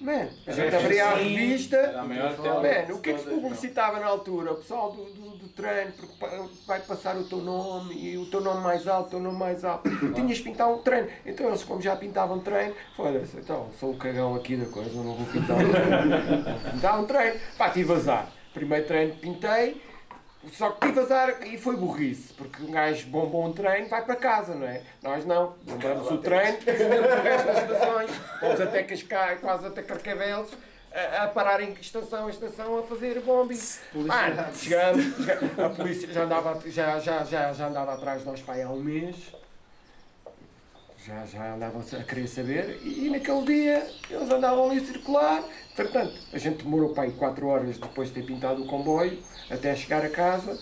Man, 0.00 0.28
a 0.46 0.52
gente 0.52 0.76
abria 0.76 1.06
a 1.06 1.14
revista. 1.16 2.04
Man, 2.04 2.94
o 2.94 3.00
que 3.00 3.10
é 3.10 3.12
que 3.14 3.20
se 3.20 3.26
publicitava 3.26 3.98
na 3.98 4.06
altura? 4.06 4.52
O 4.52 4.56
pessoal 4.56 4.92
do, 4.92 5.04
do, 5.06 5.30
do 5.38 5.48
treino, 5.48 5.92
porque 5.92 6.14
vai 6.66 6.80
passar 6.80 7.16
o 7.16 7.24
teu 7.24 7.38
nome 7.38 7.94
e 7.94 8.16
o 8.16 8.26
teu 8.26 8.40
nome 8.40 8.62
mais 8.62 8.86
alto, 8.86 9.08
o 9.08 9.10
teu 9.10 9.20
nome 9.20 9.38
mais 9.38 9.64
alto. 9.64 9.90
Tinhas 10.14 10.36
de 10.38 10.42
pintar 10.44 10.68
um 10.68 10.78
treino. 10.78 11.08
Então 11.26 11.48
eles, 11.48 11.64
como 11.64 11.82
já 11.82 11.96
pintavam 11.96 12.38
treino, 12.38 12.74
foda-se, 12.96 13.38
então 13.38 13.70
sou 13.80 13.90
o 13.90 13.96
cagão 13.96 14.36
aqui 14.36 14.56
da 14.56 14.66
coisa, 14.66 14.90
não 15.02 15.14
vou 15.14 15.26
pintar 15.26 15.56
um 15.56 15.70
treino. 15.70 15.98
Vou 16.48 16.72
pintar 16.72 17.00
um 17.00 17.04
treino. 17.04 17.40
Pá, 17.56 17.70
tive 17.70 17.92
azar. 17.92 18.32
Primeiro 18.54 18.86
treino 18.86 19.14
pintei, 19.16 19.80
só 20.52 20.70
que 20.70 20.86
tive 20.86 21.00
azar 21.00 21.46
e 21.46 21.58
foi 21.58 21.76
burrice, 21.76 22.32
porque 22.34 22.62
um 22.62 22.70
gajo 22.70 23.06
bom 23.08 23.26
bom 23.26 23.52
treino 23.52 23.88
vai 23.88 24.04
para 24.04 24.16
casa, 24.16 24.54
não 24.54 24.66
é? 24.66 24.82
Nós 25.02 25.24
não, 25.24 25.54
bombamos 25.64 26.10
o 26.10 26.18
treino, 26.18 26.58
fazemos 26.58 27.12
o 27.12 27.22
resto 27.22 27.46
das 27.46 27.62
estações, 27.62 28.10
vamos 28.40 28.60
até 28.60 28.82
Cascais, 28.84 29.40
quase 29.40 29.66
até 29.66 29.82
Carcavelos, 29.82 30.50
a, 30.92 31.24
a 31.24 31.28
parar 31.28 31.60
em 31.60 31.72
estação 31.72 32.26
a 32.26 32.30
estação 32.30 32.78
a 32.78 32.82
fazer 32.84 33.20
bombing. 33.20 33.58
Mano, 33.94 34.44
chegamos, 34.54 35.04
chegamos, 35.16 35.58
a 35.58 35.68
polícia 35.70 36.08
já 36.12 36.22
andava, 36.22 36.60
já, 36.66 36.98
já, 36.98 37.24
já, 37.24 37.52
já 37.52 37.66
andava 37.66 37.94
atrás 37.94 38.20
de 38.20 38.26
nós 38.26 38.40
para 38.40 38.54
aí 38.54 38.62
há 38.62 38.70
um 38.70 38.80
mês, 38.80 39.16
já, 41.08 41.24
já 41.24 41.54
andavam 41.54 41.80
a 41.80 42.02
querer 42.02 42.26
saber, 42.28 42.80
e, 42.82 43.06
e 43.06 43.10
naquele 43.10 43.42
dia 43.44 43.90
eles 44.10 44.30
andavam 44.30 44.70
ali 44.70 44.78
a 44.78 44.84
circular. 44.84 45.42
Portanto, 45.74 46.12
a 46.32 46.38
gente 46.38 46.62
demorou 46.62 46.90
para 46.90 47.04
aí 47.04 47.12
4 47.12 47.46
horas 47.46 47.78
depois 47.78 48.08
de 48.08 48.14
ter 48.14 48.26
pintado 48.26 48.62
o 48.62 48.66
comboio 48.66 49.18
até 49.50 49.74
chegar 49.74 50.04
a 50.04 50.10
casa. 50.10 50.58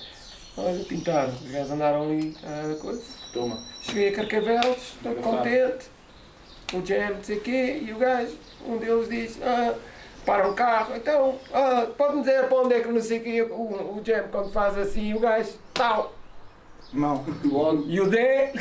Olha, 0.56 0.84
pintaram, 0.84 1.34
os 1.34 1.50
gajos 1.50 1.70
andaram 1.72 2.02
ali 2.04 2.36
a 2.44 2.80
coisa. 2.80 3.02
Toma. 3.32 3.58
Cheguei 3.82 4.08
a 4.08 4.12
Carcavelos, 4.12 4.94
estou 4.96 5.14
contente, 5.16 5.90
o 6.72 6.86
jam, 6.86 7.14
não 7.14 7.24
sei 7.24 7.36
o 7.36 7.40
quê, 7.40 7.82
e 7.84 7.92
o 7.92 7.98
gajo, 7.98 8.36
um 8.66 8.78
deles 8.78 9.08
diz, 9.08 9.38
ah, 9.42 9.74
para 10.24 10.48
um 10.48 10.54
carro, 10.54 10.96
então, 10.96 11.38
ah, 11.52 11.86
pode-me 11.96 12.22
dizer 12.22 12.48
para 12.48 12.58
onde 12.58 12.74
é 12.74 12.80
que 12.80 12.88
não 12.88 13.02
sei 13.02 13.18
o 13.18 13.22
quê, 13.22 13.42
o, 13.42 13.98
o 13.98 14.02
jam 14.02 14.28
quando 14.30 14.50
faz 14.50 14.78
assim, 14.78 15.12
o 15.12 15.20
gajo, 15.20 15.52
tal, 15.74 16.14
Mão. 16.92 17.24
Logo. 17.44 17.84
e 17.88 18.00
o 18.00 18.08
D, 18.08 18.52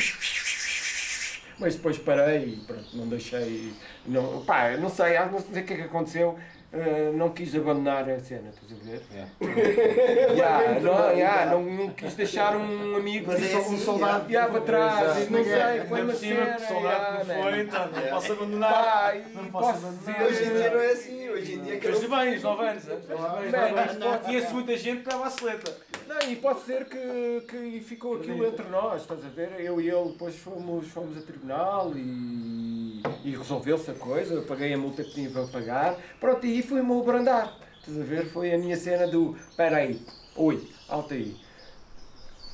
mas 1.60 1.76
depois 1.76 1.98
parei 1.98 2.50
e 2.50 2.56
pronto, 2.66 2.86
não 2.96 3.08
deixei, 3.08 3.74
não, 4.06 4.44
pá, 4.46 4.72
não 4.78 4.90
sei, 4.90 5.18
não 5.20 5.40
sei 5.40 5.62
o 5.62 5.66
que 5.66 5.74
é 5.74 5.78
que 5.78 5.84
aconteceu, 5.84 6.38
ah, 6.76 7.12
não 7.14 7.30
quis 7.30 7.56
abandonar 7.56 8.10
a 8.10 8.20
cena, 8.20 8.50
estás 8.50 8.72
a 8.72 8.76
ver? 8.84 9.02
Yeah, 10.36 10.80
não, 10.82 11.12
yeah, 11.12 11.46
não, 11.52 11.64
não 11.64 11.90
quis 11.92 12.14
deixar 12.16 12.56
um 12.56 12.96
amigo 12.96 13.28
Mas 13.28 13.52
é 13.52 13.56
um 13.56 13.60
assim, 13.60 13.78
soldado 13.80 14.30
yeah, 14.32 14.52
para 14.52 14.62
trás, 14.62 15.30
não 15.30 15.44
sei, 15.44 15.82
foi 15.88 16.02
uma 16.02 16.14
cena. 16.14 16.34
yeah, 16.34 17.18
que 17.20 17.26
foi, 17.26 17.36
man. 17.52 17.58
então, 17.62 17.88
não 17.92 18.02
posso 18.10 18.32
abandonar. 18.34 18.74
Pá, 18.74 19.14
Não 19.34 19.46
posso 19.52 19.72
posso 19.74 19.88
abandonar. 19.88 20.24
Hoje 20.24 20.44
em 20.44 20.54
dia 20.54 20.70
não 20.72 20.80
é 20.80 20.92
assim, 20.92 21.30
hoje 21.30 21.54
em 21.54 21.62
dia 21.62 21.82
Fez 21.82 22.00
bem, 22.04 22.36
os 22.36 22.44
9 22.44 22.66
anos. 22.68 22.84
fez 22.84 23.00
bem, 23.06 23.16
os 23.16 23.52
mas 23.52 23.52
nove 23.52 23.80
anos. 23.80 23.98
pode- 24.04 24.24
Conheço 24.26 24.54
muita 24.54 24.78
gente 24.78 25.04
que 25.04 25.10
dava 25.10 25.26
a 25.28 25.30
seleta. 25.30 25.78
Não, 26.08 26.20
e 26.30 26.36
pode 26.36 26.60
ser 26.62 26.86
que, 26.86 27.42
que 27.48 27.80
ficou 27.82 28.16
aquilo 28.18 28.46
entre 28.46 28.68
nós, 28.70 29.02
estás 29.02 29.26
a 29.26 29.30
ver? 29.30 29.54
Eu 29.60 29.82
e 29.82 29.90
ele 29.90 30.10
depois 30.10 30.36
fomos, 30.36 30.88
fomos 30.90 31.18
a 31.18 31.22
tribunal 31.22 31.92
e, 31.96 33.02
e 33.24 33.36
resolveu-se 33.36 33.90
a 33.90 33.94
coisa, 33.96 34.36
eu 34.36 34.44
paguei 34.44 34.72
a 34.74 34.78
multa 34.78 35.04
que 35.04 35.12
tinha 35.14 35.30
para 35.32 35.48
pagar, 35.48 35.96
pronto, 36.20 36.46
e 36.46 36.60
aí 36.66 36.68
fui-me 36.68 37.00
abrandar, 37.00 37.54
estás 37.80 38.00
a 38.00 38.04
ver? 38.04 38.26
Foi 38.26 38.54
a 38.54 38.58
minha 38.58 38.76
cena 38.76 39.08
do, 39.08 39.36
espera 39.50 39.78
aí, 39.78 40.02
oi, 40.36 40.68
alta 40.90 41.14
aí. 41.14 41.36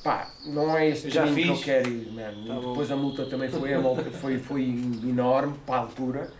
Pá, 0.04 0.28
não 0.46 0.76
é 0.76 0.88
este 0.88 1.10
Já 1.10 1.24
caminho 1.24 1.46
que 1.46 1.50
eu 1.50 1.56
fiz. 1.56 1.64
quero 1.64 1.88
ir, 1.88 2.12
man. 2.12 2.32
Tá 2.46 2.54
bom. 2.60 2.70
Depois 2.70 2.90
a 2.90 2.96
multa 2.96 3.24
também 3.26 3.48
foi, 3.48 3.72
a 3.72 3.80
multa 3.80 4.10
foi, 4.10 4.36
foi 4.38 4.62
enorme 4.62 5.56
para 5.64 5.76
a 5.76 5.78
altura. 5.78 6.30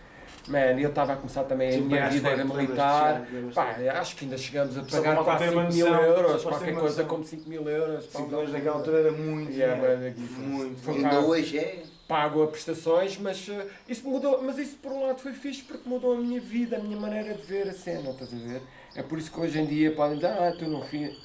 Man, 0.49 0.77
eu 0.77 0.89
estava 0.89 1.13
a 1.13 1.15
começar 1.15 1.45
também 1.45 1.69
a 1.69 1.71
Sim, 1.71 1.81
minha 1.83 2.01
pagaste 2.01 2.15
vida 2.19 2.29
era 2.29 2.43
militar. 2.43 3.25
Pá, 3.55 3.77
acho 4.01 4.17
que 4.17 4.25
ainda 4.25 4.37
chegamos 4.37 4.77
a 4.77 4.83
pagar 4.83 5.15
para 5.15 5.23
quase 5.23 5.45
ter 5.45 5.49
uma 5.51 5.71
5 5.71 5.73
mil 5.73 5.95
euros, 5.95 6.43
qualquer 6.43 6.75
coisa 6.75 7.03
como 7.05 7.23
5 7.23 7.49
mil 7.49 7.69
euros. 7.69 8.05
5 8.11 8.29
dólares 8.29 8.51
naquela 8.51 8.75
altura 8.75 8.99
era 8.99 9.11
muito. 9.13 9.53
Yeah, 9.53 9.95
daqui. 9.95 10.19
Muito. 10.19 10.81
Foi 10.81 10.95
Ainda 10.95 11.21
hoje 11.21 11.57
é. 11.57 11.83
Pago 12.07 12.43
a 12.43 12.47
prestações, 12.47 13.17
mas 13.17 13.47
uh, 13.47 13.65
isso 13.87 14.07
mudou, 14.07 14.41
mas 14.43 14.57
isso 14.57 14.75
por 14.77 14.91
um 14.91 15.07
lado 15.07 15.19
foi 15.19 15.33
fixe 15.33 15.63
porque 15.63 15.87
mudou 15.87 16.13
a 16.13 16.17
minha 16.17 16.39
vida, 16.41 16.77
a 16.77 16.79
minha 16.79 16.97
maneira 16.97 17.33
de 17.33 17.41
ver 17.43 17.67
a 17.69 17.73
cena, 17.73 18.09
estás 18.11 18.33
a 18.33 18.37
ver? 18.37 18.61
É 18.95 19.01
por 19.01 19.17
isso 19.17 19.31
que 19.31 19.39
hoje 19.39 19.59
em 19.59 19.65
dia 19.65 19.91
podem 19.95 20.15
dizer, 20.17 20.27
ah, 20.27 20.53
tu 20.57 20.65
não 20.67 20.81
fiz. 20.83 21.15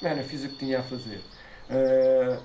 Mano, 0.00 0.20
eu 0.20 0.24
fiz 0.24 0.44
o 0.44 0.48
que 0.48 0.58
tinha 0.58 0.78
a 0.78 0.82
fazer. 0.82 1.20
Uh, 1.68 2.40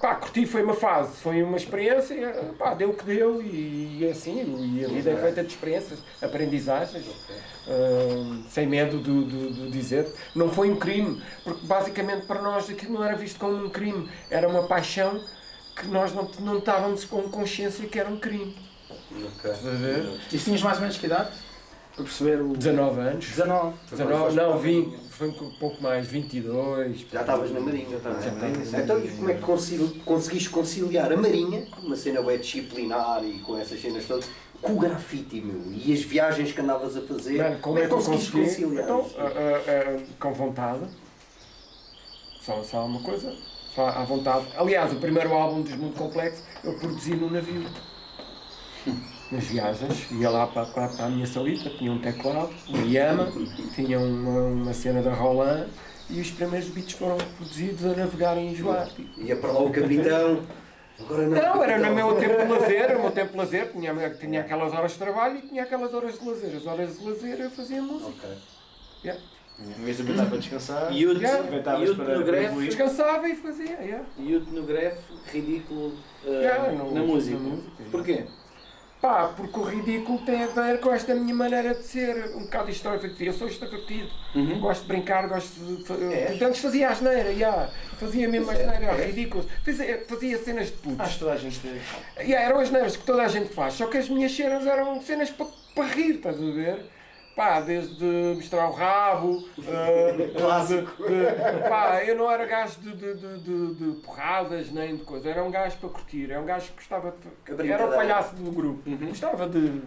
pá, 0.00 0.14
curti, 0.14 0.46
foi 0.46 0.62
uma 0.62 0.74
fase, 0.74 1.16
foi 1.16 1.42
uma 1.42 1.56
experiência, 1.56 2.14
uh, 2.30 2.54
pá, 2.54 2.74
deu 2.74 2.90
o 2.90 2.94
que 2.94 3.04
deu 3.04 3.42
e, 3.42 4.04
é 4.06 4.10
assim, 4.10 4.76
e 4.78 4.84
a 4.84 4.88
vida 4.88 5.10
é 5.10 5.16
feita 5.16 5.42
de 5.42 5.48
experiências, 5.52 5.98
aprendizagens, 6.20 7.04
uh, 7.06 8.42
sem 8.48 8.66
medo 8.66 8.98
de- 8.98 9.52
de 9.52 9.70
dizer. 9.70 10.06
Não 10.34 10.50
foi 10.50 10.70
um 10.70 10.76
crime, 10.76 11.22
porque 11.44 11.66
basicamente 11.66 12.26
para 12.26 12.40
nós 12.40 12.68
aquilo 12.70 12.94
não 12.94 13.04
era 13.04 13.16
visto 13.16 13.38
como 13.38 13.64
um 13.64 13.70
crime, 13.70 14.08
era 14.30 14.48
uma 14.48 14.62
paixão 14.64 15.20
que 15.76 15.86
nós 15.88 16.12
não, 16.14 16.28
não 16.40 16.58
estávamos 16.58 17.04
com 17.04 17.22
consciência 17.22 17.86
que 17.86 17.98
era 17.98 18.08
um 18.08 18.18
crime. 18.18 18.56
Estás 19.36 19.66
a 19.66 19.70
ver? 19.70 20.20
E 20.32 20.38
tinhas 20.38 20.62
mais 20.62 20.76
ou 20.76 20.82
menos 20.82 20.96
que 20.96 21.06
idade? 21.06 21.30
Para 21.94 22.04
perceber 22.04 22.40
o. 22.40 22.56
19 22.56 23.00
anos. 23.00 23.26
19. 23.26 23.76
19, 23.90 24.34
não, 24.34 24.58
20, 24.58 24.96
foi 25.10 25.28
um 25.28 25.50
pouco 25.58 25.82
mais, 25.82 26.06
22. 26.06 27.00
Já 27.12 27.20
estavas 27.20 27.50
na 27.52 27.60
Marinha. 27.60 27.90
Já 27.90 27.96
estava 27.98 28.18
na 28.20 28.32
Marinha. 28.32 28.78
Então, 28.82 28.98
e 29.04 29.08
como 29.10 29.30
é 29.30 29.34
que 29.34 29.40
consigo- 29.42 29.88
conseguiste 30.04 30.48
conciliar 30.48 31.12
a 31.12 31.16
Marinha, 31.18 31.66
uma 31.82 31.94
cena 31.96 32.22
bem 32.22 32.38
disciplinar 32.38 33.22
e 33.24 33.40
com 33.40 33.58
essas 33.58 33.78
cenas 33.80 34.06
todas, 34.06 34.24
com 34.62 34.72
o 34.72 34.78
grafite, 34.78 35.40
meu? 35.42 35.70
E 35.70 35.92
as 35.92 36.00
viagens 36.00 36.52
que 36.52 36.60
andavas 36.62 36.96
a 36.96 37.02
fazer? 37.02 37.36
Mano, 37.42 37.58
como 37.60 37.78
é 37.78 37.86
que 37.86 37.92
eu 37.92 37.96
conseguiste 37.98 38.32
consegui? 38.32 38.46
conciliar 38.64 38.84
Então, 38.84 39.10
ah, 39.18 39.22
ah, 39.22 39.62
ah, 39.98 40.02
com 40.18 40.32
vontade. 40.32 40.84
Só, 42.40 42.62
só 42.64 42.86
uma 42.86 43.00
coisa. 43.02 43.34
À 43.76 44.04
vontade. 44.04 44.46
Aliás, 44.56 44.92
o 44.92 44.96
primeiro 44.96 45.32
álbum 45.32 45.62
dos 45.62 45.74
Mundo 45.74 45.96
Complexo 45.96 46.42
eu 46.62 46.74
produzi 46.74 47.14
no 47.14 47.30
navio. 47.30 47.64
Nas 49.30 49.44
viagens, 49.44 50.10
ia 50.10 50.28
lá 50.28 50.46
para, 50.46 50.66
para, 50.66 50.88
para 50.88 51.06
a 51.06 51.08
minha 51.08 51.26
salita, 51.26 51.70
tinha 51.70 51.90
um 51.90 51.98
teclado, 51.98 52.50
uma 52.68 52.84
Yama, 52.84 53.32
tinha 53.74 53.98
uma, 53.98 54.40
uma 54.40 54.72
cena 54.74 55.00
da 55.00 55.14
Roland 55.14 55.68
e 56.10 56.20
os 56.20 56.30
primeiros 56.30 56.68
beats 56.68 56.92
foram 56.92 57.16
produzidos 57.16 57.86
a 57.86 57.96
navegar 57.96 58.36
em 58.36 58.54
Joate. 58.54 59.08
Ia 59.16 59.36
para 59.36 59.52
lá 59.52 59.62
o 59.62 59.70
capitão. 59.70 60.42
Agora 61.00 61.26
não. 61.26 61.42
Não, 61.42 61.64
era 61.64 61.78
no 61.78 61.94
meu 61.94 62.16
tempo 62.16 62.42
de 62.42 62.52
lazer, 62.52 62.96
o 62.96 63.00
meu 63.00 63.10
tempo 63.10 63.32
de 63.32 63.38
lazer, 63.38 63.72
tinha, 63.72 64.10
tinha 64.10 64.40
aquelas 64.42 64.72
horas 64.74 64.92
de 64.92 64.98
trabalho 64.98 65.38
e 65.38 65.42
tinha 65.42 65.62
aquelas 65.62 65.94
horas 65.94 66.18
de 66.18 66.28
lazer. 66.28 66.54
As 66.54 66.66
horas 66.66 66.98
de 66.98 67.04
lazer 67.04 67.40
eu 67.40 67.50
fazia 67.50 67.80
música. 67.80 68.10
Ok. 68.10 68.30
Yeah. 69.02 69.22
Em 69.78 69.84
vez 69.84 69.96
de 69.96 70.02
aproveitar 70.02 70.28
para 70.28 70.38
descansar, 70.38 70.92
Yute, 70.92 71.20
Yeah. 71.20 71.38
aproveitavas 71.40 71.88
Yute 71.88 72.00
para 72.02 72.42
evoluir. 72.42 72.66
Descansava 72.68 73.28
e 73.28 73.36
fazia, 73.36 73.78
yeah. 73.80 74.04
Yute 74.18 74.50
no 74.52 74.62
grefe, 74.64 75.00
ridículo 75.32 75.88
uh, 76.24 76.28
Yeah, 76.28 76.72
no- 76.72 76.92
na 76.92 77.02
música. 77.02 77.36
na 77.38 77.42
música, 77.48 77.70
Porquê? 77.90 78.24
Pá, 79.00 79.32
porque 79.36 79.58
o 79.58 79.62
ridículo 79.64 80.18
tem 80.20 80.44
a 80.44 80.46
ver 80.46 80.78
com 80.78 80.92
esta 80.94 81.12
minha 81.12 81.34
maneira 81.34 81.74
de 81.74 81.82
ser, 81.82 82.36
um 82.36 82.42
bocado 82.44 82.70
extrovertido. 82.70 83.24
Eu 83.24 83.32
sou 83.32 83.48
extrovertido, 83.48 84.08
Uhum. 84.32 84.60
gosto 84.60 84.82
de 84.82 84.86
brincar, 84.88 85.26
gosto 85.28 85.58
de. 85.58 86.14
É? 86.14 86.38
Antes 86.40 86.60
fazia 86.60 86.88
asneira, 86.88 87.30
yeah. 87.30 87.68
fazia 87.98 88.28
mesmo 88.28 88.48
asneira, 88.52 88.92
ridículos. 88.94 89.46
Fazia, 89.64 90.04
fazia 90.08 90.38
cenas 90.38 90.66
de 90.66 90.72
putos. 90.74 91.00
Acho 91.00 91.14
que 91.14 91.18
toda 91.18 91.32
a 91.32 91.36
gente 91.36 91.58
fez. 91.58 91.82
Yeah, 92.20 92.46
eram 92.46 92.60
as 92.60 92.70
neiras 92.70 92.96
que 92.96 93.04
toda 93.04 93.22
a 93.24 93.28
gente 93.28 93.52
faz, 93.52 93.74
só 93.74 93.86
que 93.86 93.98
as 93.98 94.08
minhas 94.08 94.30
cenas 94.36 94.64
eram 94.68 95.00
cenas 95.02 95.30
para 95.30 95.46
pa 95.74 95.84
rir, 95.86 96.14
estás 96.16 96.36
a 96.40 96.44
ver? 96.52 96.86
Pá, 97.34 97.60
desde 97.60 98.04
mostrar 98.36 98.68
o 98.68 98.72
rabo, 98.72 99.38
uh, 99.38 100.34
Clássico. 100.36 101.02
de- 101.02 101.08
de- 101.08 101.68
pá, 101.68 102.02
eu 102.04 102.14
não 102.14 102.30
era 102.30 102.44
gajo 102.44 102.78
de, 102.80 102.94
de, 102.94 103.92
porradas 104.04 104.70
nem 104.70 104.96
de 104.96 105.02
coisa, 105.04 105.30
era 105.30 105.42
um 105.42 105.50
gajo 105.50 105.78
para 105.78 105.88
curtir, 105.88 106.30
era 106.30 106.40
um 106.40 106.44
gajo 106.44 106.66
que 106.68 106.74
gostava 106.74 107.14
de. 107.46 107.70
Era 107.70 107.86
o 107.86 107.92
palhaço 107.94 108.34
do 108.36 108.50
grupo, 108.52 108.82
gostava 109.06 109.48
de, 109.48 109.80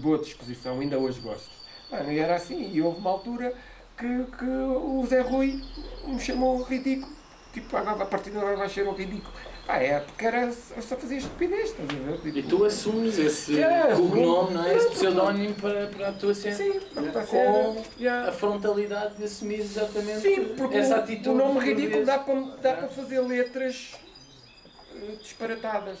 boa 0.00 0.18
disposição, 0.18 0.80
ainda 0.80 0.98
hoje 0.98 1.20
gosto. 1.20 1.50
Mano, 1.90 2.10
e 2.12 2.18
era 2.18 2.36
assim, 2.36 2.70
e 2.72 2.80
houve 2.80 2.98
uma 2.98 3.10
altura 3.10 3.52
que, 3.96 4.24
que 4.38 4.44
o 4.44 5.04
Zé 5.06 5.20
Rui 5.20 5.62
me 6.06 6.18
chamou 6.20 6.62
ridículo. 6.62 7.12
Tipo, 7.52 7.76
a 7.76 8.06
partir 8.06 8.30
de 8.30 8.38
agora 8.38 8.56
vai 8.56 8.68
ser 8.68 8.86
um 8.86 8.92
ridículo. 8.92 9.32
Pá, 9.68 9.76
é 9.76 10.00
porque 10.00 10.24
era 10.24 10.50
só 10.50 10.80
só 10.80 10.96
fazer 10.96 11.18
estupidez, 11.18 11.68
estás 11.72 11.90
a 11.90 11.92
ver? 11.92 12.16
Tipo, 12.22 12.38
E 12.38 12.42
tu 12.42 12.64
assumes 12.64 13.18
esse 13.18 13.60
É, 13.62 13.94
cognome, 13.94 14.54
não 14.54 14.64
é? 14.64 14.74
Esse 14.74 14.86
é, 14.86 14.90
pseudónimo 14.92 15.54
para, 15.56 15.86
para 15.88 16.08
a 16.08 16.12
tua 16.14 16.32
cena. 16.34 16.56
Sim, 16.56 16.80
para. 16.94 17.26
Com 17.26 17.84
yeah. 18.00 18.30
a 18.30 18.32
frontalidade 18.32 19.16
de 19.16 19.24
assumir 19.24 19.60
exatamente 19.60 20.20
Sim, 20.22 20.54
porque 20.56 20.78
essa 20.78 20.96
o- 20.96 21.00
atitude. 21.00 21.28
o 21.28 21.34
nome 21.34 21.60
ridículo 21.60 22.02
dá 22.06 22.18
para, 22.18 22.40
dá 22.62 22.72
para 22.76 22.88
fazer 22.88 23.20
letras 23.20 23.92
eh, 24.96 25.16
disparatadas. 25.20 25.98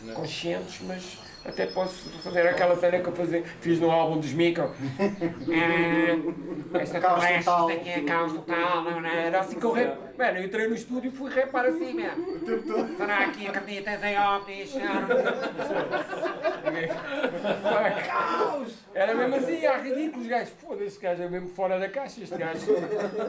Não. 0.00 0.14
Conscientes, 0.14 0.80
mas 0.80 1.18
até 1.44 1.66
posso 1.66 2.08
fazer 2.20 2.46
aquela 2.48 2.76
cena 2.76 2.98
que 3.00 3.08
eu 3.08 3.12
fazer, 3.12 3.44
fiz 3.60 3.78
no 3.78 3.90
álbum 3.90 4.18
dos 4.18 4.32
Micro. 4.32 4.70
Ah, 6.74 6.80
esta 6.80 6.98
isto 7.38 7.68
aqui 7.68 7.88
é 7.88 8.00
caos 8.00 8.32
total. 8.32 8.82
não, 8.82 9.00
não, 9.00 9.08
Era 9.08 9.38
assim 9.38 9.60
que 9.60 9.64
eu 9.64 9.70
rap. 9.70 9.96
Mano, 10.18 10.38
eu 10.38 10.44
entrei 10.46 10.66
no 10.66 10.74
estúdio 10.74 11.12
e 11.12 11.16
fui 11.16 11.30
rapar 11.30 11.66
assim 11.66 11.94
mesmo. 11.94 12.26
Será 12.96 13.28
que 13.28 13.46
acreditas 13.46 14.02
em 14.02 14.18
ovnis? 14.18 14.72
Caos! 18.08 18.74
Era 18.92 19.14
mesmo 19.14 19.36
assim, 19.36 19.64
há 19.66 19.76
ridículos 19.76 20.26
gajos. 20.26 20.52
Foda-se, 20.60 20.84
este 20.84 21.00
gajo 21.00 21.22
é 21.22 21.28
mesmo 21.28 21.48
fora 21.50 21.78
da 21.78 21.88
caixa. 21.88 22.20
Este 22.20 22.36
gajo, 22.36 22.66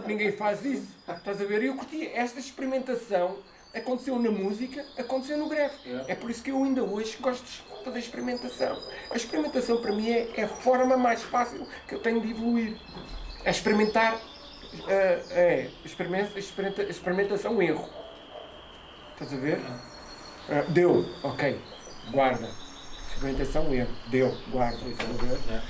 ninguém 0.07 0.31
faz 0.31 0.65
isso. 0.65 0.87
Estás 1.07 1.39
a 1.39 1.45
ver? 1.45 1.61
E 1.61 1.67
eu 1.67 1.75
curti. 1.75 2.09
Esta 2.15 2.39
experimentação 2.39 3.37
aconteceu 3.75 4.17
na 4.17 4.31
música, 4.31 4.85
aconteceu 4.97 5.37
no 5.37 5.49
greve. 5.49 5.73
Yeah. 5.85 6.11
É 6.11 6.15
por 6.15 6.29
isso 6.31 6.41
que 6.41 6.51
eu 6.51 6.63
ainda 6.63 6.83
hoje 6.83 7.17
gosto 7.19 7.43
de 7.43 7.63
fazer 7.83 7.99
experimentação. 7.99 8.79
A 9.11 9.15
experimentação 9.15 9.81
para 9.81 9.91
mim 9.91 10.09
é, 10.09 10.29
é 10.35 10.43
a 10.43 10.47
forma 10.47 10.97
mais 10.97 11.21
fácil 11.21 11.67
que 11.87 11.95
eu 11.95 11.99
tenho 11.99 12.21
de 12.21 12.31
evoluir. 12.31 12.77
É 13.43 13.51
experimentar. 13.51 14.19
eh, 14.87 15.23
é 15.29 15.69
experimenta, 15.83 16.39
experimenta, 16.39 16.83
experimentação 16.83 17.61
erro. 17.61 17.87
Estás 19.13 19.33
a 19.33 19.37
ver? 19.37 19.59
Ah, 20.49 20.65
deu, 20.69 21.05
ok, 21.23 21.59
guarda. 22.11 22.49
Experimentação 23.13 23.73
erro. 23.73 23.93
Deu, 24.07 24.35
guarda. 24.51 24.77
Estás 24.87 25.09
a 25.09 25.13
ver? 25.23 25.39
Yeah, 25.47 25.65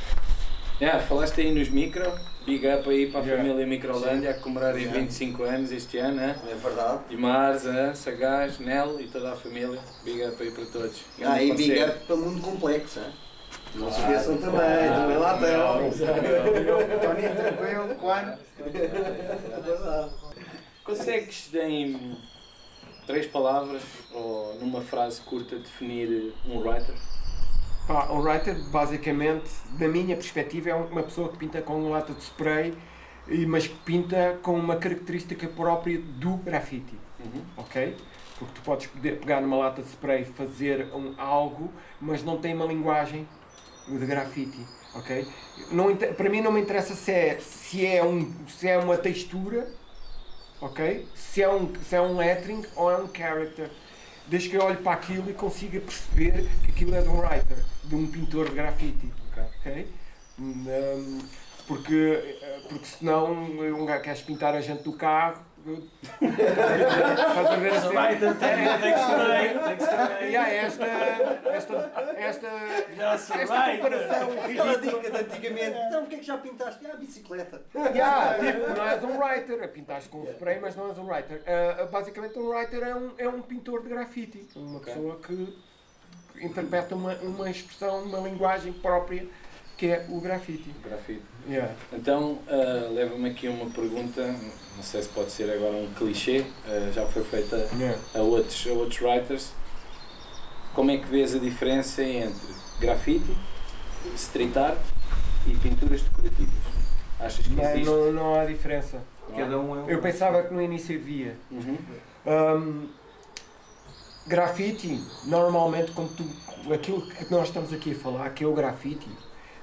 falaste 1.08 1.42
aí 1.42 1.54
nos 1.54 1.70
micro, 1.70 2.04
big 2.46 2.68
up 2.68 2.90
aí 2.90 3.08
para 3.10 3.22
a 3.22 3.24
Yeah. 3.24 3.44
família 3.44 3.66
Microlândia 3.68 4.32
a 4.32 4.34
comemorar 4.36 4.76
aí 4.76 4.86
25 4.86 5.44
anos 5.44 5.72
este 5.72 5.98
ano, 5.98 6.16
né? 6.18 6.36
É 6.50 6.56
verdade. 6.56 7.00
Dimars, 7.10 7.66
eh, 7.66 7.94
Sagaz, 7.94 8.60
Nel 8.60 9.00
e 9.00 9.08
toda 9.08 9.32
a 9.34 9.36
família. 9.36 9.80
Big 10.04 10.24
up 10.24 10.42
aí 10.42 10.52
para 10.52 10.66
todos. 10.66 11.02
Ah, 11.24 11.42
e 11.42 11.54
big 11.54 11.82
up 11.82 12.00
para 12.06 12.16
o 12.16 12.18
mundo 12.18 12.42
complexo. 12.42 13.00
hein? 13.00 13.06
Não 13.76 13.92
se 13.92 14.00
esqueçam 14.02 14.38
também, 14.38 14.90
também 14.94 15.18
lá 15.18 15.36
estão. 15.36 15.92
Tony, 17.00 17.22
tranquilo, 17.36 17.96
Juan. 18.02 18.38
É 18.60 19.62
verdade. 19.62 20.10
Consegues 20.84 21.50
em 21.56 22.18
três 23.08 23.26
palavras 23.28 23.82
ou 24.14 24.56
numa 24.56 24.82
frase 24.82 25.22
curta 25.22 25.56
definir 25.58 26.34
um 26.48 26.60
writer? 26.60 26.96
Pá, 27.88 28.08
um 28.12 28.20
writer, 28.20 28.56
basicamente, 28.72 29.48
da 29.78 29.88
minha 29.88 30.16
perspectiva, 30.16 30.70
é 30.72 30.74
uma 30.74 31.04
pessoa 31.04 31.30
que 31.30 31.38
pinta 31.38 31.62
com 31.62 31.80
uma 31.80 31.90
lata 31.92 32.14
de 32.14 32.24
spray, 32.24 32.76
mas 33.48 33.68
que 33.68 33.76
pinta 33.76 34.40
com 34.42 34.54
uma 34.58 34.76
característica 34.78 35.48
própria 35.48 36.00
do 36.00 36.38
grafite. 36.38 36.98
Ok? 37.56 37.96
Porque 38.40 38.54
tu 38.56 38.62
podes 38.62 38.88
pegar 38.88 39.40
numa 39.40 39.58
lata 39.58 39.84
de 39.84 39.90
spray 39.90 40.24
e 40.24 40.26
fazer 40.26 40.88
um, 40.96 41.14
algo, 41.18 41.72
mas 42.02 42.24
não 42.24 42.40
tem 42.40 42.56
uma 42.56 42.66
linguagem 42.66 43.28
de 43.88 44.06
grafite. 44.06 44.66
Ok? 44.96 45.28
Não, 45.72 45.96
para 45.96 46.30
mim 46.30 46.42
não 46.42 46.52
me 46.52 46.62
interessa 46.62 46.96
se 46.96 47.12
é, 47.12 47.40
se 47.40 47.86
é, 47.86 48.04
um, 48.04 48.34
se 48.48 48.68
é 48.68 48.80
uma 48.80 48.98
textura, 48.98 49.72
ok? 50.60 51.08
Se 51.14 51.44
é, 51.44 51.50
um, 51.50 51.72
se 51.84 51.96
é 51.96 52.02
um 52.02 52.18
lettering 52.18 52.66
ou 52.76 52.92
é 52.92 52.98
um 52.98 53.08
character. 53.14 53.70
Desde 54.28 54.50
que 54.50 54.56
eu 54.56 54.64
olhe 54.64 54.78
para 54.78 54.94
aquilo 54.94 55.30
e 55.30 55.34
consiga 55.34 55.80
perceber 55.80 56.50
que 56.64 56.72
aquilo 56.72 56.96
é 56.96 57.02
de 57.02 57.10
um 57.10 57.20
writer, 57.20 57.58
de 57.84 57.96
um 57.96 58.08
pintor 58.08 58.50
de 58.50 58.56
grafite. 58.56 59.14
ok? 59.60 59.88
Hum, 60.40 61.20
porque, 61.68 62.38
eh, 62.42 62.60
porque 62.68 62.86
senão 62.86 63.32
um 63.32 63.86
gajo 63.86 64.04
queres 64.04 64.22
pintar 64.22 64.56
a 64.56 64.62
gente 64.62 64.84
do 64.84 64.94
carro. 64.94 65.42
Estás 65.66 67.48
a 67.48 67.56
ver 67.56 67.72
assim? 67.74 67.96
E 70.30 70.38
há 70.38 70.50
esta, 70.50 70.86
esta, 70.86 71.92
esta, 72.18 72.48
esta 73.08 73.72
comparação 73.72 74.32
Aquela 74.32 74.74
ridícula. 74.74 75.02
dica 75.02 75.12
de 75.12 75.18
antigamente. 75.18 75.78
Então, 75.88 76.04
o 76.04 76.08
que 76.08 76.16
é 76.16 76.18
que 76.20 76.24
já 76.26 76.38
pintaste? 76.38 76.86
Ah, 76.86 76.94
a 76.94 76.98
bicicleta. 76.98 77.62
Yeah, 77.76 78.38
tipo, 78.38 78.70
não 78.78 78.88
és 78.88 79.04
um 79.04 79.18
writer, 79.18 79.72
pintaste 79.72 80.10
com 80.10 80.24
spray, 80.26 80.60
mas 80.60 80.76
não 80.76 80.90
és 80.90 80.98
um 81.00 81.08
writer. 81.08 81.42
Ah, 81.48 81.86
basicamente, 81.86 82.38
um 82.38 82.50
writer 82.50 82.84
é 82.84 82.96
um, 82.96 83.12
é 83.18 83.28
um 83.28 83.42
pintor 83.42 83.82
de 83.82 83.90
grafite, 83.90 84.48
uma 84.56 84.80
pessoa 84.80 85.20
que 85.20 85.58
interpreta 86.42 86.96
uma, 86.96 87.14
uma 87.16 87.50
expressão, 87.50 88.04
uma 88.04 88.20
linguagem 88.20 88.74
própria 88.74 89.28
que 89.78 89.88
é 89.88 90.06
o 90.10 90.20
grafite. 90.22 90.70
Grafite. 90.84 91.22
Yeah. 91.48 91.74
Então, 91.94 92.40
ah, 92.48 92.90
leva-me 92.92 93.30
aqui 93.30 93.48
uma 93.48 93.70
pergunta, 93.70 94.26
não 94.76 94.84
sei 94.84 95.04
se 95.04 95.10
pode 95.10 95.32
ser 95.32 95.52
agora 95.52 95.76
um 95.76 95.94
clichê, 95.94 96.46
ah, 96.68 96.92
já 96.92 97.06
foi 97.06 97.24
feita 97.24 97.68
Yeah. 97.78 97.98
a 98.14 98.20
outros, 98.20 98.66
a 98.68 98.72
outros 98.74 99.02
writers. 99.02 99.52
Como 100.74 100.92
é 100.92 100.98
que 100.98 101.06
vês 101.08 101.36
a 101.36 101.40
diferença 101.40 102.04
entre 102.04 102.48
grafite, 102.80 103.26
street 104.16 104.56
art 104.58 104.78
e 105.48 105.56
pinturas 105.56 106.02
decorativas? 106.02 106.54
Achas 107.20 107.46
que 107.48 107.54
Não, 107.54 107.64
existe? 107.64 107.86
não, 107.86 108.12
não 108.12 108.36
há 108.40 108.46
diferença. 108.46 109.02
Cada 109.36 109.58
um 109.60 109.76
é 109.76 109.84
um. 109.84 109.90
Eu 109.90 110.02
pensava 110.02 110.44
que 110.44 110.54
no 110.54 110.62
início 110.62 110.98
havia. 110.98 111.36
Uhum. 111.50 111.78
Hum, 112.28 112.88
grafite, 114.28 115.02
normalmente, 115.26 115.92
como 115.92 116.10
tu, 116.10 116.26
aquilo 116.74 117.02
que 117.08 117.32
nós 117.32 117.48
estamos 117.48 117.72
aqui 117.74 117.92
a 117.92 117.96
falar, 117.96 118.30
que 118.32 118.44
é 118.44 118.48
o 118.48 118.54
grafite, 118.54 119.08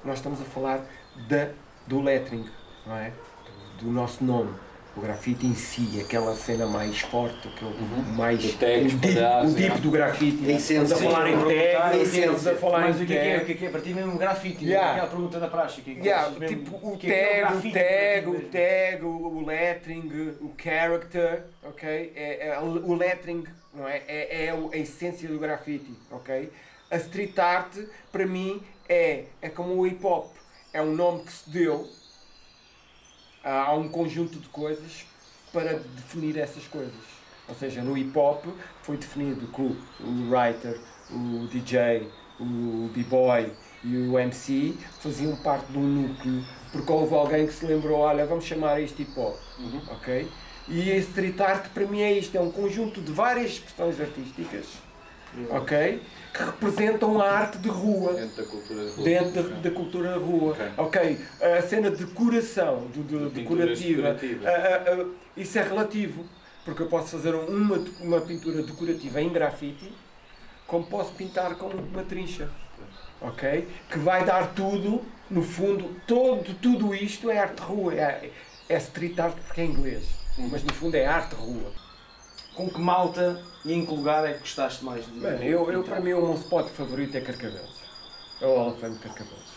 nós 0.05 0.16
estamos 0.18 0.40
a 0.40 0.44
falar 0.44 0.84
da, 1.28 1.48
do 1.86 2.00
lettering, 2.00 2.46
não 2.86 2.96
é? 2.96 3.12
Do, 3.78 3.86
do 3.86 3.90
nosso 3.92 4.24
nome. 4.24 4.53
O 4.94 5.00
grafite 5.00 5.46
em 5.46 5.55
si, 5.55 5.98
aquela 6.05 6.34
cena 6.36 6.66
mais 6.66 7.00
forte, 7.00 7.48
aquele 7.48 7.74
mais. 8.14 8.44
O 8.44 8.48
o 8.48 8.86
os 8.86 8.92
deep, 8.92 9.00
quadrados, 9.14 9.53
o 9.53 9.57
deep 9.57 9.74
é. 9.74 9.78
do 9.78 9.90
grafite. 9.90 10.44
A 10.50 10.53
essência. 10.53 10.82
Estamos 10.82 10.92
a 10.92 11.11
falar 11.11 11.30
em 11.30 11.38
tag, 11.38 11.76
a 11.76 11.96
estamos 11.96 12.46
a 12.46 12.55
falar 12.57 12.80
Mas 12.80 13.00
em 13.00 13.05
o 13.05 13.07
que 13.07 13.16
é 13.16 13.22
que 13.22 13.28
é? 13.28 13.36
O 13.38 13.46
que 13.46 13.53
é 13.53 13.55
que 13.55 13.66
é? 13.66 13.70
Para 13.70 13.80
ti 13.80 13.94
mesmo 13.94 14.18
grafite, 14.18 14.64
Yeah. 14.66 14.90
aquela 14.92 15.07
pergunta 15.09 15.40
da 15.40 15.48
o 15.80 15.82
que 15.82 15.90
é 15.92 15.94
que 15.94 16.00
Yeah, 16.00 16.46
tipo 16.46 16.76
o 16.76 16.98
que 16.98 17.11
é 17.11 17.11
que 17.11 17.16
é 17.16 17.40
tag, 17.40 17.40
o 17.40 17.50
grafite 17.53 17.74
tag, 17.74 18.28
o 18.28 18.40
tag, 18.50 19.05
o, 19.05 19.09
o 19.38 19.46
lettering, 19.46 20.36
o 20.42 20.53
character, 20.62 21.42
ok? 21.62 22.12
É, 22.14 22.48
é, 22.48 22.59
o 22.61 22.94
lettering, 22.94 23.44
não 23.72 23.88
é? 23.88 24.03
É, 24.07 24.46
é 24.46 24.55
o- 24.55 24.70
a 24.74 24.76
essência 24.76 25.26
do 25.26 25.38
grafite, 25.38 25.90
ok? 26.11 26.53
A 26.90 26.96
street 26.98 27.38
art, 27.38 27.78
para 28.12 28.26
mim, 28.26 28.62
é, 28.89 29.26
é 29.41 29.49
como 29.49 29.74
o 29.74 29.87
hip 29.87 30.05
hop. 30.05 30.35
É 30.72 30.80
um 30.80 30.95
nome 30.95 31.24
que 31.24 31.33
se 31.33 31.51
deu 31.51 31.89
a 33.45 33.62
a 33.64 33.74
um 33.74 33.89
conjunto 33.89 34.39
de 34.39 34.49
coisas 34.49 35.05
para 35.53 35.74
definir 35.74 36.39
essas 36.39 36.66
coisas. 36.66 36.95
Ou 37.49 37.55
seja, 37.55 37.83
no 37.83 37.97
hip 37.97 38.16
hop 38.16 38.45
foi 38.83 38.97
definido 38.97 39.47
que 39.49 39.61
o, 39.61 40.30
writer, 40.30 40.80
o 41.11 41.47
DJ, 41.49 42.09
o 42.41 42.89
b-boy 42.95 43.53
e 43.85 43.97
o 43.97 44.18
MC 44.18 44.76
faziam 45.01 45.37
parte 45.37 45.70
de 45.72 45.78
um 45.78 45.83
núcleo 45.83 46.45
porque 46.70 46.91
houve 46.91 47.14
alguém 47.14 47.47
que 47.47 47.53
se 47.53 47.66
lembrou, 47.66 47.99
olha, 47.99 48.24
vamos 48.24 48.45
chamar 48.45 48.80
isto 48.80 49.03
hip 49.03 49.12
hop, 49.18 49.37
ok? 49.91 50.26
E 50.68 50.91
a 50.91 50.97
street 50.97 51.39
art 51.41 51.68
para 51.74 51.87
mim 51.87 52.01
é 52.01 52.12
isto, 52.12 52.35
é 52.37 52.41
um 52.41 52.51
conjunto 52.51 53.03
de 53.03 53.12
várias 53.12 53.53
expressões 53.53 54.01
artísticas, 54.01 54.66
ok? 55.51 56.03
Que 56.33 56.43
representam 56.45 57.20
a 57.20 57.30
arte 57.30 57.59
de 57.59 57.68
rua 57.68 58.14
Dentro 58.14 58.43
da 58.43 58.49
cultura 58.51 58.85
de 58.85 58.91
rua. 58.93 59.05
dentro 59.05 59.43
da, 59.43 59.61
da 59.61 59.70
cultura 59.70 60.11
da 60.11 60.16
rua. 60.16 60.57
Ok, 60.78 61.18
a 61.59 61.62
cena 61.62 61.91
de 61.91 62.05
decoração, 62.05 62.87
de, 62.93 63.03
de- 63.03 63.30
Pinturas 63.30 63.78
decorativa, 63.78 64.49
ah, 64.49 64.51
ah, 64.51 65.03
ah, 65.03 65.07
isso 65.37 65.59
é 65.59 65.62
relativo, 65.62 66.24
porque 66.64 66.83
eu 66.83 66.87
posso 66.89 67.09
fazer 67.16 67.35
uma, 67.35 67.76
uma 68.01 68.20
pintura 68.20 68.62
decorativa 68.62 69.20
em 69.20 69.28
grafite, 69.30 69.93
como 70.66 70.87
posso 70.87 71.12
pintar 71.12 71.55
com 71.57 71.66
uma 71.66 72.03
trincha. 72.03 72.49
Ok? 73.20 73.68
Que 73.91 73.99
vai 73.99 74.24
dar 74.24 74.53
tudo, 74.55 75.03
no 75.30 75.43
fundo, 75.43 75.95
todo, 76.07 76.55
tudo 76.61 76.95
isto 76.95 77.30
é 77.30 77.39
arte 77.39 77.57
de 77.57 77.62
rua, 77.62 77.95
é, 77.95 78.30
é 78.68 78.76
street 78.78 79.18
art 79.18 79.37
porque 79.47 79.61
é 79.61 79.64
inglês, 79.64 80.03
mas 80.51 80.62
no 80.64 80.72
fundo 80.72 80.95
é 80.97 81.05
arte 81.07 81.37
de 81.37 81.43
rua. 81.43 81.70
Com 82.55 82.68
que 82.68 82.80
malta 82.80 83.40
e 83.64 83.72
em 83.72 83.86
que 83.86 83.92
lugar 83.94 84.26
é 84.28 84.34
que 84.34 84.40
gostaste 84.40 84.84
mais 84.84 85.05
de 85.07 85.12
Mano, 85.18 85.42
eu, 85.42 85.70
eu 85.72 85.82
para 85.82 86.00
mim 86.00 86.12
o 86.12 86.20
meu 86.26 86.34
spot 86.34 86.68
favorito 86.68 87.16
é 87.16 87.20
Carcavelos. 87.20 87.80
É 88.40 88.46
o 88.46 88.55
Hall 88.57 88.68
of 88.72 88.80
Fame 88.80 88.94
de 88.96 89.00
Carcavelos. 89.00 89.53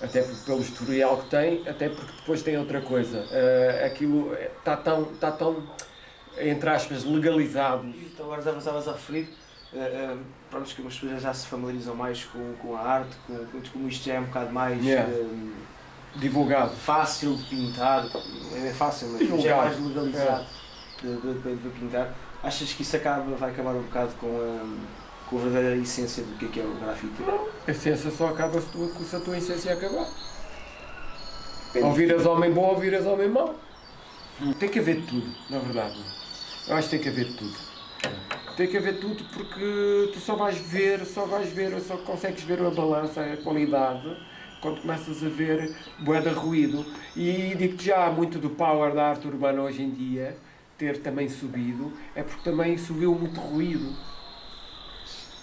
Até 0.00 0.22
pelo 0.22 0.60
historial 0.60 1.16
que 1.18 1.30
tem, 1.30 1.68
até 1.68 1.88
porque 1.88 2.12
depois 2.18 2.42
tem 2.42 2.56
outra 2.56 2.80
coisa. 2.80 3.26
Eh, 3.32 3.82
aquilo 3.84 4.32
está 4.34 4.76
tão, 4.76 5.02
está 5.12 5.32
tão, 5.32 5.64
entre 6.38 6.70
aspas, 6.70 7.02
legalizado. 7.04 7.84
Então, 7.88 8.26
agora 8.26 8.42
já 8.42 8.52
estavas 8.56 8.86
a 8.86 8.92
referir, 8.92 9.28
eh, 9.74 9.78
eh, 9.78 10.16
pronto, 10.50 10.72
que 10.72 10.86
as 10.86 10.94
pessoas 10.94 11.20
já 11.20 11.34
se 11.34 11.46
familiarizam 11.48 11.96
mais 11.96 12.22
com, 12.24 12.54
com 12.62 12.76
a 12.76 12.80
arte, 12.80 13.16
com, 13.26 13.36
com 13.46 13.60
como 13.72 13.88
isto 13.88 14.04
já 14.04 14.14
é 14.14 14.20
um 14.20 14.24
bocado 14.26 14.52
mais 14.52 14.80
Yeah. 14.84 15.10
eh, 15.12 15.26
Divulgado. 16.16 16.70
fácil 16.70 17.34
de 17.36 17.42
pintar, 17.44 18.06
é 18.64 18.72
fácil, 18.72 19.08
mas 19.08 19.42
já 19.42 19.50
é 19.50 19.56
mais 19.56 19.80
legalizado 19.80 20.46
de, 21.02 21.16
de- 21.16 21.38
de- 21.40 21.56
de 21.56 21.68
pintar. 21.70 22.14
Achas 22.42 22.72
que 22.72 22.82
isso 22.82 22.96
acaba, 22.96 23.34
vai 23.36 23.50
acabar 23.50 23.74
um 23.74 23.82
bocado 23.82 24.12
com 24.20 24.26
a, 24.26 25.28
com 25.28 25.38
a 25.38 25.40
verdadeira 25.40 25.76
essência 25.76 26.22
do 26.22 26.36
que 26.38 26.46
é, 26.46 26.48
que 26.48 26.60
é 26.60 26.64
o 26.64 26.74
grafite? 26.74 27.22
A 27.66 27.70
essência 27.70 28.10
só 28.10 28.28
acaba 28.28 28.60
se, 28.60 28.68
tu, 28.68 28.88
se 29.04 29.16
a 29.16 29.20
tua 29.20 29.36
essência 29.36 29.72
acabar. 29.72 30.08
Ou 31.82 31.92
viras 31.92 32.24
homem 32.24 32.50
bom 32.52 32.66
ou 32.66 32.78
viras 32.78 33.04
homem 33.06 33.28
mau. 33.28 33.54
Tem 34.58 34.68
que 34.68 34.78
haver 34.78 35.04
tudo, 35.04 35.34
na 35.50 35.58
verdade. 35.58 35.98
Eu 36.68 36.76
acho 36.76 36.88
que 36.88 36.96
tem 36.96 37.02
que 37.02 37.08
haver 37.08 37.36
tudo. 37.36 37.56
Tem 38.56 38.68
que 38.68 38.76
haver 38.76 39.00
tudo 39.00 39.24
porque 39.32 40.10
tu 40.12 40.20
só 40.20 40.36
vais 40.36 40.56
ver, 40.58 41.04
só 41.04 41.24
vais 41.26 41.48
ver, 41.50 41.78
só 41.80 41.96
consegues 41.98 42.42
ver 42.42 42.60
a 42.60 42.70
balança, 42.70 43.20
a 43.20 43.36
qualidade, 43.36 44.16
quando 44.60 44.80
começas 44.80 45.24
a 45.24 45.28
ver 45.28 45.74
de 45.98 46.28
ruído. 46.30 46.84
E 47.16 47.54
digo-te 47.56 47.86
já, 47.86 48.10
muito 48.10 48.38
do 48.38 48.50
power 48.50 48.94
da 48.94 49.10
arte 49.10 49.26
urbana 49.26 49.62
hoje 49.62 49.82
em 49.82 49.90
dia, 49.90 50.36
ter 50.78 50.98
também 51.02 51.28
subido, 51.28 51.92
é 52.14 52.22
porque 52.22 52.48
também 52.48 52.78
subiu 52.78 53.14
muito 53.14 53.40
ruído. 53.40 53.94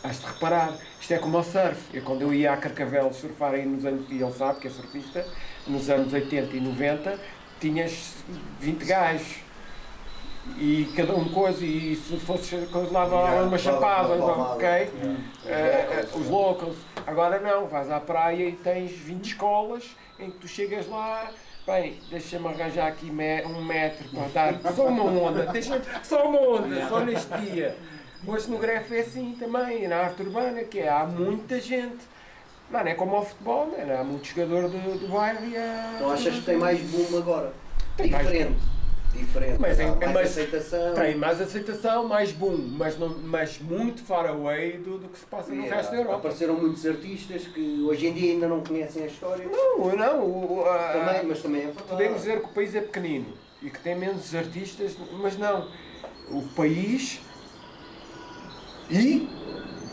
Has 0.01 0.19
de 0.19 0.25
reparar, 0.27 0.77
isto 0.99 1.13
é 1.13 1.17
como 1.17 1.36
ao 1.36 1.43
surf. 1.43 1.81
Eu, 1.93 2.03
quando 2.03 2.21
eu 2.21 2.33
ia 2.33 2.53
a 2.53 2.57
Carcavelos 2.57 3.17
surfar 3.17 3.53
aí 3.53 3.65
nos 3.65 3.86
anos, 3.86 4.09
e 4.09 4.21
ele 4.21 4.31
sabe 4.31 4.59
que 4.61 4.67
é 4.67 4.69
surfista, 4.69 5.27
nos 5.67 5.89
anos 5.89 6.13
80 6.13 6.55
e 6.55 6.61
90, 6.61 7.19
tinhas 7.59 8.13
20 8.59 8.86
gajos. 8.86 9.45
E 10.57 10.93
cada 10.95 11.15
um 11.15 11.27
coisa, 11.29 11.65
e 11.65 11.95
se 11.95 12.17
fosse 12.19 12.55
coisa 12.67 12.91
lá 12.91 13.05
Yeah, 13.05 13.41
uma 13.41 13.57
chapada, 13.57 14.13
ok? 14.13 14.67
Eh, 14.67 14.89
eh, 15.47 16.07
os 16.13 16.27
locals. 16.29 16.77
Agora 17.07 17.39
não, 17.39 17.65
vais 17.65 17.89
à 17.89 17.99
praia 17.99 18.49
e 18.49 18.51
tens 18.51 18.91
20 18.91 19.25
escolas 19.25 19.95
em 20.19 20.29
que 20.29 20.38
tu 20.38 20.47
chegas 20.47 20.88
lá, 20.88 21.31
bem, 21.66 21.99
deixa-me 22.09 22.47
arranjar 22.47 22.88
aqui 22.88 23.07
um 23.07 23.63
metro 23.63 24.07
para 24.09 24.51
dar 24.51 24.74
só 24.74 24.88
uma 24.88 25.03
onda, 25.03 25.45
deixa 25.47 25.82
só 26.03 26.28
uma 26.28 26.39
onda, 26.39 26.88
só 26.88 26.99
neste 26.99 27.38
dia. 27.39 27.76
Hoje 28.28 28.49
no 28.49 28.57
Grefe 28.57 28.95
é 28.95 29.01
assim 29.01 29.36
também, 29.38 29.88
na 29.88 29.97
arte 29.97 30.22
urbana, 30.22 30.63
que 30.63 30.80
é, 30.80 30.89
há 30.89 31.05
muita 31.05 31.59
gente. 31.59 32.05
Mano, 32.70 32.89
é 32.89 32.95
como 32.95 33.16
ao 33.16 33.26
futebol, 33.26 33.68
né? 33.68 33.97
há 33.99 34.03
muito 34.03 34.28
jogador 34.28 34.70
do, 34.70 34.99
do 34.99 35.07
bairro 35.07 35.45
e 35.45 35.55
há... 35.55 35.93
Então 35.95 36.11
achas 36.11 36.36
que 36.36 36.41
tem 36.41 36.57
mais 36.57 36.80
boom 36.82 37.18
agora? 37.18 37.53
Tem 37.95 38.09
mais 38.09 38.28
Diferente. 39.16 39.57
Mas 39.59 39.80
Há 39.80 39.84
em- 39.84 39.95
mais 39.95 40.11
mas- 40.13 40.30
aceitação. 40.32 40.93
Tem 40.93 41.16
mais 41.16 41.41
aceitação, 41.41 42.07
mais 42.07 42.32
boom, 42.32 42.57
mas, 42.78 42.97
não, 42.97 43.09
mas 43.24 43.59
muito 43.59 44.03
far 44.03 44.26
away 44.28 44.74
do, 44.78 44.97
do 44.97 45.07
que 45.07 45.18
se 45.18 45.26
passa 45.26 45.49
no 45.49 45.55
Yeah. 45.61 45.76
resto 45.78 45.91
da 45.91 45.97
Europa. 45.97 46.16
Apareceram 46.18 46.55
muitos 46.55 46.86
artistas 46.86 47.43
que 47.47 47.82
hoje 47.88 48.07
em 48.07 48.13
dia 48.13 48.34
ainda 48.34 48.47
não 48.47 48.61
conhecem 48.61 49.03
a 49.03 49.07
história. 49.07 49.45
Não, 49.47 49.95
não, 49.95 50.22
o- 50.26 50.66
a- 50.66 50.93
Também, 50.93 51.24
mas 51.28 51.41
também 51.41 51.61
é 51.61 51.66
verdade. 51.66 51.88
podemos 51.88 52.18
dizer 52.20 52.39
que 52.41 52.45
o 52.45 52.49
país 52.49 52.76
é 52.76 52.82
pequenino 52.82 53.28
e 53.61 53.70
que 53.70 53.80
tem 53.80 53.95
menos 53.95 54.34
artistas, 54.36 54.97
mas 55.22 55.38
não. 55.38 55.70
O 56.30 56.41
país 56.55 57.22
e 58.89 59.28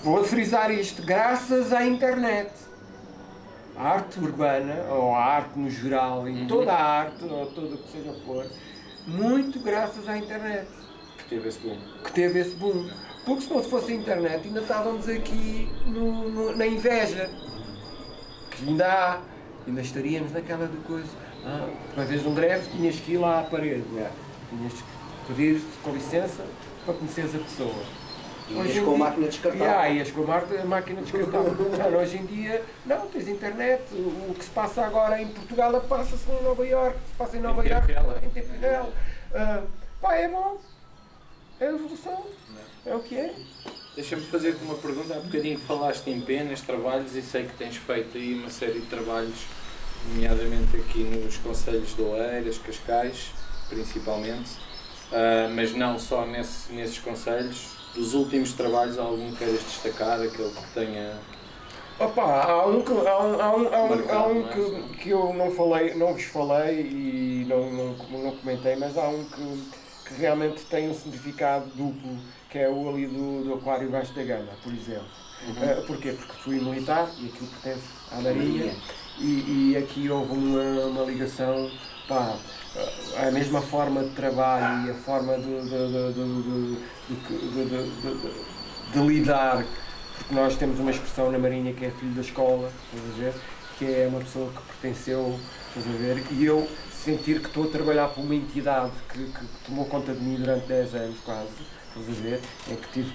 vou 0.02 0.22
frisar 0.24 0.70
isto, 0.70 1.02
graças 1.02 1.72
à 1.72 1.84
internet. 1.84 2.50
A 3.76 3.88
arte 3.88 4.18
urbana, 4.20 4.84
ou 4.90 5.14
a 5.14 5.24
arte 5.24 5.58
no 5.58 5.70
geral, 5.70 6.28
em 6.28 6.46
toda 6.46 6.72
a 6.72 6.82
arte, 7.00 7.24
ou 7.24 7.46
tudo 7.46 7.74
o 7.74 7.78
que 7.78 7.90
seja 7.90 8.12
for, 8.26 8.44
muito 9.06 9.58
graças 9.60 10.08
à 10.08 10.16
internet 10.18 10.66
Que 11.18 11.24
teve 11.36 11.48
esse 11.48 11.58
boom. 11.60 11.78
que 12.04 12.12
teve 12.12 12.38
esse 12.40 12.54
boom. 12.56 12.90
Porque 13.24 13.42
se 13.42 13.50
não 13.52 13.62
fosse 13.62 13.92
a 13.92 13.94
internet, 13.94 14.46
ainda 14.46 14.60
estávamos 14.60 15.08
aqui 15.08 15.68
no- 15.86 16.28
no- 16.28 16.56
na 16.56 16.66
inveja. 16.66 17.30
Que 18.50 18.68
ainda 18.68 18.86
há. 18.92 19.20
Ainda 19.66 19.80
estaríamos 19.80 20.32
naquela 20.32 20.66
de 20.66 20.76
coisa. 20.78 21.08
Ah, 21.44 21.68
uma 21.94 22.04
vez 22.04 22.22
num 22.24 22.34
greve, 22.34 22.68
tinhas 22.70 22.96
que 22.96 23.12
ir 23.12 23.18
lá 23.18 23.40
à 23.40 23.42
parede. 23.44 23.84
Tinhas 24.50 24.72
que 24.72 24.82
pedir 25.28 25.62
com 25.84 25.92
licença 25.92 26.44
para 26.84 26.94
conheceres 26.94 27.34
a 27.34 27.38
pessoa. 27.38 27.84
Ias 28.54 28.66
Hoje 28.66 28.78
em 28.78 28.84
com 28.84 28.90
a 28.90 28.94
dia- 28.94 29.04
máquina 29.04 29.26
descartável. 29.28 29.66
Yeah, 29.66 29.88
ias 29.90 30.10
com 30.10 30.22
máquina 30.66 31.02
descartável. 31.02 31.98
Hoje 31.98 32.16
em 32.18 32.26
dia, 32.26 32.64
não, 32.84 33.06
tens 33.08 33.28
internet. 33.28 33.82
O, 33.92 34.34
que 34.34 34.44
se 34.44 34.50
passa 34.50 34.84
agora 34.84 35.20
em 35.20 35.28
Portugal 35.28 35.80
passa-se 35.88 36.30
em 36.30 36.42
Nova 36.42 36.66
Iorque. 36.66 36.98
Se 37.08 37.14
passa 37.16 37.36
em 37.36 37.40
Nova 37.40 37.66
Iorque, 37.66 37.92
é. 37.92 38.26
em 38.26 38.30
tempo 38.30 38.52
real. 38.60 38.92
Ah, 39.34 39.62
pá, 40.00 40.14
é 40.16 40.28
bom. 40.28 40.58
É 41.60 41.66
a 41.66 41.70
evolução. 41.70 42.26
É 42.84 42.94
o 42.94 43.00
que 43.00 43.16
é. 43.16 43.32
Deixa-me 43.94 44.22
fazer-te 44.22 44.62
uma 44.64 44.74
pergunta. 44.74 45.14
Há 45.14 45.20
bocadinho 45.20 45.58
falaste 45.58 46.08
em 46.10 46.20
penas, 46.20 46.60
trabalhos 46.62 47.14
e 47.14 47.22
sei 47.22 47.44
que 47.44 47.54
tens 47.54 47.76
feito 47.76 48.16
aí 48.18 48.34
uma 48.34 48.50
série 48.50 48.80
de 48.80 48.86
trabalhos, 48.86 49.46
nomeadamente 50.08 50.76
aqui 50.76 51.04
nos 51.04 51.36
Conselhos 51.36 51.94
de 51.94 52.02
Oeiras, 52.02 52.58
Cascais, 52.58 53.32
principalmente, 53.68 54.50
Ah, 55.12 55.48
mas 55.54 55.72
não 55.74 55.98
só 55.98 56.24
nesse, 56.26 56.72
nesses 56.72 56.98
conselhos. 56.98 57.71
Dos 57.94 58.14
últimos 58.14 58.52
trabalhos, 58.54 58.98
algum 58.98 59.30
que 59.32 59.38
queiras 59.38 59.62
destacar, 59.64 60.20
aquele 60.20 60.50
que 60.50 60.74
tenha. 60.74 61.12
Opa, 61.98 62.22
há 62.22 62.66
um 62.66 62.80
que, 62.80 62.92
há 62.92 63.22
um, 63.22 63.40
há 63.40 63.56
um, 63.56 63.74
há 63.74 63.82
um, 63.82 63.88
Marcado, 63.88 64.12
há 64.12 64.26
um 64.28 64.40
é? 64.40 64.52
que, 64.52 64.98
que 64.98 65.10
eu 65.10 65.32
não 65.34 65.50
falei, 65.50 65.94
não 65.94 66.14
vos 66.14 66.24
falei 66.24 66.80
e 66.80 67.46
não, 67.48 67.70
não, 67.70 68.22
não 68.22 68.36
comentei, 68.36 68.76
mas 68.76 68.96
há 68.96 69.08
um 69.08 69.22
que, 69.24 69.62
que 70.08 70.14
realmente 70.14 70.64
tem 70.64 70.90
um 70.90 70.94
significado 70.94 71.66
duplo, 71.74 72.18
que 72.50 72.58
é 72.58 72.68
o 72.68 72.88
ali 72.88 73.06
do, 73.06 73.44
do 73.44 73.54
Aquário 73.54 73.90
Baixo 73.90 74.12
da 74.14 74.22
Gama, 74.22 74.52
por 74.64 74.72
exemplo. 74.72 75.06
Ah, 75.48 75.82
porquê? 75.86 76.12
Porque 76.12 76.32
fui 76.34 76.60
militar 76.60 77.10
e 77.18 77.26
aquilo 77.26 77.48
pertence 77.48 77.86
à 78.10 78.20
Marinha 78.20 78.74
e, 79.18 79.72
e 79.72 79.76
aqui 79.76 80.08
houve 80.08 80.32
uma, 80.32 80.86
uma 80.86 81.02
ligação, 81.04 81.70
pá, 82.12 82.36
a 83.26 83.30
mesma 83.30 83.62
forma 83.62 84.02
de 84.04 84.10
trabalho 84.10 84.86
e 84.86 84.90
a 84.90 84.94
forma 84.94 85.36
de, 85.36 85.60
de, 85.62 86.12
de, 86.12 87.72
de, 88.92 88.98
lidar 89.00 89.64
porque 90.16 90.34
nós 90.34 90.56
temos 90.56 90.78
uma 90.78 90.90
expressão 90.90 91.30
na 91.32 91.38
Marinha 91.38 91.72
que 91.72 91.86
é 91.86 91.90
filho 91.90 92.12
da 92.12 92.20
escola, 92.20 92.70
estás 92.92 93.10
a 93.10 93.18
ver? 93.18 93.34
Que 93.78 93.84
é 93.86 94.06
uma 94.08 94.20
pessoa 94.20 94.50
que 94.50 94.62
pertenceu, 94.62 95.38
estás 95.68 95.86
a 95.86 95.98
ver? 95.98 96.22
E 96.30 96.44
eu 96.44 96.68
sentir 96.92 97.40
que 97.40 97.48
estou 97.48 97.64
a 97.64 97.68
trabalhar 97.68 98.08
para 98.08 98.22
uma 98.22 98.34
entidade 98.34 98.92
que, 99.08 99.24
que 99.24 99.46
tomou 99.66 99.86
conta 99.86 100.12
de 100.12 100.20
mim 100.20 100.36
durante 100.36 100.66
10 100.66 100.94
anos 100.94 101.18
quase, 101.24 101.48
estás 101.88 102.08
a 102.08 102.22
ver? 102.22 102.40
Em 102.70 102.76
que 102.76 102.88
tive 102.92 103.12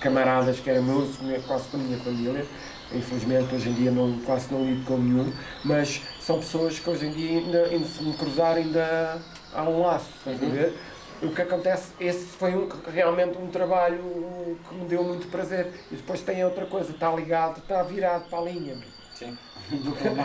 camaradas 0.00 0.58
que 0.60 0.68
eram 0.68 0.82
meus, 0.82 1.16
quase 1.46 1.68
com 1.68 1.76
a 1.76 1.80
minha 1.80 1.98
família. 1.98 2.46
Infelizmente 2.92 3.54
hoje 3.54 3.68
em 3.68 3.74
dia 3.74 3.90
não, 3.90 4.18
quase 4.20 4.52
não 4.52 4.64
lido 4.64 4.84
com 4.86 4.96
nenhum, 4.96 5.30
mas 5.62 6.00
são 6.20 6.38
pessoas 6.38 6.78
que 6.78 6.88
hoje 6.88 7.06
em 7.06 7.10
dia 7.10 7.38
ainda, 7.38 7.64
ainda 7.64 7.86
se 7.86 8.02
me 8.02 8.14
cruzar 8.14 8.56
ainda 8.56 9.20
há 9.52 9.62
um 9.62 9.82
laço, 9.82 10.10
estás 10.18 10.42
a 10.42 10.46
ver? 10.46 10.74
O 11.20 11.30
que 11.30 11.42
acontece, 11.42 11.92
esse 11.98 12.26
foi 12.26 12.54
um, 12.54 12.68
realmente 12.86 13.36
um 13.36 13.48
trabalho 13.48 14.56
que 14.68 14.74
me 14.74 14.86
deu 14.86 15.02
muito 15.02 15.26
prazer. 15.26 15.66
E 15.90 15.96
depois 15.96 16.20
tem 16.22 16.44
outra 16.44 16.64
coisa, 16.64 16.92
está 16.92 17.12
ligado, 17.12 17.58
está 17.58 17.82
virado 17.82 18.28
para 18.30 18.38
a 18.38 18.42
linha. 18.42 18.78
Sim. 19.14 19.36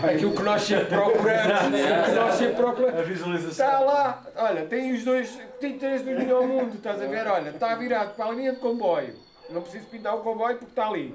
Aquilo 0.08 0.34
que 0.34 0.44
nós 0.44 0.62
sempre 0.62 0.86
procuramos, 0.86 1.64
o 1.68 2.06
que 2.06 2.12
nós 2.12 2.36
sempre 2.36 2.56
procuramos. 2.56 3.00
A 3.00 3.04
visualização. 3.04 3.66
Está 3.66 3.80
lá, 3.80 4.24
olha, 4.36 4.66
tem 4.66 4.94
os 4.94 5.04
dois, 5.04 5.38
tem 5.60 5.80
três 5.80 6.04
do 6.04 6.36
ao 6.36 6.48
mundo, 6.48 6.76
estás 6.76 7.02
a 7.02 7.08
ver? 7.08 7.26
Olha, 7.28 7.50
está 7.50 7.74
virado 7.76 8.14
para 8.16 8.28
a 8.28 8.32
linha 8.32 8.54
de 8.54 8.60
comboio. 8.60 9.16
Não 9.50 9.62
preciso 9.62 9.88
pintar 9.88 10.16
o 10.16 10.20
comboio 10.20 10.58
porque 10.58 10.72
está 10.72 10.88
ali. 10.88 11.14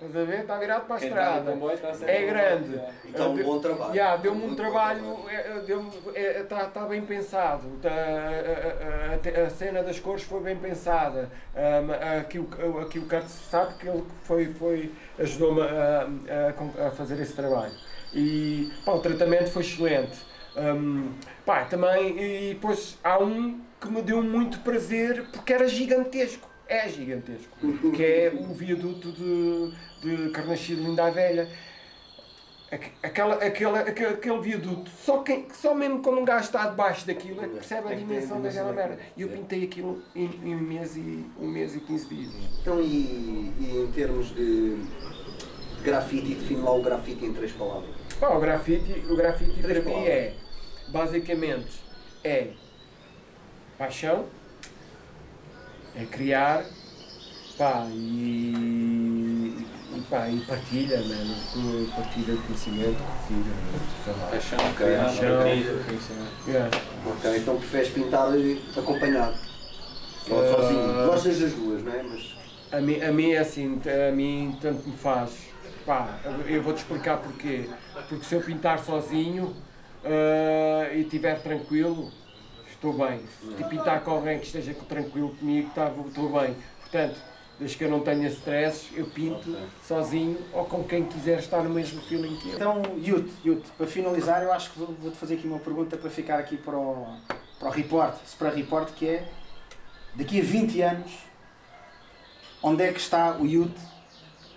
Estás 0.00 0.16
a 0.16 0.24
ver? 0.24 0.40
Está 0.42 0.56
virado 0.58 0.86
para 0.86 0.94
a 0.94 0.98
Quem 1.00 1.08
está 1.08 1.20
no 1.22 1.28
estrada. 1.28 1.52
comboio 1.52 1.74
está 1.74 1.92
sempre 1.94 2.12
É 2.14 2.26
grande. 2.26 2.64
comboio, 2.68 2.82
Então, 3.04 3.32
um 3.32 3.34
Deu- 3.34 3.44
bom 3.46 3.58
trabalho. 3.58 3.94
Yeah, 3.94 4.16
Deu-me 4.22 4.36
um 4.38 4.40
Muito 4.46 4.50
bom 4.56 4.62
trabalho, 4.70 5.16
está 6.14 6.64
tá 6.66 6.86
bem 6.86 7.02
pensado, 7.02 7.68
tá, 7.82 7.88
a, 7.90 7.90
a- 7.90 9.42
a- 9.42 9.46
a 9.46 9.50
cena 9.50 9.82
das 9.82 9.98
cores 9.98 10.22
foi 10.22 10.40
bem 10.40 10.54
pensada. 10.56 11.28
Um, 11.56 12.18
aqui, 12.20 12.38
o, 12.38 12.78
aqui 12.80 12.98
o 13.00 13.06
Carlos 13.06 13.32
sabe 13.32 13.74
que 13.74 13.88
ele 13.88 14.04
foi, 14.22 14.46
foi, 14.54 14.92
ajudou-me 15.18 15.62
a, 15.62 16.06
a- 16.84 16.86
a 16.86 16.90
fazer 16.92 17.20
esse 17.20 17.32
trabalho. 17.32 17.72
E 18.14 18.70
pá, 18.84 18.92
o 18.92 19.00
tratamento 19.00 19.50
foi 19.50 19.62
excelente. 19.62 20.16
Um, 20.56 21.12
pá, 21.44 21.64
também, 21.64 22.16
e 22.20 22.54
depois 22.54 22.96
há 23.02 23.18
um 23.18 23.60
que 23.80 23.88
me 23.88 24.00
deu 24.02 24.22
muito 24.22 24.60
prazer 24.60 25.26
porque 25.32 25.52
era 25.52 25.66
gigantesco. 25.66 26.48
É 26.68 26.88
gigantesco. 26.88 27.56
Que 27.94 28.04
é 28.04 28.32
o 28.32 28.52
viaduto 28.52 29.10
de, 29.12 29.72
de 30.02 30.30
Carnaxide 30.30 30.82
Linda 30.82 31.10
Velha. 31.10 31.48
Aque- 32.70 32.90
Aquela, 33.02 33.34
aquela, 33.36 33.80
aquele, 33.80 34.08
aquele 34.12 34.40
viaduto, 34.40 34.90
só, 35.02 35.22
quem, 35.22 35.46
só 35.54 35.74
mesmo 35.74 36.02
quando 36.02 36.18
um 36.20 36.24
gajo 36.26 36.44
está 36.44 36.66
debaixo 36.68 37.06
daquilo 37.06 37.42
é 37.42 37.48
que 37.48 37.54
percebe 37.54 37.88
a 37.88 37.92
É 37.92 37.96
dimensão 37.96 38.42
daquela 38.42 38.72
merda. 38.74 38.98
E 39.16 39.22
eu 39.22 39.28
pintei 39.30 39.64
aquilo 39.64 40.02
em, 40.14 40.26
em 40.44 40.54
um, 40.54 40.60
mês 40.60 40.94
e, 40.94 41.24
um 41.40 41.48
mês 41.48 41.74
e 41.74 41.80
15 41.80 42.14
dias. 42.14 42.32
Então, 42.60 42.78
e, 42.82 42.84
e 43.58 43.84
em 43.88 43.90
termos 43.92 44.28
de, 44.34 44.76
de 44.76 45.82
grafite, 45.82 46.34
define 46.34 46.60
lá 46.60 46.74
o 46.74 46.82
grafite 46.82 47.24
em 47.24 47.32
três 47.32 47.52
palavras. 47.52 47.88
Pá, 48.20 48.28
o 48.36 48.40
grafite, 48.40 48.92
o 49.08 49.16
grafite 49.16 49.62
Três 49.62 49.78
para 49.78 49.88
mim 49.88 49.90
palavras. 49.92 50.12
é, 50.14 50.34
basicamente, 50.88 51.80
é 52.22 52.48
paixão, 53.78 54.26
é 55.98 56.04
criar, 56.04 56.64
pá, 57.56 57.86
e, 57.90 59.64
e, 59.96 60.00
pá, 60.08 60.28
e 60.28 60.38
partilha, 60.40 60.98
mano, 61.02 61.34
com- 61.52 61.86
partilha 61.96 62.34
de 62.34 62.42
conhecimento, 62.42 63.02
partilha, 63.02 63.54
sei 64.04 64.12
lá. 64.12 64.26
Paixão, 64.30 64.58
criar, 64.74 65.04
Paixão. 65.04 65.36
partilha, 65.42 65.72
conhecimento. 65.84 66.32
Yeah. 66.48 66.70
Ok, 67.06 67.36
então 67.36 67.56
preferes 67.58 67.88
pintar 67.90 68.28
eh, 68.38 68.56
acompanhado. 68.76 69.34
Ou 70.30 70.42
Ah. 70.44 70.56
sozinho. 70.56 71.06
Gostas 71.06 71.40
das 71.40 71.52
duas, 71.54 71.82
não 71.82 71.92
é? 71.92 72.02
Mas 72.02 72.38
A 72.70 72.80
mim, 72.82 73.00
a 73.00 73.10
mim 73.10 73.30
é 73.30 73.38
assim, 73.38 73.80
a 74.08 74.12
mim 74.12 74.56
tanto 74.60 74.86
me 74.88 74.96
faz. 74.96 75.48
Pá, 75.86 76.18
eu 76.46 76.62
vou-te 76.62 76.78
explicar 76.78 77.16
porquê. 77.16 77.66
Porque 78.10 78.24
se 78.26 78.34
eu 78.34 78.42
pintar 78.42 78.78
sozinho 78.84 79.56
ah, 80.04 80.92
e 80.92 81.00
estiver 81.00 81.40
tranquilo, 81.42 82.12
estou 82.78 82.92
bem. 82.92 83.20
Se 83.56 83.64
pintar 83.64 84.00
com 84.02 84.10
alguém 84.12 84.38
que 84.38 84.46
esteja 84.46 84.72
tranquilo 84.88 85.34
comigo, 85.36 85.70
tá, 85.74 85.92
estou 86.06 86.30
bem. 86.40 86.56
Portanto, 86.80 87.16
desde 87.58 87.76
que 87.76 87.84
eu 87.84 87.90
não 87.90 88.00
tenha 88.00 88.28
stress, 88.28 88.88
eu 88.96 89.06
pinto 89.06 89.56
sozinho 89.86 90.38
ou 90.52 90.64
com 90.64 90.84
quem 90.84 91.04
quiser 91.04 91.40
estar 91.40 91.62
no 91.62 91.70
mesmo 91.70 92.00
feeling 92.02 92.36
que 92.36 92.50
eu. 92.50 92.54
Então, 92.54 92.82
Yute, 93.04 93.32
Yute, 93.44 93.68
para 93.76 93.86
finalizar, 93.86 94.42
eu 94.42 94.52
acho 94.52 94.70
que 94.70 94.78
vou- 94.78 94.94
vou-te 95.00 95.16
fazer 95.16 95.34
aqui 95.34 95.46
uma 95.46 95.58
pergunta 95.58 95.96
para 95.96 96.08
ficar 96.08 96.38
aqui 96.38 96.56
para 96.56 96.76
o, 96.76 97.16
para 97.58 97.68
o 97.68 97.70
report, 97.72 98.14
se 98.24 98.36
para 98.36 98.50
report, 98.50 98.90
que 98.94 99.08
é 99.08 99.28
daqui 100.14 100.40
a 100.40 100.44
20 100.44 100.80
anos, 100.80 101.10
onde 102.62 102.82
é 102.84 102.92
que 102.92 103.00
está 103.00 103.36
o 103.36 103.44
Yute 103.46 103.80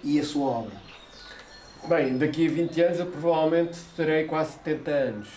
e 0.04 0.20
a 0.20 0.24
sua 0.24 0.50
obra? 0.52 0.81
Bem, 1.88 2.18
daqui 2.18 2.48
a 2.48 2.50
20 2.52 2.82
anos 2.82 3.00
eu 3.00 3.06
provavelmente 3.08 3.78
terei 3.98 4.26
quase 4.26 4.54
70 4.54 4.92
anos. 4.92 5.28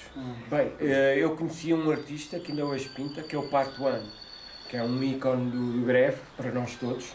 Bem, 0.51 0.73
eh, 0.79 1.15
eu 1.19 1.35
conheci 1.37 1.73
um 1.73 1.91
artista 1.91 2.39
que 2.39 2.53
ainda 2.53 2.65
hoje 2.67 2.89
pinta, 2.91 3.23
que 3.23 3.35
é 3.35 3.39
o 3.39 3.49
Part 3.49 3.81
One, 3.83 4.07
que 4.69 4.77
é 4.77 4.83
um 4.83 5.03
ícone 5.03 5.51
do, 5.51 5.73
do 5.81 5.87
greve 5.87 6.19
para 6.37 6.51
nós 6.53 6.75
todos. 6.77 7.13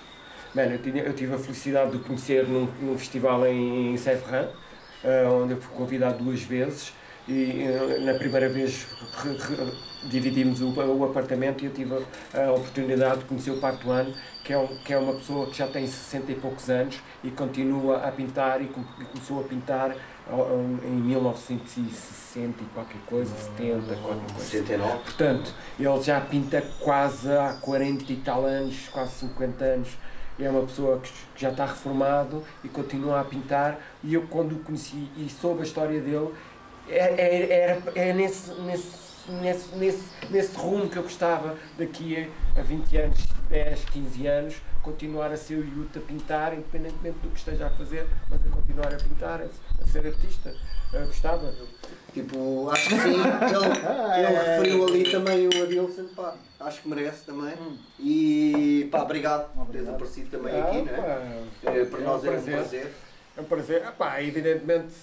Mano, 0.56 0.72
eu, 0.74 0.80
tinha- 0.82 1.04
eu 1.04 1.14
tive 1.14 1.36
a 1.36 1.38
felicidade 1.38 1.92
de 1.92 1.98
o 1.98 2.00
conhecer 2.00 2.48
num, 2.48 2.68
num 2.82 2.98
festival 2.98 3.46
em, 3.46 3.94
em 3.94 3.98
Sèvres, 3.98 4.50
eh, 5.04 5.24
onde 5.28 5.54
eu 5.54 5.62
fui 5.62 5.76
convidado 5.78 6.24
duas 6.24 6.42
vezes 6.42 6.92
e 7.30 7.62
eh, 7.64 8.00
na 8.02 8.14
primeira 8.16 8.50
vez 8.50 8.88
re- 9.24 9.38
re- 9.38 9.72
dividimos 10.10 10.62
o, 10.62 10.70
o 10.70 11.06
apartamento 11.06 11.62
e 11.64 11.66
eu 11.68 11.72
tive 11.74 11.94
a, 12.34 12.46
a 12.46 12.52
oportunidade 12.54 13.20
de 13.20 13.26
conhecer 13.26 13.52
o 13.52 13.58
Part 13.60 13.88
One, 13.88 14.16
que 14.44 14.52
é, 14.54 14.58
um, 14.58 14.68
que 14.84 14.94
é 14.94 14.98
uma 14.98 15.14
pessoa 15.14 15.46
que 15.48 15.58
já 15.58 15.68
tem 15.68 15.86
60 15.86 16.32
e 16.32 16.36
poucos 16.36 16.70
anos 16.70 17.00
e 17.24 17.30
continua 17.30 17.98
a 18.08 18.12
pintar 18.12 18.62
e 18.62 18.66
com- 18.68 18.84
e 19.00 19.06
começou 19.06 19.42
a 19.42 19.44
pintar 19.44 19.96
ó, 20.32 20.48
em 20.84 20.96
1960 21.02 22.62
e 22.62 22.66
qualquer 22.74 23.02
coisa, 23.06 23.34
70, 23.36 23.96
qualquer 23.98 24.34
coisa. 24.34 24.40
69. 24.50 24.98
Portanto, 25.04 25.54
ele 25.80 26.02
já 26.02 26.22
pinta 26.22 26.62
quase 26.80 27.32
há 27.32 27.54
40 27.62 28.12
e 28.12 28.16
tal 28.18 28.46
anos, 28.46 28.88
quase 28.92 29.12
50 29.20 29.64
anos. 29.64 29.90
É 30.42 30.50
uma 30.50 30.62
pessoa 30.62 31.00
que 31.00 31.12
que 31.36 31.42
já 31.44 31.50
está 31.52 31.66
reformado 31.66 32.44
e 32.64 32.70
continua 32.70 33.20
a 33.22 33.24
pintar. 33.26 33.78
E 34.04 34.14
eu, 34.14 34.24
quando 34.30 34.54
o 34.54 34.60
conheci 34.60 35.10
e 35.18 35.30
soube 35.30 35.62
a 35.62 35.64
história 35.64 36.00
dele, 36.02 36.30
é, 36.90 37.16
é, 37.18 37.52
era, 37.52 37.82
é 37.96 38.14
nesse, 38.14 38.52
nesse, 38.62 38.92
nesse, 39.42 39.76
nesse, 39.76 40.04
nesse 40.30 40.58
rumo 40.58 40.90
que 40.90 40.98
eu 40.98 41.04
gostava 41.04 41.56
daqui 41.78 42.30
a, 42.56 42.60
a 42.60 42.64
20 42.64 42.98
anos, 42.98 43.20
10, 43.50 43.86
15 43.86 44.28
anos, 44.28 44.56
continuar 44.82 45.32
a 45.32 45.38
ser 45.38 45.56
o 45.56 45.64
Yuta 45.64 46.00
a 46.00 46.02
pintar, 46.02 46.54
independentemente 46.54 47.20
do 47.20 47.30
que 47.30 47.38
esteja 47.38 47.68
a 47.68 47.70
fazer, 47.70 48.08
mas 48.30 48.40
a 48.46 48.50
continuar 48.50 48.94
a 48.94 48.98
pintar, 48.98 49.42
a, 49.42 49.84
a 49.84 49.88
ser 49.88 50.06
artista. 50.08 50.54
Eu 50.92 51.06
gostava. 51.06 51.54
Tipo, 52.14 52.68
acho 52.72 52.90
que 52.90 52.96
sim. 52.96 53.14
Ele, 53.14 54.28
ele 54.28 54.40
referiu 54.40 54.88
ali 54.88 55.12
também 55.12 55.48
o 55.48 55.64
Adilson, 55.64 56.06
pá, 56.16 56.34
acho 56.62 56.82
que 56.82 56.90
merece 56.90 57.26
também. 57.26 57.54
E 58.00 58.88
pá, 58.92 59.04
obrigado 59.04 59.54
por 59.54 59.68
teres 59.68 59.88
aparecido 59.88 60.32
também 60.32 60.60
aqui, 60.60 60.78
não 60.82 60.94
é? 60.94 60.98
pá, 60.98 61.72
Eh, 61.72 61.86
Para 61.86 62.00
é 62.00 62.04
nós 62.04 62.24
um 62.24 62.28
é 62.28 62.38
um 62.40 62.42
prazer. 62.42 62.92
É 63.38 63.42
um 63.42 63.44
prazer. 63.44 63.86
Epá, 63.86 64.24
evidentemente 64.24 64.94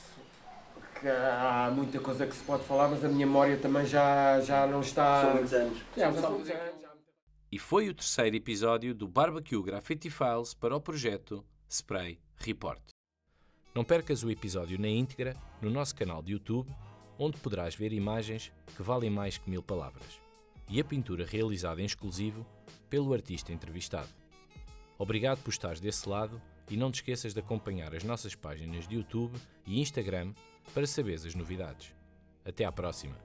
que 1.00 1.08
há 1.08 1.70
muita 1.74 2.00
coisa 2.00 2.26
que 2.26 2.34
se 2.34 2.42
pode 2.44 2.64
falar, 2.64 2.88
mas 2.88 3.04
a 3.04 3.08
minha 3.08 3.26
memória 3.26 3.56
também 3.56 3.86
já, 3.86 4.40
já 4.40 4.66
não 4.66 4.80
está. 4.80 5.22
São 5.22 5.34
muitos 5.34 5.52
anos. 5.52 5.78
Já, 5.96 6.12
já 6.12 6.20
são 6.20 6.30
muitos 6.32 6.50
anos, 6.50 6.74
E 7.50 7.58
foi 7.58 7.88
o 7.88 7.94
terceiro 7.94 8.36
episódio 8.36 8.94
do 8.94 9.06
Barbecue 9.06 9.62
Graffiti 9.62 10.10
Files 10.10 10.54
para 10.54 10.76
o 10.76 10.80
projeto 10.80 11.44
Spray 11.68 12.20
Report. 12.36 12.82
Não 13.74 13.84
percas 13.84 14.22
o 14.22 14.30
episódio 14.30 14.78
na 14.80 14.88
íntegra 14.88 15.36
no 15.60 15.70
nosso 15.70 15.94
canal 15.94 16.22
de 16.22 16.32
YouTube, 16.32 16.70
onde 17.18 17.36
poderás 17.38 17.74
ver 17.74 17.92
imagens 17.92 18.52
que 18.74 18.82
valem 18.82 19.10
mais 19.10 19.38
que 19.38 19.50
mil 19.50 19.62
palavras 19.62 20.20
e 20.68 20.80
a 20.80 20.84
pintura 20.84 21.24
realizada 21.24 21.80
em 21.80 21.84
exclusivo 21.84 22.46
pelo 22.90 23.12
artista 23.12 23.52
entrevistado. 23.52 24.08
Obrigado 24.98 25.42
por 25.42 25.50
estares 25.50 25.80
desse 25.80 26.08
lado 26.08 26.40
e 26.70 26.76
não 26.76 26.90
te 26.90 26.96
esqueças 26.96 27.34
de 27.34 27.40
acompanhar 27.40 27.94
as 27.94 28.02
nossas 28.02 28.34
páginas 28.34 28.88
de 28.88 28.96
YouTube 28.96 29.38
e 29.66 29.80
Instagram 29.80 30.32
para 30.74 30.86
saberes 30.86 31.24
as 31.24 31.34
novidades. 31.34 31.92
Até 32.44 32.64
à 32.64 32.72
próxima! 32.72 33.16